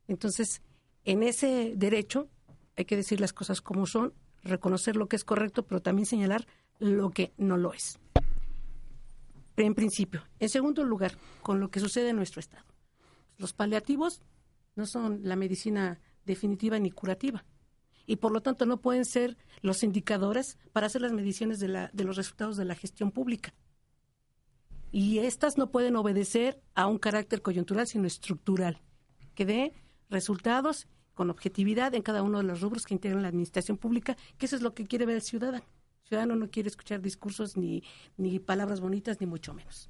Entonces, 0.07 0.63
en 1.03 1.21
ese 1.21 1.73
derecho 1.75 2.27
hay 2.75 2.85
que 2.85 2.95
decir 2.95 3.21
las 3.21 3.33
cosas 3.33 3.61
como 3.61 3.85
son, 3.85 4.15
reconocer 4.41 4.95
lo 4.95 5.07
que 5.07 5.15
es 5.15 5.23
correcto, 5.23 5.67
pero 5.67 5.79
también 5.79 6.07
señalar 6.07 6.47
lo 6.79 7.11
que 7.11 7.33
no 7.37 7.55
lo 7.57 7.71
es. 7.71 7.99
En 9.57 9.75
principio. 9.75 10.23
En 10.39 10.49
segundo 10.49 10.83
lugar, 10.83 11.15
con 11.43 11.59
lo 11.59 11.69
que 11.69 11.79
sucede 11.79 12.09
en 12.09 12.15
nuestro 12.15 12.39
Estado. 12.39 12.65
Los 13.37 13.53
paliativos 13.53 14.23
no 14.75 14.87
son 14.87 15.19
la 15.21 15.35
medicina 15.35 15.99
definitiva 16.25 16.79
ni 16.79 16.89
curativa 16.89 17.45
y 18.07 18.15
por 18.15 18.31
lo 18.31 18.41
tanto 18.41 18.65
no 18.65 18.81
pueden 18.81 19.05
ser 19.05 19.37
los 19.61 19.83
indicadores 19.83 20.57
para 20.73 20.87
hacer 20.87 21.03
las 21.03 21.11
mediciones 21.11 21.59
de, 21.59 21.67
la, 21.67 21.91
de 21.93 22.05
los 22.05 22.17
resultados 22.17 22.57
de 22.57 22.65
la 22.65 22.73
gestión 22.73 23.11
pública 23.11 23.53
Y 24.97 25.19
estas 25.19 25.57
no 25.57 25.71
pueden 25.71 25.97
obedecer 25.97 26.63
a 26.73 26.87
un 26.87 26.99
carácter 26.99 27.41
coyuntural, 27.41 27.85
sino 27.85 28.07
estructural, 28.07 28.81
que 29.33 29.45
dé 29.45 29.73
resultados 30.09 30.87
con 31.13 31.29
objetividad 31.29 31.93
en 31.95 32.01
cada 32.01 32.23
uno 32.23 32.37
de 32.37 32.45
los 32.45 32.61
rubros 32.61 32.85
que 32.85 32.93
integran 32.93 33.21
la 33.21 33.27
administración 33.27 33.75
pública, 33.75 34.15
que 34.37 34.45
eso 34.45 34.55
es 34.55 34.61
lo 34.61 34.73
que 34.73 34.85
quiere 34.85 35.05
ver 35.05 35.17
el 35.17 35.21
ciudadano. 35.21 35.65
El 36.03 36.07
ciudadano 36.07 36.37
no 36.37 36.49
quiere 36.49 36.69
escuchar 36.69 37.01
discursos 37.01 37.57
ni, 37.57 37.83
ni 38.15 38.39
palabras 38.39 38.79
bonitas, 38.79 39.19
ni 39.19 39.27
mucho 39.27 39.53
menos. 39.53 39.89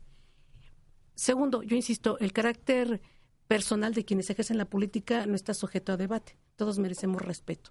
Segundo, 1.13 1.61
yo 1.61 1.75
insisto, 1.75 2.17
el 2.17 2.33
carácter 2.33 2.99
personal 3.47 3.93
de 3.93 4.05
quienes 4.05 4.31
ejercen 4.31 4.57
la 4.57 4.65
política 4.65 5.27
no 5.27 5.35
está 5.35 5.53
sujeto 5.53 5.93
a 5.93 5.97
debate. 5.97 6.39
Todos 6.55 6.79
merecemos 6.79 7.21
respeto. 7.21 7.69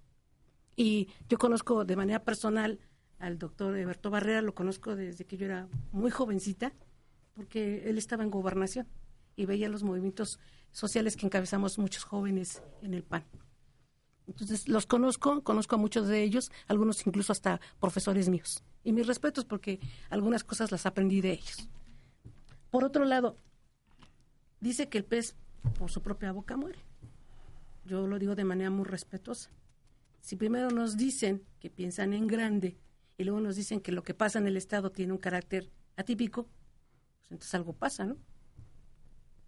Y 0.76 1.08
yo 1.28 1.36
conozco 1.38 1.84
de 1.84 1.96
manera 1.96 2.22
personal 2.22 2.78
al 3.18 3.40
doctor 3.40 3.76
Eberto 3.76 4.08
Barrera, 4.08 4.40
lo 4.40 4.54
conozco 4.54 4.94
desde 4.94 5.24
que 5.24 5.36
yo 5.36 5.46
era 5.46 5.66
muy 5.90 6.12
jovencita, 6.12 6.72
porque 7.34 7.88
él 7.88 7.98
estaba 7.98 8.22
en 8.22 8.30
gobernación 8.30 8.86
y 9.36 9.46
veía 9.46 9.68
los 9.68 9.82
movimientos 9.82 10.38
sociales 10.72 11.16
que 11.16 11.26
encabezamos 11.26 11.78
muchos 11.78 12.04
jóvenes 12.04 12.62
en 12.82 12.94
el 12.94 13.02
PAN. 13.02 13.24
Entonces, 14.26 14.68
los 14.68 14.86
conozco, 14.86 15.42
conozco 15.42 15.74
a 15.74 15.78
muchos 15.78 16.08
de 16.08 16.22
ellos, 16.22 16.50
algunos 16.66 17.06
incluso 17.06 17.32
hasta 17.32 17.60
profesores 17.78 18.28
míos. 18.28 18.62
Y 18.82 18.92
mis 18.92 19.06
respetos 19.06 19.44
porque 19.44 19.80
algunas 20.08 20.44
cosas 20.44 20.72
las 20.72 20.86
aprendí 20.86 21.20
de 21.20 21.32
ellos. 21.32 21.68
Por 22.70 22.84
otro 22.84 23.04
lado, 23.04 23.36
dice 24.60 24.88
que 24.88 24.98
el 24.98 25.04
pez 25.04 25.36
por 25.78 25.90
su 25.90 26.00
propia 26.00 26.32
boca 26.32 26.56
muere. 26.56 26.78
Yo 27.84 28.06
lo 28.06 28.18
digo 28.18 28.34
de 28.34 28.44
manera 28.44 28.70
muy 28.70 28.84
respetuosa. 28.84 29.50
Si 30.20 30.36
primero 30.36 30.70
nos 30.70 30.96
dicen 30.96 31.44
que 31.60 31.68
piensan 31.68 32.14
en 32.14 32.26
grande 32.26 32.78
y 33.18 33.24
luego 33.24 33.40
nos 33.40 33.56
dicen 33.56 33.80
que 33.80 33.92
lo 33.92 34.02
que 34.02 34.14
pasa 34.14 34.38
en 34.38 34.46
el 34.46 34.56
Estado 34.56 34.90
tiene 34.90 35.12
un 35.12 35.18
carácter 35.18 35.70
atípico, 35.96 36.48
entonces 37.34 37.54
algo 37.54 37.72
pasa, 37.74 38.04
¿no? 38.04 38.16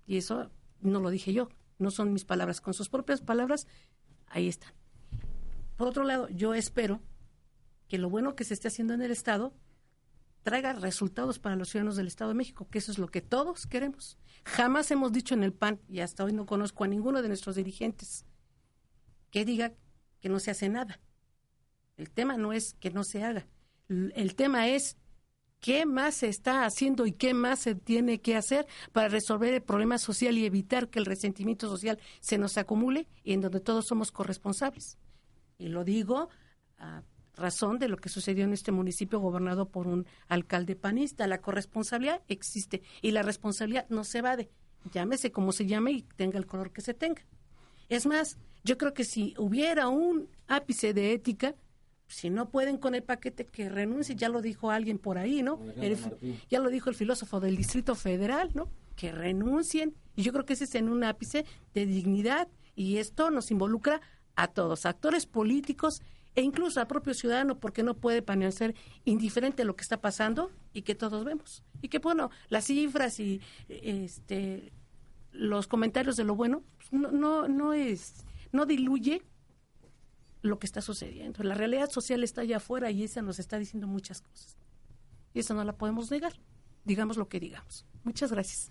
Y 0.06 0.18
eso 0.18 0.50
no 0.80 1.00
lo 1.00 1.10
dije 1.10 1.32
yo, 1.32 1.48
no 1.78 1.90
son 1.90 2.12
mis 2.12 2.24
palabras, 2.24 2.60
con 2.60 2.74
sus 2.74 2.88
propias 2.88 3.20
palabras, 3.20 3.66
ahí 4.26 4.48
están. 4.48 4.72
Por 5.76 5.88
otro 5.88 6.04
lado, 6.04 6.28
yo 6.28 6.54
espero 6.54 7.00
que 7.88 7.98
lo 7.98 8.08
bueno 8.08 8.34
que 8.34 8.44
se 8.44 8.54
esté 8.54 8.68
haciendo 8.68 8.94
en 8.94 9.02
el 9.02 9.10
Estado 9.10 9.54
traiga 10.42 10.72
resultados 10.74 11.38
para 11.38 11.56
los 11.56 11.70
ciudadanos 11.70 11.96
del 11.96 12.06
Estado 12.06 12.30
de 12.30 12.36
México, 12.36 12.68
que 12.70 12.78
eso 12.78 12.92
es 12.92 12.98
lo 12.98 13.08
que 13.08 13.20
todos 13.20 13.66
queremos. 13.66 14.16
Jamás 14.44 14.90
hemos 14.90 15.12
dicho 15.12 15.34
en 15.34 15.42
el 15.42 15.52
PAN, 15.52 15.80
y 15.88 16.00
hasta 16.00 16.24
hoy 16.24 16.32
no 16.32 16.46
conozco 16.46 16.84
a 16.84 16.88
ninguno 16.88 17.20
de 17.20 17.28
nuestros 17.28 17.56
dirigentes 17.56 18.24
que 19.30 19.44
diga 19.44 19.74
que 20.20 20.28
no 20.28 20.38
se 20.38 20.52
hace 20.52 20.68
nada. 20.68 21.00
El 21.96 22.10
tema 22.10 22.36
no 22.36 22.52
es 22.52 22.74
que 22.74 22.90
no 22.90 23.02
se 23.02 23.24
haga, 23.24 23.48
el 23.88 24.34
tema 24.34 24.68
es 24.68 24.96
qué 25.66 25.84
más 25.84 26.14
se 26.14 26.28
está 26.28 26.64
haciendo 26.64 27.06
y 27.06 27.12
qué 27.12 27.34
más 27.34 27.58
se 27.58 27.74
tiene 27.74 28.20
que 28.20 28.36
hacer 28.36 28.68
para 28.92 29.08
resolver 29.08 29.52
el 29.52 29.62
problema 29.62 29.98
social 29.98 30.38
y 30.38 30.46
evitar 30.46 30.88
que 30.90 31.00
el 31.00 31.06
resentimiento 31.06 31.68
social 31.68 31.98
se 32.20 32.38
nos 32.38 32.56
acumule 32.56 33.08
y 33.24 33.32
en 33.32 33.40
donde 33.40 33.58
todos 33.58 33.84
somos 33.84 34.12
corresponsables. 34.12 34.96
Y 35.58 35.66
lo 35.66 35.82
digo 35.82 36.28
a 36.78 37.02
razón 37.34 37.80
de 37.80 37.88
lo 37.88 37.96
que 37.96 38.08
sucedió 38.08 38.44
en 38.44 38.52
este 38.52 38.70
municipio 38.70 39.18
gobernado 39.18 39.68
por 39.68 39.88
un 39.88 40.06
alcalde 40.28 40.76
panista. 40.76 41.26
La 41.26 41.40
corresponsabilidad 41.40 42.22
existe 42.28 42.82
y 43.02 43.10
la 43.10 43.22
responsabilidad 43.22 43.86
no 43.88 44.04
se 44.04 44.18
evade. 44.18 44.48
Llámese 44.92 45.32
como 45.32 45.50
se 45.50 45.66
llame 45.66 45.90
y 45.90 46.02
tenga 46.02 46.38
el 46.38 46.46
color 46.46 46.70
que 46.70 46.80
se 46.80 46.94
tenga. 46.94 47.22
Es 47.88 48.06
más, 48.06 48.38
yo 48.62 48.78
creo 48.78 48.94
que 48.94 49.02
si 49.02 49.34
hubiera 49.36 49.88
un 49.88 50.28
ápice 50.46 50.94
de 50.94 51.12
ética, 51.12 51.56
si 52.08 52.30
no 52.30 52.50
pueden 52.50 52.78
con 52.78 52.94
el 52.94 53.02
paquete 53.02 53.44
que 53.44 53.68
renuncie, 53.68 54.14
ya 54.14 54.28
lo 54.28 54.40
dijo 54.40 54.70
alguien 54.70 54.98
por 54.98 55.18
ahí, 55.18 55.42
¿no? 55.42 55.58
ya 56.48 56.60
lo 56.60 56.70
dijo 56.70 56.88
el 56.88 56.94
filósofo 56.94 57.40
del 57.40 57.56
Distrito 57.56 57.94
Federal, 57.94 58.50
¿no? 58.54 58.68
Que 58.94 59.12
renuncien. 59.12 59.94
Y 60.14 60.22
yo 60.22 60.32
creo 60.32 60.44
que 60.44 60.52
ese 60.52 60.64
es 60.64 60.74
en 60.76 60.88
un 60.88 61.04
ápice 61.04 61.44
de 61.74 61.86
dignidad 61.86 62.48
y 62.74 62.98
esto 62.98 63.30
nos 63.30 63.50
involucra 63.50 64.00
a 64.36 64.48
todos, 64.48 64.86
actores 64.86 65.26
políticos 65.26 66.02
e 66.34 66.42
incluso 66.42 66.78
al 66.78 66.86
propio 66.86 67.14
ciudadano 67.14 67.58
porque 67.58 67.82
no 67.82 67.94
puede 67.94 68.20
permanecer 68.22 68.74
indiferente 69.04 69.62
a 69.62 69.64
lo 69.64 69.74
que 69.74 69.82
está 69.82 70.00
pasando 70.00 70.50
y 70.74 70.82
que 70.82 70.94
todos 70.94 71.24
vemos. 71.24 71.64
Y 71.80 71.88
que 71.88 71.98
bueno, 71.98 72.30
las 72.48 72.66
cifras 72.66 73.18
y 73.18 73.40
este 73.68 74.72
los 75.32 75.66
comentarios 75.66 76.16
de 76.16 76.24
lo 76.24 76.34
bueno 76.34 76.62
pues, 76.78 76.92
no, 76.92 77.10
no, 77.10 77.48
no 77.48 77.72
es 77.74 78.24
no 78.52 78.64
diluye 78.64 79.22
lo 80.46 80.58
que 80.58 80.66
está 80.66 80.80
sucediendo. 80.80 81.42
La 81.42 81.54
realidad 81.54 81.90
social 81.90 82.24
está 82.24 82.42
allá 82.42 82.58
afuera 82.58 82.90
y 82.90 83.04
esa 83.04 83.22
nos 83.22 83.38
está 83.38 83.58
diciendo 83.58 83.86
muchas 83.86 84.20
cosas. 84.20 84.56
Y 85.34 85.40
eso 85.40 85.54
no 85.54 85.64
la 85.64 85.76
podemos 85.76 86.10
negar, 86.10 86.32
digamos 86.84 87.16
lo 87.16 87.28
que 87.28 87.40
digamos. 87.40 87.84
Muchas 88.04 88.32
gracias. 88.32 88.70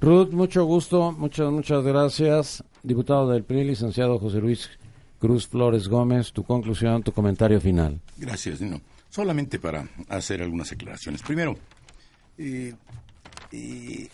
Ruth, 0.00 0.30
mucho 0.30 0.64
gusto, 0.64 1.12
muchas, 1.12 1.50
muchas 1.50 1.82
gracias. 1.84 2.64
Diputado 2.82 3.30
del 3.30 3.44
PRI, 3.44 3.64
licenciado 3.64 4.18
José 4.18 4.38
Luis 4.38 4.70
Cruz 5.18 5.46
Flores 5.46 5.88
Gómez, 5.88 6.32
tu 6.32 6.44
conclusión, 6.44 7.02
tu 7.02 7.12
comentario 7.12 7.60
final. 7.60 8.00
Gracias, 8.16 8.58
Dino. 8.58 8.80
Solamente 9.08 9.58
para 9.58 9.88
hacer 10.08 10.42
algunas 10.42 10.70
aclaraciones. 10.72 11.22
Primero, 11.22 11.56
eh, 12.36 12.74
eh, 13.52 14.08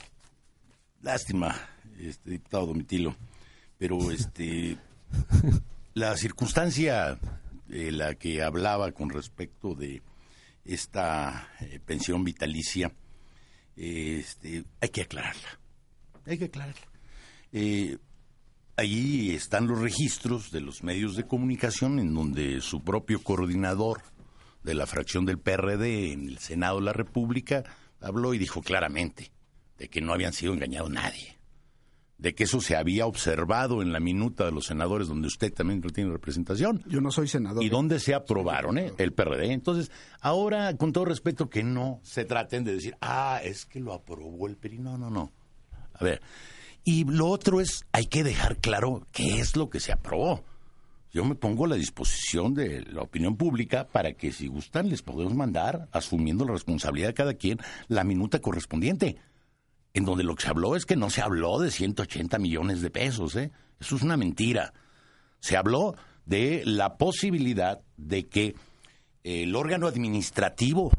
lástima, 1.02 1.54
este 1.98 2.30
diputado 2.30 2.66
Domitilo, 2.66 3.16
pero 3.78 4.12
este 4.12 4.78
la 5.94 6.16
circunstancia 6.16 7.18
de 7.66 7.92
la 7.92 8.14
que 8.14 8.42
hablaba 8.42 8.92
con 8.92 9.10
respecto 9.10 9.74
de 9.74 10.02
esta 10.64 11.48
eh, 11.60 11.80
pensión 11.84 12.24
vitalicia, 12.24 12.92
este, 13.76 14.64
hay 14.80 14.88
que 14.88 15.02
aclararla. 15.02 15.60
Hay 16.26 16.38
que 16.38 16.44
aclararla. 16.46 16.86
Eh, 17.52 17.98
Allí 18.74 19.34
están 19.34 19.66
los 19.66 19.80
registros 19.80 20.50
de 20.50 20.62
los 20.62 20.82
medios 20.82 21.14
de 21.14 21.26
comunicación 21.26 21.98
en 21.98 22.14
donde 22.14 22.62
su 22.62 22.82
propio 22.82 23.22
coordinador 23.22 24.00
de 24.62 24.72
la 24.72 24.86
fracción 24.86 25.26
del 25.26 25.38
PRD 25.38 26.12
en 26.12 26.26
el 26.26 26.38
Senado 26.38 26.78
de 26.78 26.86
la 26.86 26.94
República 26.94 27.64
habló 28.00 28.32
y 28.32 28.38
dijo 28.38 28.62
claramente 28.62 29.30
de 29.76 29.88
que 29.88 30.00
no 30.00 30.14
habían 30.14 30.32
sido 30.32 30.54
engañados 30.54 30.90
nadie, 30.90 31.36
de 32.22 32.36
que 32.36 32.44
eso 32.44 32.60
se 32.60 32.76
había 32.76 33.06
observado 33.06 33.82
en 33.82 33.92
la 33.92 33.98
minuta 33.98 34.44
de 34.44 34.52
los 34.52 34.66
senadores 34.66 35.08
donde 35.08 35.26
usted 35.26 35.52
también 35.52 35.82
tiene 35.82 36.12
representación. 36.12 36.80
Yo 36.86 37.00
no 37.00 37.10
soy 37.10 37.26
senador. 37.26 37.64
Y 37.64 37.68
donde 37.68 37.98
se 37.98 38.14
aprobaron, 38.14 38.78
¿eh? 38.78 38.92
El 38.96 39.12
PRD. 39.12 39.52
Entonces, 39.52 39.90
ahora, 40.20 40.76
con 40.76 40.92
todo 40.92 41.04
respeto, 41.04 41.50
que 41.50 41.64
no 41.64 41.98
se 42.04 42.24
traten 42.24 42.62
de 42.62 42.74
decir, 42.74 42.96
ah, 43.00 43.40
es 43.42 43.66
que 43.66 43.80
lo 43.80 43.92
aprobó 43.92 44.46
el 44.46 44.56
PRI. 44.56 44.78
No, 44.78 44.96
no, 44.96 45.10
no. 45.10 45.32
A 45.94 46.04
ver, 46.04 46.22
y 46.84 47.02
lo 47.04 47.26
otro 47.26 47.60
es, 47.60 47.86
hay 47.90 48.06
que 48.06 48.22
dejar 48.22 48.58
claro 48.58 49.04
qué 49.10 49.40
es 49.40 49.56
lo 49.56 49.68
que 49.68 49.80
se 49.80 49.90
aprobó. 49.90 50.44
Yo 51.12 51.24
me 51.24 51.34
pongo 51.34 51.64
a 51.64 51.68
la 51.68 51.76
disposición 51.76 52.54
de 52.54 52.82
la 52.82 53.02
opinión 53.02 53.36
pública 53.36 53.88
para 53.88 54.12
que 54.12 54.30
si 54.30 54.46
gustan 54.46 54.88
les 54.88 55.02
podemos 55.02 55.34
mandar, 55.34 55.88
asumiendo 55.90 56.44
la 56.44 56.52
responsabilidad 56.52 57.08
de 57.08 57.14
cada 57.14 57.34
quien, 57.34 57.58
la 57.88 58.04
minuta 58.04 58.38
correspondiente. 58.38 59.18
En 59.94 60.04
donde 60.04 60.24
lo 60.24 60.34
que 60.34 60.42
se 60.44 60.48
habló 60.48 60.76
es 60.76 60.86
que 60.86 60.96
no 60.96 61.10
se 61.10 61.20
habló 61.20 61.58
de 61.58 61.70
180 61.70 62.38
millones 62.38 62.80
de 62.80 62.90
pesos, 62.90 63.36
¿eh? 63.36 63.50
Eso 63.78 63.96
es 63.96 64.02
una 64.02 64.16
mentira. 64.16 64.72
Se 65.40 65.56
habló 65.56 65.96
de 66.24 66.62
la 66.64 66.96
posibilidad 66.96 67.80
de 67.96 68.28
que 68.28 68.54
el 69.24 69.54
órgano 69.54 69.86
administrativo, 69.86 70.92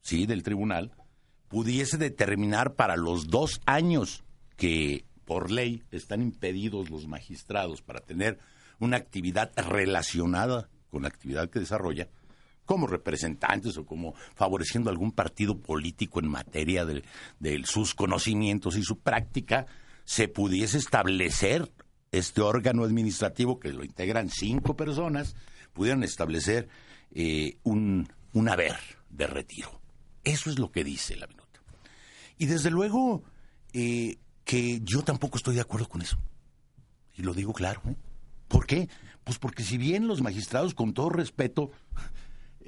sí, 0.00 0.26
del 0.26 0.42
tribunal, 0.42 0.92
pudiese 1.48 1.96
determinar 1.96 2.74
para 2.74 2.96
los 2.96 3.28
dos 3.28 3.60
años 3.66 4.24
que 4.56 5.04
por 5.24 5.50
ley 5.50 5.82
están 5.90 6.22
impedidos 6.22 6.90
los 6.90 7.06
magistrados 7.06 7.82
para 7.82 8.00
tener 8.00 8.38
una 8.78 8.96
actividad 8.96 9.52
relacionada 9.56 10.68
con 10.90 11.02
la 11.02 11.08
actividad 11.08 11.50
que 11.50 11.60
desarrolla, 11.60 12.08
como 12.68 12.86
representantes 12.86 13.78
o 13.78 13.86
como 13.86 14.12
favoreciendo 14.34 14.90
algún 14.90 15.10
partido 15.10 15.58
político 15.58 16.20
en 16.20 16.28
materia 16.28 16.84
de, 16.84 17.02
sus 17.64 17.94
conocimientos 17.94 18.76
y 18.76 18.82
su 18.82 18.98
práctica, 18.98 19.66
se 20.04 20.28
pudiese 20.28 20.76
establecer 20.76 21.72
este 22.12 22.42
órgano 22.42 22.84
administrativo 22.84 23.58
que 23.58 23.72
lo 23.72 23.84
integran 23.84 24.28
cinco 24.28 24.76
personas, 24.76 25.34
pudieran 25.72 26.04
establecer 26.04 26.68
eh, 27.12 27.56
un, 27.62 28.06
un 28.34 28.48
haber 28.50 28.76
de 29.08 29.26
retiro. 29.26 29.80
Eso 30.22 30.50
es 30.50 30.58
lo 30.58 30.70
que 30.70 30.84
dice 30.84 31.16
la 31.16 31.26
minuta. 31.26 31.62
Y 32.36 32.46
desde 32.46 32.70
luego, 32.70 33.22
eh, 33.72 34.18
que 34.44 34.80
yo 34.82 35.02
tampoco 35.02 35.38
estoy 35.38 35.54
de 35.54 35.62
acuerdo 35.62 35.88
con 35.88 36.02
eso. 36.02 36.18
Y 37.16 37.22
lo 37.22 37.32
digo 37.32 37.54
claro. 37.54 37.80
¿eh? 37.88 37.96
¿Por 38.46 38.66
qué? 38.66 38.90
Pues 39.24 39.38
porque 39.38 39.62
si 39.62 39.78
bien 39.78 40.06
los 40.06 40.20
magistrados, 40.20 40.74
con 40.74 40.92
todo 40.92 41.08
respeto, 41.08 41.70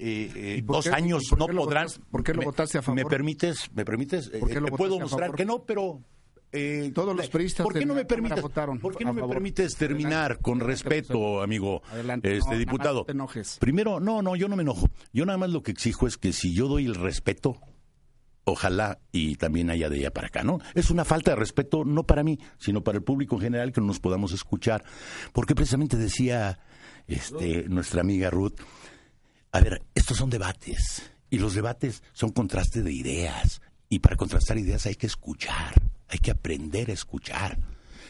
eh, 0.01 0.33
eh, 0.35 0.63
dos 0.65 0.87
años 0.87 1.25
no 1.37 1.47
podrán. 1.47 1.89
¿Por 2.11 2.25
qué 2.25 2.33
lo 2.33 2.43
votaste 2.43 2.79
a 2.79 2.83
favor? 2.83 3.05
¿Me 3.05 3.09
permites? 3.09 3.71
¿Me 3.75 3.85
permites? 3.85 4.31
¿Por 4.31 4.49
qué 4.49 4.61
lo 4.61 4.67
te 4.67 4.73
puedo 4.73 4.99
mostrar 4.99 5.33
que 5.33 5.45
no, 5.45 5.65
pero. 5.65 6.01
Todos 6.95 7.15
los 7.15 7.29
periodistas 7.29 7.63
¿Por 7.63 7.79
qué 7.79 7.87
no 7.87 7.95
me 7.95 8.05
permites, 8.05 8.43
votaron 8.43 8.81
¿por 8.81 8.97
qué 8.97 9.05
no 9.05 9.13
me 9.13 9.23
permites 9.23 9.77
terminar 9.77 10.41
con 10.41 10.59
respeto, 10.59 11.43
amigo 11.43 11.81
Adelante. 11.93 12.37
este 12.37 12.59
diputado? 12.59 13.01
No 13.01 13.05
te 13.05 13.13
enojes. 13.13 13.59
Primero, 13.61 14.01
no, 14.01 14.21
no, 14.21 14.35
yo 14.35 14.49
no 14.49 14.57
me 14.57 14.63
enojo. 14.63 14.89
Yo 15.13 15.25
nada 15.25 15.39
más 15.39 15.51
lo 15.51 15.63
que 15.63 15.71
exijo 15.71 16.09
es 16.09 16.17
que 16.17 16.33
si 16.33 16.53
yo 16.53 16.67
doy 16.67 16.87
el 16.87 16.97
respeto, 16.97 17.61
ojalá 18.45 18.99
y 19.13 19.37
también 19.37 19.71
haya 19.71 19.89
de 19.89 19.97
allá 19.97 20.11
para 20.11 20.29
acá, 20.29 20.43
¿no? 20.43 20.59
Es 20.75 20.91
una 20.91 21.05
falta 21.05 21.33
de 21.33 21.37
respeto 21.37 21.85
no 21.85 22.05
para 22.05 22.23
mí, 22.23 22.39
sino 22.59 22.83
para 22.83 22.99
el 22.99 23.05
público 23.05 23.37
en 23.37 23.43
general 23.43 23.73
que 23.73 23.81
no 23.81 23.87
nos 23.87 24.01
podamos 24.01 24.33
escuchar, 24.33 24.85
porque 25.33 25.55
precisamente 25.55 25.97
decía 25.97 26.59
este 27.07 27.69
nuestra 27.69 28.01
amiga 28.01 28.31
Ruth, 28.31 28.61
a 29.53 29.61
ver, 29.61 29.83
estos 29.95 30.17
son 30.17 30.31
debates 30.31 31.11
y 31.29 31.39
los 31.39 31.55
debates 31.55 32.03
son 32.13 32.31
contraste 32.31 32.83
de 32.83 32.93
ideas 32.93 33.61
y 33.89 33.99
para 33.99 34.17
contrastar 34.17 34.59
ideas 34.59 34.87
hay 34.87 34.95
que 34.95 35.07
escuchar, 35.07 35.75
hay 36.09 36.19
que 36.19 36.31
aprender 36.31 36.91
a 36.91 36.95
escuchar. 36.95 37.59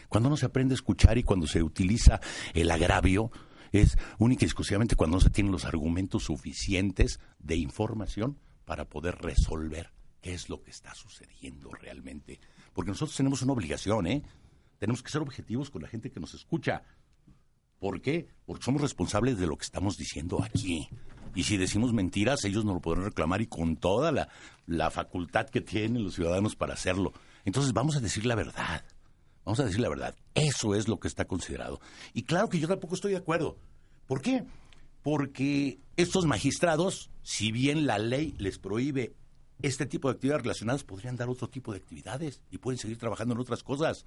Cuando 0.07 0.29
no 0.29 0.37
se 0.37 0.45
aprende 0.45 0.73
a 0.73 0.75
escuchar 0.75 1.17
y 1.17 1.23
cuando 1.23 1.47
se 1.47 1.63
utiliza 1.63 2.19
el 2.53 2.69
agravio, 2.69 3.31
es 3.71 3.97
única 4.19 4.45
y 4.45 4.47
exclusivamente 4.47 4.95
cuando 4.95 5.17
no 5.17 5.21
se 5.21 5.29
tienen 5.29 5.51
los 5.51 5.65
argumentos 5.65 6.23
suficientes 6.25 7.19
de 7.39 7.55
información 7.55 8.37
para 8.65 8.85
poder 8.85 9.15
resolver 9.15 9.91
qué 10.21 10.33
es 10.33 10.49
lo 10.49 10.61
que 10.61 10.71
está 10.71 10.93
sucediendo 10.93 11.71
realmente. 11.71 12.39
Porque 12.73 12.91
nosotros 12.91 13.15
tenemos 13.17 13.41
una 13.41 13.53
obligación, 13.53 14.05
¿eh? 14.07 14.23
Tenemos 14.77 15.01
que 15.01 15.11
ser 15.11 15.21
objetivos 15.21 15.69
con 15.69 15.81
la 15.81 15.87
gente 15.87 16.11
que 16.11 16.19
nos 16.19 16.33
escucha. 16.33 16.83
¿Por 17.79 18.01
qué? 18.01 18.27
Porque 18.45 18.63
somos 18.63 18.81
responsables 18.81 19.39
de 19.39 19.47
lo 19.47 19.57
que 19.57 19.65
estamos 19.65 19.97
diciendo 19.97 20.43
aquí. 20.43 20.87
Y 21.35 21.43
si 21.43 21.57
decimos 21.57 21.93
mentiras, 21.93 22.43
ellos 22.45 22.65
nos 22.65 22.75
lo 22.75 22.81
podrán 22.81 23.05
reclamar 23.05 23.41
y 23.41 23.47
con 23.47 23.77
toda 23.77 24.11
la, 24.11 24.29
la 24.67 24.91
facultad 24.91 25.47
que 25.49 25.61
tienen 25.61 26.03
los 26.03 26.15
ciudadanos 26.15 26.55
para 26.55 26.73
hacerlo. 26.73 27.13
Entonces 27.45 27.73
vamos 27.73 27.95
a 27.95 27.99
decir 27.99 28.25
la 28.25 28.35
verdad. 28.35 28.83
Vamos 29.45 29.59
a 29.59 29.65
decir 29.65 29.79
la 29.79 29.89
verdad. 29.89 30.15
Eso 30.35 30.75
es 30.75 30.87
lo 30.87 30.99
que 30.99 31.07
está 31.07 31.25
considerado. 31.25 31.79
Y 32.13 32.23
claro 32.23 32.49
que 32.49 32.59
yo 32.59 32.67
tampoco 32.67 32.95
estoy 32.95 33.11
de 33.11 33.17
acuerdo. 33.17 33.57
¿Por 34.07 34.21
qué? 34.21 34.43
Porque 35.01 35.79
estos 35.97 36.25
magistrados, 36.25 37.09
si 37.23 37.51
bien 37.51 37.87
la 37.87 37.97
ley 37.97 38.35
les 38.37 38.59
prohíbe 38.59 39.15
este 39.61 39.85
tipo 39.85 40.07
de 40.07 40.15
actividades 40.15 40.43
relacionadas, 40.43 40.83
podrían 40.83 41.15
dar 41.15 41.29
otro 41.29 41.49
tipo 41.49 41.71
de 41.71 41.79
actividades 41.79 42.41
y 42.51 42.57
pueden 42.57 42.77
seguir 42.77 42.97
trabajando 42.97 43.33
en 43.33 43.41
otras 43.41 43.63
cosas. 43.63 44.05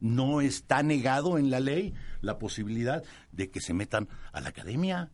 No 0.00 0.40
está 0.40 0.82
negado 0.82 1.38
en 1.38 1.50
la 1.50 1.60
ley 1.60 1.94
la 2.20 2.38
posibilidad 2.38 3.02
de 3.32 3.50
que 3.50 3.60
se 3.60 3.74
metan 3.74 4.08
a 4.32 4.40
la 4.40 4.50
academia. 4.50 5.10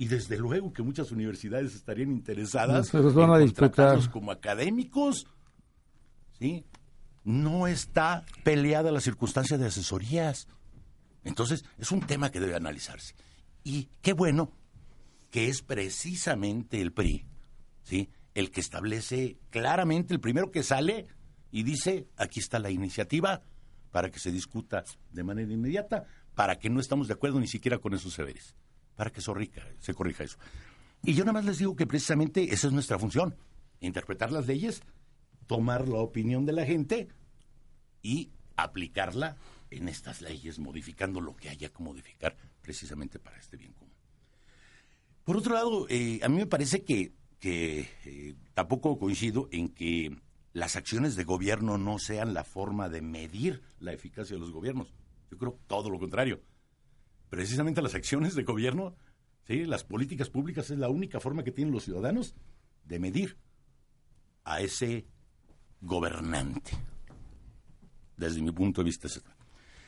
Y 0.00 0.08
desde 0.08 0.38
luego 0.38 0.72
que 0.72 0.82
muchas 0.82 1.12
universidades 1.12 1.74
estarían 1.74 2.10
interesadas 2.10 2.90
van 2.90 3.32
a 3.32 3.36
en 3.36 3.42
disputar. 3.42 3.68
contratarlos 3.68 4.08
como 4.08 4.32
académicos. 4.32 5.26
¿Sí? 6.38 6.64
No 7.22 7.66
está 7.66 8.24
peleada 8.42 8.92
la 8.92 9.02
circunstancia 9.02 9.58
de 9.58 9.66
asesorías. 9.66 10.48
Entonces, 11.22 11.66
es 11.76 11.92
un 11.92 12.00
tema 12.00 12.30
que 12.30 12.40
debe 12.40 12.56
analizarse. 12.56 13.14
Y 13.62 13.90
qué 14.00 14.14
bueno 14.14 14.52
que 15.30 15.50
es 15.50 15.60
precisamente 15.60 16.80
el 16.80 16.94
PRI, 16.94 17.26
¿sí? 17.82 18.08
El 18.32 18.50
que 18.50 18.62
establece 18.62 19.36
claramente, 19.50 20.14
el 20.14 20.20
primero 20.20 20.50
que 20.50 20.62
sale 20.62 21.08
y 21.50 21.62
dice, 21.62 22.08
aquí 22.16 22.40
está 22.40 22.58
la 22.58 22.70
iniciativa 22.70 23.42
para 23.90 24.10
que 24.10 24.18
se 24.18 24.32
discuta 24.32 24.82
de 25.12 25.24
manera 25.24 25.52
inmediata, 25.52 26.06
para 26.34 26.58
que 26.58 26.70
no 26.70 26.80
estamos 26.80 27.06
de 27.06 27.12
acuerdo 27.12 27.38
ni 27.38 27.48
siquiera 27.48 27.76
con 27.76 27.92
esos 27.92 28.14
saberes, 28.14 28.56
para 29.00 29.10
que 29.10 29.22
se, 29.22 29.30
corrija- 29.32 29.66
se 29.78 29.94
corrija 29.94 30.24
eso. 30.24 30.36
Y 31.02 31.14
yo 31.14 31.24
nada 31.24 31.32
más 31.32 31.46
les 31.46 31.56
digo 31.56 31.74
que 31.74 31.86
precisamente 31.86 32.52
esa 32.52 32.66
es 32.66 32.72
nuestra 32.74 32.98
función, 32.98 33.34
interpretar 33.80 34.30
las 34.30 34.46
leyes, 34.46 34.82
tomar 35.46 35.88
la 35.88 36.00
opinión 36.00 36.44
de 36.44 36.52
la 36.52 36.66
gente 36.66 37.08
y 38.02 38.30
aplicarla 38.56 39.38
en 39.70 39.88
estas 39.88 40.20
leyes, 40.20 40.58
modificando 40.58 41.22
lo 41.22 41.34
que 41.34 41.48
haya 41.48 41.70
que 41.70 41.82
modificar 41.82 42.36
precisamente 42.60 43.18
para 43.18 43.38
este 43.38 43.56
bien 43.56 43.72
común. 43.72 43.94
Por 45.24 45.38
otro 45.38 45.54
lado, 45.54 45.86
eh, 45.88 46.20
a 46.22 46.28
mí 46.28 46.36
me 46.36 46.46
parece 46.46 46.84
que, 46.84 47.14
que, 47.38 47.88
eh, 48.04 48.34
tampoco 48.52 48.98
coincido 48.98 49.48
en 49.50 49.70
que 49.70 50.14
las 50.52 50.76
acciones 50.76 51.16
de 51.16 51.24
gobierno 51.24 51.78
no 51.78 51.98
sean 51.98 52.34
la 52.34 52.44
forma 52.44 52.90
de 52.90 53.00
medir 53.00 53.62
la 53.78 53.94
eficacia 53.94 54.36
de 54.36 54.40
los 54.40 54.52
gobiernos. 54.52 54.92
Yo 55.30 55.38
creo 55.38 55.58
todo 55.66 55.88
lo 55.88 55.98
contrario. 55.98 56.42
Precisamente 57.30 57.80
las 57.80 57.94
acciones 57.94 58.34
de 58.34 58.42
gobierno, 58.42 58.96
¿sí? 59.46 59.64
las 59.64 59.84
políticas 59.84 60.28
públicas 60.28 60.68
es 60.70 60.78
la 60.78 60.88
única 60.88 61.20
forma 61.20 61.44
que 61.44 61.52
tienen 61.52 61.72
los 61.72 61.84
ciudadanos 61.84 62.34
de 62.84 62.98
medir 62.98 63.38
a 64.44 64.60
ese 64.60 65.06
gobernante. 65.80 66.72
Desde 68.16 68.42
mi 68.42 68.50
punto 68.50 68.82
de 68.82 68.86
vista. 68.86 69.08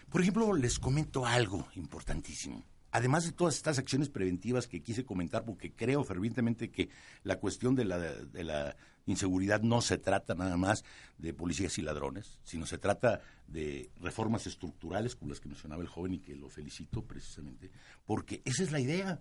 Por 0.09 0.23
ejemplo, 0.23 0.55
les 0.55 0.79
comento 0.79 1.27
algo 1.27 1.69
importantísimo. 1.75 2.65
Además 2.93 3.25
de 3.25 3.33
todas 3.33 3.57
estas 3.57 3.79
acciones 3.79 4.09
preventivas 4.09 4.69
que 4.69 4.83
quise 4.83 5.05
comentar, 5.05 5.45
porque 5.45 5.73
creo 5.73 6.05
fervientemente 6.05 6.71
que 6.71 6.91
la 7.25 7.41
cuestión 7.41 7.75
de 7.75 7.85
la, 7.85 7.99
de 7.99 8.45
la 8.45 8.77
inseguridad 9.07 9.63
no 9.63 9.81
se 9.81 9.99
trata 9.99 10.35
nada 10.35 10.57
más 10.57 10.85
de 11.19 11.35
policías 11.35 11.77
y 11.79 11.83
ladrones, 11.83 12.39
sino 12.45 12.67
se 12.67 12.79
trata 12.79 13.21
de 13.47 13.91
reformas 14.01 14.47
estructurales 14.47 15.17
como 15.17 15.31
las 15.31 15.41
que 15.41 15.49
mencionaba 15.49 15.83
el 15.83 15.89
joven 15.89 16.15
y 16.15 16.19
que 16.19 16.35
lo 16.35 16.49
felicito 16.49 17.03
precisamente, 17.03 17.71
porque 18.07 18.43
esa 18.45 18.63
es 18.63 18.73
la 18.73 18.81
idea. 18.81 19.21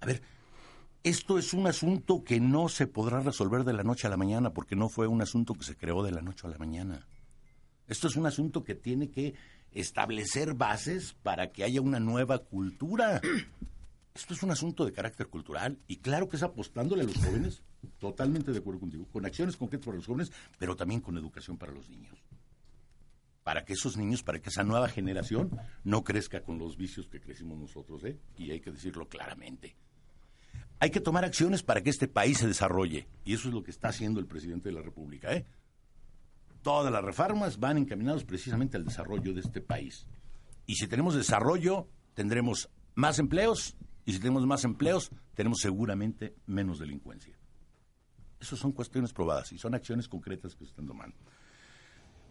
A 0.00 0.06
ver, 0.06 0.22
esto 1.02 1.36
es 1.36 1.52
un 1.52 1.66
asunto 1.66 2.22
que 2.22 2.38
no 2.38 2.68
se 2.68 2.86
podrá 2.86 3.20
resolver 3.20 3.64
de 3.64 3.72
la 3.72 3.82
noche 3.82 4.06
a 4.06 4.10
la 4.10 4.16
mañana, 4.16 4.52
porque 4.52 4.76
no 4.76 4.88
fue 4.88 5.08
un 5.08 5.20
asunto 5.20 5.54
que 5.54 5.64
se 5.64 5.76
creó 5.76 6.02
de 6.02 6.12
la 6.12 6.22
noche 6.22 6.46
a 6.46 6.50
la 6.50 6.58
mañana. 6.58 7.06
Esto 7.88 8.06
es 8.06 8.16
un 8.16 8.26
asunto 8.26 8.62
que 8.62 8.76
tiene 8.76 9.10
que 9.10 9.34
establecer 9.72 10.54
bases 10.54 11.14
para 11.22 11.50
que 11.50 11.64
haya 11.64 11.80
una 11.80 11.98
nueva 11.98 12.38
cultura. 12.38 13.20
Esto 14.14 14.34
es 14.34 14.42
un 14.42 14.50
asunto 14.50 14.84
de 14.84 14.92
carácter 14.92 15.28
cultural 15.28 15.78
y 15.86 15.96
claro 15.96 16.28
que 16.28 16.36
es 16.36 16.42
apostándole 16.42 17.02
a 17.02 17.06
los 17.06 17.16
jóvenes, 17.16 17.62
totalmente 17.98 18.52
de 18.52 18.58
acuerdo 18.58 18.80
contigo, 18.80 19.06
con 19.10 19.24
acciones 19.24 19.56
concretas 19.56 19.86
para 19.86 19.96
los 19.96 20.06
jóvenes, 20.06 20.30
pero 20.58 20.76
también 20.76 21.00
con 21.00 21.16
educación 21.16 21.56
para 21.56 21.72
los 21.72 21.88
niños. 21.88 22.22
Para 23.42 23.64
que 23.64 23.72
esos 23.72 23.96
niños, 23.96 24.22
para 24.22 24.40
que 24.40 24.50
esa 24.50 24.62
nueva 24.62 24.88
generación 24.88 25.50
no 25.82 26.04
crezca 26.04 26.42
con 26.42 26.58
los 26.58 26.76
vicios 26.76 27.08
que 27.08 27.20
crecimos 27.20 27.58
nosotros, 27.58 28.04
¿eh? 28.04 28.18
Y 28.36 28.50
hay 28.50 28.60
que 28.60 28.70
decirlo 28.70 29.08
claramente. 29.08 29.74
Hay 30.78 30.90
que 30.90 31.00
tomar 31.00 31.24
acciones 31.24 31.62
para 31.62 31.82
que 31.82 31.90
este 31.90 32.06
país 32.06 32.38
se 32.38 32.46
desarrolle 32.46 33.08
y 33.24 33.34
eso 33.34 33.48
es 33.48 33.54
lo 33.54 33.62
que 33.62 33.70
está 33.70 33.88
haciendo 33.88 34.20
el 34.20 34.26
presidente 34.26 34.68
de 34.68 34.74
la 34.74 34.82
República, 34.82 35.34
¿eh? 35.34 35.46
todas 36.62 36.92
las 36.92 37.04
reformas 37.04 37.58
van 37.58 37.78
encaminadas 37.78 38.24
precisamente 38.24 38.76
al 38.76 38.84
desarrollo 38.84 39.34
de 39.34 39.40
este 39.40 39.60
país. 39.60 40.06
Y 40.66 40.76
si 40.76 40.86
tenemos 40.86 41.14
desarrollo, 41.14 41.88
tendremos 42.14 42.70
más 42.94 43.18
empleos, 43.18 43.76
y 44.04 44.12
si 44.12 44.18
tenemos 44.18 44.46
más 44.46 44.64
empleos, 44.64 45.10
tenemos 45.34 45.60
seguramente 45.60 46.34
menos 46.46 46.78
delincuencia. 46.78 47.38
Esas 48.40 48.58
son 48.58 48.72
cuestiones 48.72 49.12
probadas 49.12 49.52
y 49.52 49.58
son 49.58 49.74
acciones 49.74 50.08
concretas 50.08 50.54
que 50.54 50.64
se 50.64 50.70
están 50.70 50.86
tomando. 50.86 51.16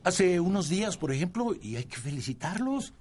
Hace 0.03 0.39
unos 0.39 0.67
días, 0.67 0.97
por 0.97 1.11
ejemplo, 1.11 1.55
y 1.61 1.75
hay 1.75 1.85
que 1.85 1.97
felicitarlos, 1.97 2.93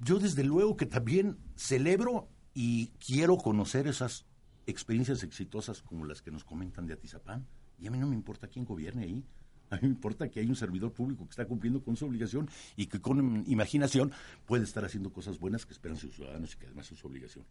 yo 0.00 0.18
desde 0.18 0.44
luego 0.44 0.76
que 0.76 0.86
también 0.86 1.38
celebro 1.56 2.28
y 2.52 2.88
quiero 2.98 3.38
conocer 3.38 3.86
esas 3.86 4.26
experiencias 4.66 5.22
exitosas 5.22 5.82
como 5.82 6.04
las 6.04 6.20
que 6.20 6.30
nos 6.30 6.44
comentan 6.44 6.86
de 6.86 6.94
Atizapán. 6.94 7.46
Y 7.78 7.86
a 7.86 7.90
mí 7.90 7.98
no 7.98 8.06
me 8.06 8.14
importa 8.14 8.48
quién 8.48 8.64
gobierne 8.64 9.04
ahí. 9.04 9.24
A 9.70 9.76
mí 9.76 9.82
me 9.82 9.88
importa 9.88 10.28
que 10.28 10.40
hay 10.40 10.46
un 10.46 10.56
servidor 10.56 10.92
público 10.92 11.24
que 11.24 11.30
está 11.30 11.46
cumpliendo 11.46 11.82
con 11.82 11.96
su 11.96 12.04
obligación 12.04 12.50
y 12.76 12.86
que 12.86 13.00
con 13.00 13.44
imaginación 13.46 14.12
puede 14.44 14.64
estar 14.64 14.84
haciendo 14.84 15.10
cosas 15.12 15.38
buenas 15.38 15.64
que 15.64 15.72
esperan 15.72 15.96
sus 15.96 16.14
ciudadanos 16.14 16.52
y 16.54 16.58
que 16.58 16.66
además 16.66 16.92
es 16.92 16.98
su 16.98 17.06
obligación. 17.06 17.46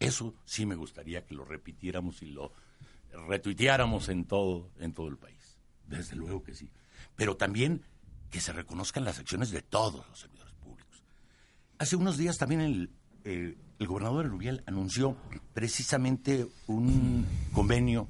Eso 0.00 0.34
sí 0.44 0.66
me 0.66 0.74
gustaría 0.74 1.24
que 1.24 1.34
lo 1.34 1.44
repitiéramos 1.44 2.22
y 2.22 2.30
lo 2.30 2.52
retuiteáramos 3.28 4.08
en 4.08 4.24
todo, 4.24 4.70
en 4.78 4.92
todo 4.92 5.08
el 5.08 5.18
país. 5.18 5.58
Desde 5.86 6.16
luego 6.16 6.42
que 6.42 6.54
sí. 6.54 6.70
Pero 7.16 7.36
también 7.36 7.82
que 8.30 8.40
se 8.40 8.52
reconozcan 8.52 9.04
las 9.04 9.18
acciones 9.18 9.50
de 9.50 9.60
todos 9.60 10.08
los 10.08 10.18
servidores 10.18 10.54
públicos. 10.54 11.04
Hace 11.78 11.96
unos 11.96 12.16
días 12.16 12.38
también 12.38 12.60
el, 12.60 12.90
el 13.24 13.86
gobernador 13.86 14.24
de 14.24 14.30
Rubial 14.30 14.62
anunció 14.66 15.16
precisamente 15.52 16.46
un 16.66 17.26
convenio 17.52 18.08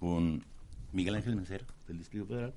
con 0.00 0.44
Miguel 0.92 1.16
Ángel 1.16 1.36
Mencera, 1.36 1.66
del 1.86 1.98
Distrito 1.98 2.26
Federal, 2.26 2.54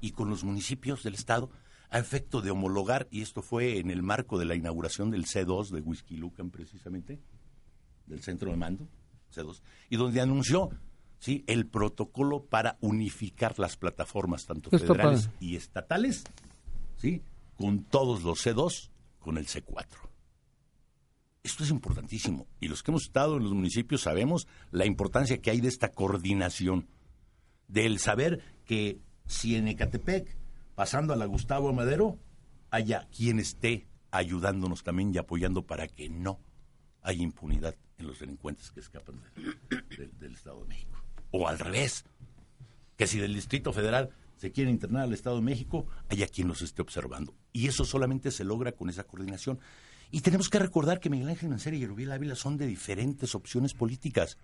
y 0.00 0.12
con 0.12 0.30
los 0.30 0.44
municipios 0.44 1.02
del 1.02 1.14
Estado, 1.14 1.50
a 1.90 1.98
efecto 1.98 2.42
de 2.42 2.50
homologar, 2.50 3.08
y 3.10 3.22
esto 3.22 3.42
fue 3.42 3.78
en 3.78 3.90
el 3.90 4.02
marco 4.02 4.38
de 4.38 4.44
la 4.44 4.54
inauguración 4.54 5.10
del 5.10 5.24
C2 5.24 5.70
de 5.70 5.80
Whisky 5.80 6.16
Lucan, 6.16 6.50
precisamente, 6.50 7.18
del 8.08 8.22
centro 8.22 8.50
de 8.50 8.56
mando, 8.56 8.88
C2, 9.34 9.60
y 9.90 9.96
donde 9.96 10.20
anunció 10.20 10.70
¿sí? 11.18 11.44
el 11.46 11.66
protocolo 11.66 12.44
para 12.44 12.78
unificar 12.80 13.58
las 13.58 13.76
plataformas, 13.76 14.46
tanto 14.46 14.70
federales 14.70 15.30
y 15.40 15.56
estatales, 15.56 16.24
¿sí? 16.96 17.22
con 17.56 17.84
todos 17.84 18.22
los 18.22 18.44
C2, 18.44 18.90
con 19.18 19.38
el 19.38 19.46
C4. 19.46 19.86
Esto 21.42 21.64
es 21.64 21.70
importantísimo. 21.70 22.46
Y 22.60 22.68
los 22.68 22.82
que 22.82 22.90
hemos 22.90 23.04
estado 23.04 23.36
en 23.36 23.44
los 23.44 23.52
municipios 23.52 24.02
sabemos 24.02 24.46
la 24.70 24.86
importancia 24.86 25.40
que 25.40 25.50
hay 25.50 25.60
de 25.60 25.68
esta 25.68 25.88
coordinación, 25.88 26.88
del 27.68 27.98
saber 27.98 28.42
que 28.64 29.00
si 29.26 29.56
en 29.56 29.68
Ecatepec, 29.68 30.36
pasando 30.74 31.12
a 31.12 31.16
la 31.16 31.26
Gustavo 31.26 31.68
Amadero, 31.68 32.18
haya 32.70 33.08
quien 33.14 33.38
esté 33.38 33.86
ayudándonos 34.10 34.82
también 34.82 35.14
y 35.14 35.18
apoyando 35.18 35.66
para 35.66 35.86
que 35.86 36.08
no 36.08 36.40
haya 37.02 37.22
impunidad 37.22 37.74
en 37.98 38.06
los 38.06 38.18
delincuentes 38.18 38.70
que 38.70 38.80
escapan 38.80 39.20
del, 39.34 39.88
del- 39.96 40.18
del 40.18 40.34
Estado 40.34 40.62
de 40.62 40.68
México. 40.68 41.02
O 41.30 41.48
al 41.48 41.58
revés, 41.58 42.04
que 42.96 43.06
si 43.06 43.18
del 43.18 43.34
Distrito 43.34 43.72
Federal 43.72 44.10
se 44.36 44.52
quiere 44.52 44.70
internar 44.70 45.02
al 45.02 45.12
Estado 45.12 45.36
de 45.36 45.42
México, 45.42 45.86
haya 46.08 46.26
quien 46.28 46.48
los 46.48 46.62
esté 46.62 46.80
observando. 46.82 47.34
Y 47.52 47.66
eso 47.66 47.84
solamente 47.84 48.30
se 48.30 48.44
logra 48.44 48.72
con 48.72 48.88
esa 48.88 49.04
coordinación. 49.04 49.58
Y 50.10 50.20
tenemos 50.22 50.48
que 50.48 50.58
recordar 50.58 51.00
que 51.00 51.10
Miguel 51.10 51.28
Ángel 51.28 51.50
Mancera 51.50 51.76
y 51.76 51.82
Erubiel 51.82 52.12
Ávila 52.12 52.34
son 52.34 52.56
de 52.56 52.66
diferentes 52.66 53.34
opciones 53.34 53.74
políticas. 53.74 54.38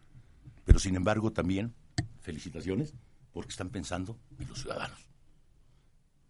Pero 0.65 0.79
sin 0.79 0.97
embargo 0.97 1.33
también, 1.33 1.75
felicitaciones, 2.21 2.93
porque 3.33 3.51
están 3.51 3.71
pensando 3.71 4.19
en 4.39 4.49
los 4.49 4.61
ciudadanos. 4.61 4.99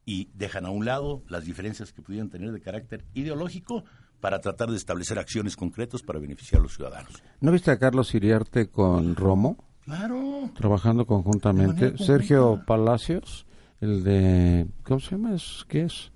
Y 0.06 0.28
dejan 0.34 0.66
a 0.66 0.70
un 0.70 0.84
lado 0.84 1.22
las 1.28 1.46
diferencias 1.46 1.92
que 1.92 2.02
pudieran 2.02 2.28
tener 2.28 2.52
de 2.52 2.60
carácter 2.60 3.04
ideológico 3.14 3.84
para 4.24 4.40
tratar 4.40 4.70
de 4.70 4.76
establecer 4.78 5.18
acciones 5.18 5.54
concretas 5.54 6.00
para 6.00 6.18
beneficiar 6.18 6.58
a 6.60 6.62
los 6.62 6.74
ciudadanos. 6.76 7.12
¿No 7.42 7.52
viste 7.52 7.70
a 7.70 7.78
Carlos 7.78 8.14
Iriarte 8.14 8.70
con 8.70 9.16
Romo? 9.16 9.58
Claro. 9.84 10.48
Trabajando 10.54 11.04
conjuntamente. 11.04 11.98
Sergio. 11.98 12.62
Palacios, 12.66 13.44
el 13.82 14.02
de... 14.02 14.66
¿Cómo 14.82 14.98
se 15.00 15.10
llama? 15.10 15.34
Es- 15.34 15.66
¿Qué 15.68 15.82
es? 15.82 16.10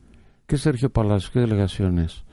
¿Qué 0.46 0.56
es 0.56 0.62
Sergio 0.62 0.88
Palacios? 0.90 1.30
¿Qué 1.32 1.40
delegación 1.40 1.98
es? 1.98 2.24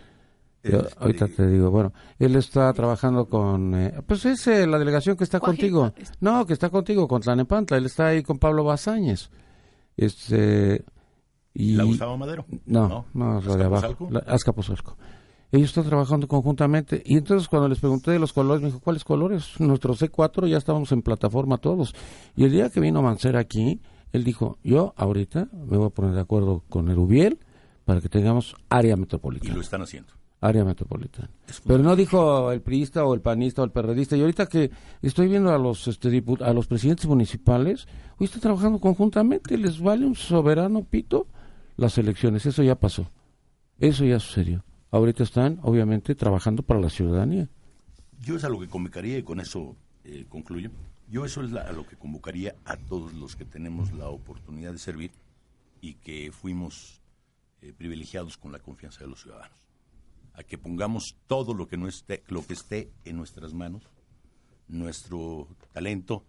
Yo 0.63 0.79
Este, 0.79 0.95
ahorita 0.97 1.27
te 1.27 1.45
digo, 1.49 1.69
bueno, 1.71 1.91
él 2.19 2.37
está 2.37 2.71
trabajando 2.71 3.27
con, 3.27 3.75
eh, 3.75 4.01
pues 4.07 4.23
es 4.25 4.47
eh, 4.47 4.65
la 4.67 4.79
delegación 4.79 5.17
que 5.17 5.25
está 5.25 5.41
contigo. 5.41 5.91
es- 5.97 6.13
No, 6.21 6.45
que 6.45 6.53
está 6.53 6.69
contigo, 6.69 7.05
con 7.09 7.19
Tlanepantla. 7.21 7.75
Él 7.75 7.87
está 7.87 8.07
ahí 8.07 8.23
con 8.23 8.39
Pablo 8.39 8.63
Bazáñez. 8.63 9.29
Este, 9.97 10.85
y... 11.53 11.73
¿La 11.75 11.83
Gustavo 11.83 12.17
Madero? 12.17 12.45
No, 12.65 13.07
no, 13.13 13.39
es 13.39 13.45
la 13.45 13.57
de 13.57 13.63
abajo. 13.65 13.85
¿Azcapotzalco? 13.87 14.09
La, 14.09 14.19
Azcapotzalco. 14.33 14.97
Ellos 15.51 15.69
están 15.69 15.85
trabajando 15.85 16.27
conjuntamente. 16.27 17.01
Y 17.05 17.17
entonces 17.17 17.47
cuando 17.47 17.69
les 17.69 17.79
pregunté 17.79 18.11
de 18.11 18.19
los 18.19 18.33
colores, 18.33 18.61
me 18.61 18.67
dijo, 18.67 18.79
¿cuáles 18.79 19.03
colores? 19.03 19.59
Nuestro 19.59 19.93
C4 19.95 20.47
ya 20.47 20.57
estábamos 20.57 20.91
en 20.91 21.01
plataforma 21.01 21.57
todos. 21.57 21.93
Y 22.35 22.43
el 22.45 22.51
día 22.51 22.69
que 22.69 22.79
vino 22.79 23.01
Mancera 23.01 23.39
aquí, 23.39 23.79
él 24.11 24.23
dijo, 24.23 24.57
yo 24.63 24.93
ahorita 24.97 25.47
me 25.53 25.77
voy 25.77 25.87
a 25.87 25.89
poner 25.89 26.13
de 26.13 26.21
acuerdo 26.21 26.63
con 26.69 26.89
Erubiel 26.89 27.39
para 27.85 28.01
que 28.01 28.09
tengamos 28.09 28.55
área 28.69 28.95
Y 28.95 28.99
metropolitana. 28.99 29.53
lo 29.55 29.61
están 29.61 29.81
haciendo. 29.81 30.11
Área 30.41 30.65
metropolitana. 30.65 31.29
Pero 31.65 31.79
no 31.79 31.95
dijo 31.95 32.51
el 32.51 32.61
priista 32.61 33.05
o 33.05 33.13
el 33.13 33.21
panista 33.21 33.61
o 33.61 33.65
el 33.65 33.71
perredista. 33.71 34.17
Y 34.17 34.21
ahorita 34.21 34.47
que 34.47 34.69
estoy 35.01 35.27
viendo 35.27 35.51
a 35.53 35.57
los 35.57 35.87
este, 35.87 36.23
a 36.41 36.53
los 36.53 36.67
presidentes 36.67 37.05
municipales, 37.07 37.87
hoy 38.17 38.25
están 38.25 38.41
trabajando 38.41 38.79
conjuntamente. 38.79 39.57
Les 39.57 39.79
vale 39.79 40.05
un 40.05 40.15
soberano 40.15 40.83
pito 40.83 41.27
las 41.77 41.97
elecciones. 41.97 42.45
Eso 42.45 42.61
ya 42.63 42.75
pasó. 42.75 43.09
Eso 43.79 44.03
ya 44.05 44.19
sucedió. 44.19 44.63
Ahorita 44.91 45.23
están, 45.23 45.59
obviamente, 45.63 46.15
trabajando 46.15 46.63
para 46.63 46.79
la 46.79 46.89
ciudadanía. 46.89 47.49
Yo 48.21 48.35
es 48.35 48.43
a 48.43 48.49
lo 48.49 48.59
que 48.59 48.67
convocaría, 48.67 49.17
y 49.17 49.23
con 49.23 49.39
eso 49.39 49.75
eh, 50.03 50.25
concluyo, 50.29 50.71
yo 51.07 51.25
eso 51.25 51.43
es 51.43 51.53
a 51.53 51.71
lo 51.71 51.85
que 51.85 51.95
convocaría 51.95 52.55
a 52.65 52.77
todos 52.77 53.13
los 53.13 53.35
que 53.35 53.45
tenemos 53.45 53.91
la 53.93 54.09
oportunidad 54.09 54.71
de 54.71 54.79
servir 54.79 55.11
y 55.81 55.95
que 55.95 56.31
fuimos 56.31 57.01
eh, 57.61 57.73
privilegiados 57.73 58.37
con 58.37 58.51
la 58.51 58.59
confianza 58.59 59.01
de 59.01 59.07
los 59.07 59.21
ciudadanos. 59.21 59.57
A 60.33 60.43
que 60.43 60.57
pongamos 60.57 61.15
todo 61.27 61.53
lo 61.53 61.67
que, 61.67 61.77
no 61.77 61.87
esté, 61.87 62.23
lo 62.27 62.45
que 62.45 62.53
esté 62.53 62.91
en 63.05 63.17
nuestras 63.17 63.53
manos, 63.53 63.83
nuestro 64.67 65.47
talento, 65.71 66.25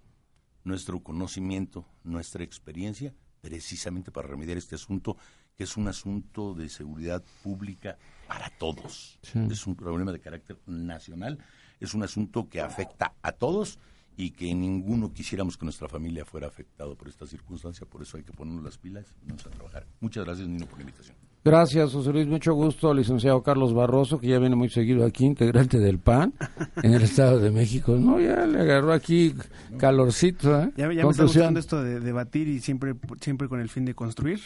nuestro 0.64 1.00
conocimiento, 1.00 1.86
nuestra 2.04 2.44
experiencia, 2.44 3.14
precisamente 3.40 4.10
para 4.10 4.28
remediar 4.28 4.58
este 4.58 4.74
asunto, 4.74 5.16
que 5.56 5.64
es 5.64 5.76
un 5.76 5.88
asunto 5.88 6.54
de 6.54 6.68
seguridad 6.68 7.24
pública 7.42 7.98
para 8.26 8.50
todos. 8.50 9.18
Es 9.50 9.66
un 9.66 9.76
problema 9.76 10.12
de 10.12 10.20
carácter 10.20 10.58
nacional, 10.66 11.38
es 11.80 11.94
un 11.94 12.02
asunto 12.02 12.48
que 12.48 12.60
afecta 12.60 13.14
a 13.22 13.32
todos 13.32 13.78
y 14.16 14.30
que 14.30 14.54
ninguno 14.54 15.12
quisiéramos 15.12 15.56
que 15.56 15.66
nuestra 15.66 15.88
familia 15.88 16.24
fuera 16.24 16.46
afectado 16.46 16.96
por 16.96 17.08
esta 17.08 17.26
circunstancia, 17.26 17.86
por 17.86 18.02
eso 18.02 18.16
hay 18.16 18.22
que 18.22 18.32
ponernos 18.32 18.64
las 18.64 18.78
pilas 18.78 19.14
y 19.22 19.28
vamos 19.28 19.46
a 19.46 19.50
trabajar. 19.50 19.86
Muchas 20.00 20.24
gracias, 20.24 20.48
Nino, 20.48 20.66
por 20.66 20.78
la 20.78 20.82
invitación. 20.82 21.16
Gracias, 21.44 21.92
José 21.92 22.12
Luis. 22.12 22.26
Mucho 22.26 22.54
gusto, 22.54 22.92
licenciado 22.92 23.40
Carlos 23.40 23.72
Barroso, 23.72 24.18
que 24.18 24.26
ya 24.26 24.40
viene 24.40 24.56
muy 24.56 24.68
seguido 24.68 25.06
aquí, 25.06 25.26
integrante 25.26 25.78
del 25.78 26.00
PAN, 26.00 26.34
en 26.82 26.92
el 26.92 27.02
Estado 27.02 27.38
de 27.38 27.52
México. 27.52 27.96
No, 27.96 28.18
ya 28.18 28.46
le 28.46 28.60
agarró 28.60 28.92
aquí 28.92 29.32
calorcito, 29.78 30.60
¿eh? 30.60 30.72
Ya, 30.76 30.92
ya 30.92 31.04
me 31.04 31.10
está 31.10 31.22
gustando 31.22 31.60
esto 31.60 31.84
de 31.84 32.00
debatir 32.00 32.48
y 32.48 32.58
siempre, 32.58 32.96
siempre 33.20 33.48
con 33.48 33.60
el 33.60 33.68
fin 33.68 33.84
de 33.84 33.94
construir. 33.94 34.40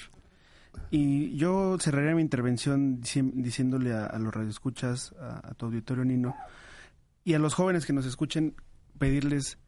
Y 0.91 1.37
yo 1.37 1.77
cerraría 1.79 2.15
mi 2.15 2.23
intervención 2.23 3.01
dici- 3.01 3.33
diciéndole 3.35 3.93
a, 3.93 4.19
los 4.19 4.35
radioescuchas, 4.35 5.15
a, 5.21 5.55
tu 5.55 5.67
auditorio 5.67 6.05
Nino, 6.05 6.35
y 7.25 7.35
a 7.35 7.39
los 7.39 7.55
jóvenes 7.55 7.87
que 7.87 7.93
nos 7.93 8.07
escuchen, 8.07 8.55
pedirles 8.99 9.59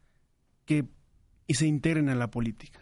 que 0.65 0.85
se 1.49 1.67
integren 1.67 2.09
a 2.09 2.15
la 2.15 2.29
política. 2.29 2.79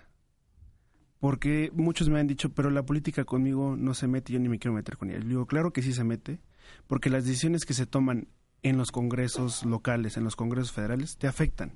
Porque 1.19 1.71
muchos 1.75 2.09
me 2.09 2.19
han 2.19 2.25
dicho, 2.27 2.49
pero 2.49 2.71
la 2.71 2.83
política 2.83 3.25
conmigo 3.25 3.75
no 3.77 3.93
se 3.93 4.07
mete, 4.07 4.33
yo 4.33 4.39
ni 4.39 4.49
me 4.49 4.57
quiero 4.57 4.73
meter 4.73 4.97
con 4.97 5.11
ella. 5.11 5.19
Yo 5.19 5.27
digo, 5.27 5.45
claro 5.45 5.71
que 5.71 5.83
sí 5.83 5.93
se 5.93 6.03
mete, 6.03 6.41
porque 6.87 7.11
las 7.11 7.25
decisiones 7.25 7.65
que 7.65 7.75
se 7.75 7.85
toman 7.85 8.27
en 8.63 8.77
los 8.77 8.91
congresos 8.91 9.63
locales, 9.65 10.17
en 10.17 10.23
los 10.23 10.35
congresos 10.35 10.71
federales, 10.71 11.17
te 11.17 11.27
afectan. 11.27 11.73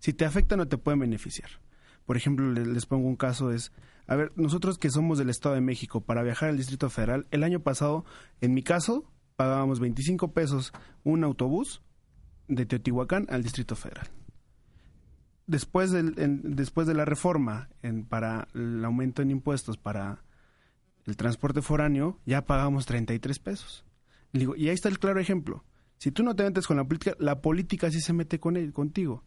Si 0.00 0.12
te 0.12 0.24
afectan 0.24 0.58
no 0.58 0.66
te 0.68 0.78
pueden 0.78 1.00
beneficiar. 1.00 1.50
Por 2.08 2.16
ejemplo, 2.16 2.50
le- 2.50 2.64
les 2.64 2.86
pongo 2.86 3.06
un 3.06 3.16
caso, 3.16 3.52
es, 3.52 3.70
a 4.06 4.16
ver, 4.16 4.32
nosotros 4.34 4.78
que 4.78 4.88
somos 4.88 5.18
del 5.18 5.28
Estado 5.28 5.54
de 5.54 5.60
México, 5.60 6.00
para 6.00 6.22
viajar 6.22 6.48
al 6.48 6.56
Distrito 6.56 6.88
Federal, 6.88 7.26
el 7.32 7.44
año 7.44 7.60
pasado, 7.60 8.06
en 8.40 8.54
mi 8.54 8.62
caso, 8.62 9.04
pagábamos 9.36 9.78
25 9.78 10.32
pesos 10.32 10.72
un 11.04 11.22
autobús 11.22 11.82
de 12.48 12.64
Teotihuacán 12.64 13.26
al 13.28 13.42
Distrito 13.42 13.76
Federal. 13.76 14.08
Después, 15.46 15.90
del, 15.90 16.14
después 16.44 16.86
de 16.86 16.94
la 16.94 17.04
reforma 17.04 17.68
en, 17.82 18.06
para 18.06 18.48
el 18.54 18.82
aumento 18.86 19.20
en 19.20 19.30
impuestos 19.30 19.76
para 19.76 20.22
el 21.04 21.14
transporte 21.16 21.60
foráneo, 21.60 22.18
ya 22.24 22.46
pagamos 22.46 22.86
33 22.86 23.38
pesos. 23.38 23.84
Y, 24.32 24.38
digo, 24.38 24.56
y 24.56 24.68
ahí 24.68 24.74
está 24.74 24.88
el 24.88 24.98
claro 24.98 25.20
ejemplo. 25.20 25.62
Si 25.98 26.10
tú 26.10 26.22
no 26.22 26.34
te 26.34 26.44
metes 26.44 26.66
con 26.66 26.78
la 26.78 26.84
política, 26.84 27.14
la 27.18 27.42
política 27.42 27.90
sí 27.90 28.00
se 28.00 28.14
mete 28.14 28.40
con 28.40 28.56
él, 28.56 28.72
contigo. 28.72 29.24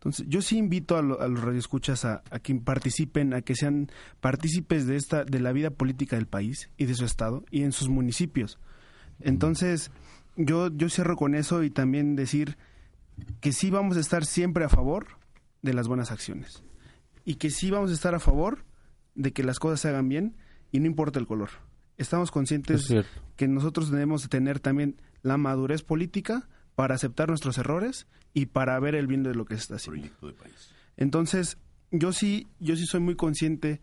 Entonces, 0.00 0.24
yo 0.28 0.40
sí 0.40 0.56
invito 0.56 0.96
a, 0.96 1.02
lo- 1.02 1.20
a 1.20 1.28
los 1.28 1.42
radioescuchas 1.42 2.06
a, 2.06 2.22
a 2.30 2.38
que 2.38 2.54
participen, 2.54 3.34
a 3.34 3.42
que 3.42 3.54
sean 3.54 3.90
partícipes 4.20 4.86
de 4.86 4.96
esta, 4.96 5.24
de 5.24 5.40
la 5.40 5.52
vida 5.52 5.70
política 5.70 6.16
del 6.16 6.26
país 6.26 6.70
y 6.78 6.86
de 6.86 6.94
su 6.94 7.04
estado 7.04 7.44
y 7.50 7.62
en 7.64 7.72
sus 7.72 7.88
municipios. 7.90 8.58
Entonces, 9.18 9.90
yo, 10.36 10.68
yo 10.74 10.88
cierro 10.88 11.16
con 11.16 11.34
eso 11.34 11.62
y 11.62 11.70
también 11.70 12.16
decir 12.16 12.56
que 13.40 13.52
sí 13.52 13.70
vamos 13.70 13.96
a 13.96 14.00
estar 14.00 14.24
siempre 14.24 14.64
a 14.64 14.68
favor 14.70 15.06
de 15.62 15.74
las 15.74 15.86
buenas 15.88 16.10
acciones. 16.10 16.62
Y 17.24 17.34
que 17.34 17.50
sí 17.50 17.70
vamos 17.70 17.90
a 17.90 17.94
estar 17.94 18.14
a 18.14 18.20
favor 18.20 18.64
de 19.14 19.32
que 19.32 19.42
las 19.42 19.58
cosas 19.58 19.80
se 19.80 19.88
hagan 19.88 20.08
bien 20.08 20.36
y 20.72 20.80
no 20.80 20.86
importa 20.86 21.18
el 21.18 21.26
color. 21.26 21.50
Estamos 21.98 22.28
Es 22.28 22.32
conscientes 22.32 22.90
que 23.36 23.48
nosotros 23.48 23.90
debemos 23.90 24.22
de 24.22 24.28
tener 24.28 24.60
también 24.60 24.96
la 25.22 25.36
madurez 25.36 25.82
política 25.82 26.48
para 26.80 26.94
aceptar 26.94 27.28
nuestros 27.28 27.58
errores 27.58 28.06
y 28.32 28.46
para 28.46 28.80
ver 28.80 28.94
el 28.94 29.06
bien 29.06 29.22
de 29.22 29.34
lo 29.34 29.44
que 29.44 29.54
se 29.56 29.60
está 29.60 29.74
haciendo. 29.74 30.00
Proyecto 30.00 30.26
de 30.28 30.32
país. 30.32 30.70
Entonces, 30.96 31.58
yo 31.90 32.10
sí, 32.14 32.46
yo 32.58 32.74
sí 32.74 32.86
soy 32.86 33.00
muy 33.00 33.16
consciente 33.16 33.82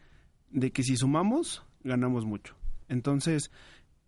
de 0.49 0.71
que 0.71 0.81
si 0.81 0.97
sumamos, 0.97 1.63
ganamos 1.83 2.25
mucho. 2.25 2.55
Entonces, 2.89 3.51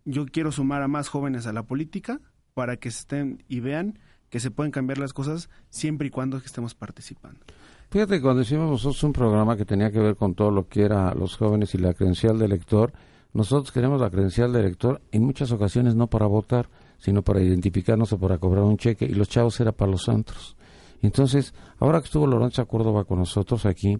yo 0.04 0.26
quiero 0.26 0.50
sumar 0.50 0.82
a 0.82 0.88
más 0.88 1.06
jóvenes 1.06 1.46
a 1.46 1.52
la 1.52 1.62
política 1.62 2.20
para 2.52 2.78
que 2.78 2.88
estén 2.88 3.44
y 3.46 3.60
vean 3.60 4.00
que 4.28 4.40
se 4.40 4.50
pueden 4.50 4.72
cambiar 4.72 4.98
las 4.98 5.12
cosas 5.12 5.50
siempre 5.68 6.08
y 6.08 6.10
cuando 6.10 6.38
estemos 6.38 6.74
participando. 6.74 7.38
Fíjate, 7.92 8.20
cuando 8.20 8.42
hicimos 8.42 8.68
nosotros 8.68 9.04
un 9.04 9.12
programa 9.12 9.56
que 9.56 9.64
tenía 9.64 9.92
que 9.92 10.00
ver 10.00 10.16
con 10.16 10.34
todo 10.34 10.50
lo 10.50 10.66
que 10.66 10.82
era 10.82 11.14
los 11.14 11.36
jóvenes 11.36 11.76
y 11.76 11.78
la 11.78 11.94
credencial 11.94 12.40
de 12.40 12.46
elector, 12.46 12.92
nosotros 13.32 13.70
queremos 13.72 14.00
la 14.00 14.10
credencial 14.10 14.52
de 14.52 14.60
elector 14.60 15.00
en 15.12 15.24
muchas 15.24 15.52
ocasiones 15.52 15.94
no 15.94 16.08
para 16.08 16.26
votar, 16.26 16.68
sino 16.98 17.22
para 17.22 17.40
identificarnos 17.40 18.12
o 18.12 18.18
para 18.18 18.38
cobrar 18.38 18.64
un 18.64 18.76
cheque, 18.76 19.06
y 19.06 19.14
los 19.14 19.28
chavos 19.28 19.58
era 19.60 19.72
para 19.72 19.90
los 19.90 20.08
antros. 20.08 20.56
Entonces, 21.02 21.54
ahora 21.78 22.00
que 22.00 22.06
estuvo 22.06 22.26
Lorenzo 22.26 22.66
Córdoba 22.66 23.04
con 23.04 23.18
nosotros 23.18 23.64
aquí, 23.66 23.96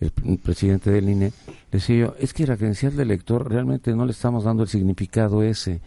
el, 0.00 0.38
presidente 0.38 0.90
del 0.90 1.08
INE, 1.08 1.32
decía 1.70 1.96
yo, 1.96 2.14
es 2.18 2.32
que 2.32 2.46
la 2.46 2.56
credencial 2.56 2.96
de 2.96 3.02
elector 3.02 3.48
realmente 3.48 3.94
no 3.94 4.06
le 4.06 4.12
estamos 4.12 4.44
dando 4.44 4.62
el 4.62 4.68
significado 4.68 5.42
ese. 5.42 5.80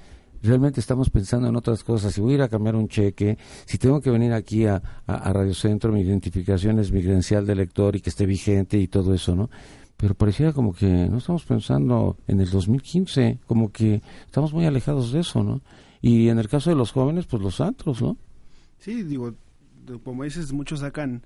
Realmente 0.44 0.80
estamos 0.80 1.10
pensando 1.10 1.48
en 1.48 1.56
otras 1.56 1.84
cosas. 1.84 2.14
Si 2.14 2.22
voy 2.22 2.34
a 2.34 2.36
ir 2.36 2.42
a 2.44 2.50
cambiar 2.50 2.76
un 2.76 2.88
cheque, 2.90 3.38
si 3.66 3.78
tengo 3.78 4.02
que 4.02 4.12
venir 4.12 4.34
aquí 4.34 4.66
a, 4.66 4.82
a, 5.08 5.16
a 5.16 5.34
Radio 5.34 5.54
Centro, 5.54 5.92
mi 5.92 6.02
identificación 6.02 6.80
es 6.80 6.92
mi 6.92 7.02
credencial 7.02 7.46
de 7.46 7.54
elector 7.54 7.96
y 7.96 8.02
que 8.02 8.10
esté 8.10 8.26
vigente 8.26 8.78
y 8.78 8.88
todo 8.88 9.14
eso, 9.14 9.36
¿no? 9.36 9.50
Pero 10.04 10.16
pareciera 10.16 10.52
como 10.52 10.74
que 10.74 10.86
no 10.86 11.18
estamos 11.20 11.46
pensando 11.46 12.18
en 12.28 12.42
el 12.42 12.50
2015, 12.50 13.40
como 13.48 13.72
que 13.72 14.02
estamos 14.26 14.52
muy 14.52 14.66
alejados 14.66 15.14
de 15.14 15.22
eso, 15.22 15.42
¿no? 15.46 15.62
Y 16.02 16.28
en 16.28 16.40
el 16.40 16.50
caso 16.50 16.70
de 16.70 16.76
los 16.76 16.92
jóvenes, 16.92 17.26
pues 17.26 17.42
los 17.42 17.62
antros, 17.62 18.02
¿no? 18.02 18.18
Sí, 18.80 19.04
digo, 19.04 19.34
como 20.04 20.26
dices, 20.26 20.52
muchos 20.52 20.82
sacan 20.82 21.24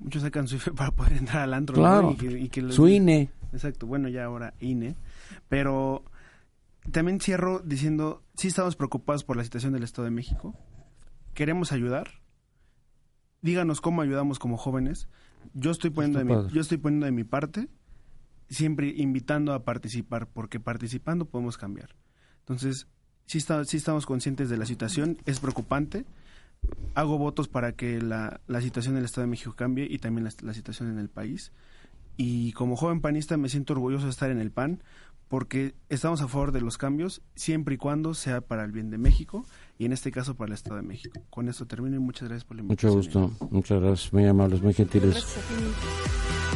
muchos 0.00 0.22
sacan 0.22 0.48
su 0.48 0.56
IFE 0.56 0.70
para 0.72 0.90
poder 0.92 1.18
entrar 1.18 1.42
al 1.42 1.52
antro. 1.52 1.76
¿no? 1.76 1.82
Claro, 1.82 2.10
Y 2.12 2.16
que- 2.16 2.38
y 2.40 2.48
que 2.48 2.72
su 2.72 2.88
INE. 2.88 3.28
Exacto, 3.52 3.86
bueno, 3.86 4.08
ya 4.08 4.24
ahora 4.24 4.54
INE. 4.58 4.96
Pero 5.50 6.02
también 6.92 7.20
cierro 7.20 7.58
diciendo, 7.58 8.22
sí 8.36 8.48
estamos 8.48 8.74
preocupados 8.74 9.22
por 9.22 9.36
la 9.36 9.44
situación 9.44 9.74
del 9.74 9.82
Estado 9.82 10.06
de 10.06 10.12
México. 10.12 10.54
Queremos 11.34 11.72
ayudar. 11.72 12.08
Díganos 13.42 13.82
cómo 13.82 14.00
ayudamos 14.00 14.38
como 14.38 14.56
jóvenes. 14.56 15.08
Yo 15.52 15.70
estoy 15.72 15.90
poniendo, 15.90 16.20
de 16.20 16.24
mi, 16.24 16.34
yo 16.54 16.62
estoy 16.62 16.78
poniendo 16.78 17.04
de 17.04 17.12
mi 17.12 17.24
parte 17.24 17.68
siempre 18.48 18.92
invitando 18.96 19.52
a 19.52 19.64
participar, 19.64 20.26
porque 20.26 20.60
participando 20.60 21.24
podemos 21.24 21.56
cambiar. 21.56 21.90
Entonces, 22.40 22.88
sí, 23.26 23.38
está, 23.38 23.64
sí 23.64 23.76
estamos 23.76 24.06
conscientes 24.06 24.48
de 24.50 24.56
la 24.56 24.66
situación, 24.66 25.18
es 25.26 25.40
preocupante. 25.40 26.04
Hago 26.94 27.18
votos 27.18 27.48
para 27.48 27.72
que 27.72 28.00
la, 28.00 28.40
la 28.46 28.60
situación 28.60 28.94
en 28.94 29.00
el 29.00 29.04
Estado 29.04 29.26
de 29.26 29.30
México 29.30 29.54
cambie 29.54 29.86
y 29.88 29.98
también 29.98 30.24
la, 30.24 30.30
la 30.42 30.54
situación 30.54 30.90
en 30.90 30.98
el 30.98 31.08
país. 31.08 31.52
Y 32.16 32.52
como 32.52 32.76
joven 32.76 33.00
panista 33.00 33.36
me 33.36 33.48
siento 33.48 33.72
orgulloso 33.72 34.04
de 34.04 34.10
estar 34.10 34.30
en 34.30 34.38
el 34.38 34.50
PAN 34.50 34.82
porque 35.28 35.74
estamos 35.88 36.20
a 36.20 36.28
favor 36.28 36.52
de 36.52 36.60
los 36.60 36.78
cambios 36.78 37.22
siempre 37.34 37.74
y 37.74 37.78
cuando 37.78 38.14
sea 38.14 38.40
para 38.40 38.64
el 38.64 38.70
bien 38.72 38.90
de 38.90 38.98
México 38.98 39.44
y 39.78 39.86
en 39.86 39.92
este 39.92 40.12
caso 40.12 40.36
para 40.36 40.48
el 40.48 40.54
Estado 40.54 40.76
de 40.76 40.82
México. 40.82 41.20
Con 41.30 41.48
esto 41.48 41.66
termino 41.66 41.96
y 41.96 41.98
muchas 41.98 42.28
gracias 42.28 42.44
por 42.44 42.56
la 42.56 42.62
Mucho 42.62 42.88
invitación. 42.88 43.30
gusto, 43.30 43.46
muchas 43.50 43.82
gracias, 43.82 44.12
muy 44.12 44.26
amables, 44.26 44.62
muy 44.62 44.74
gentiles. 44.74 45.24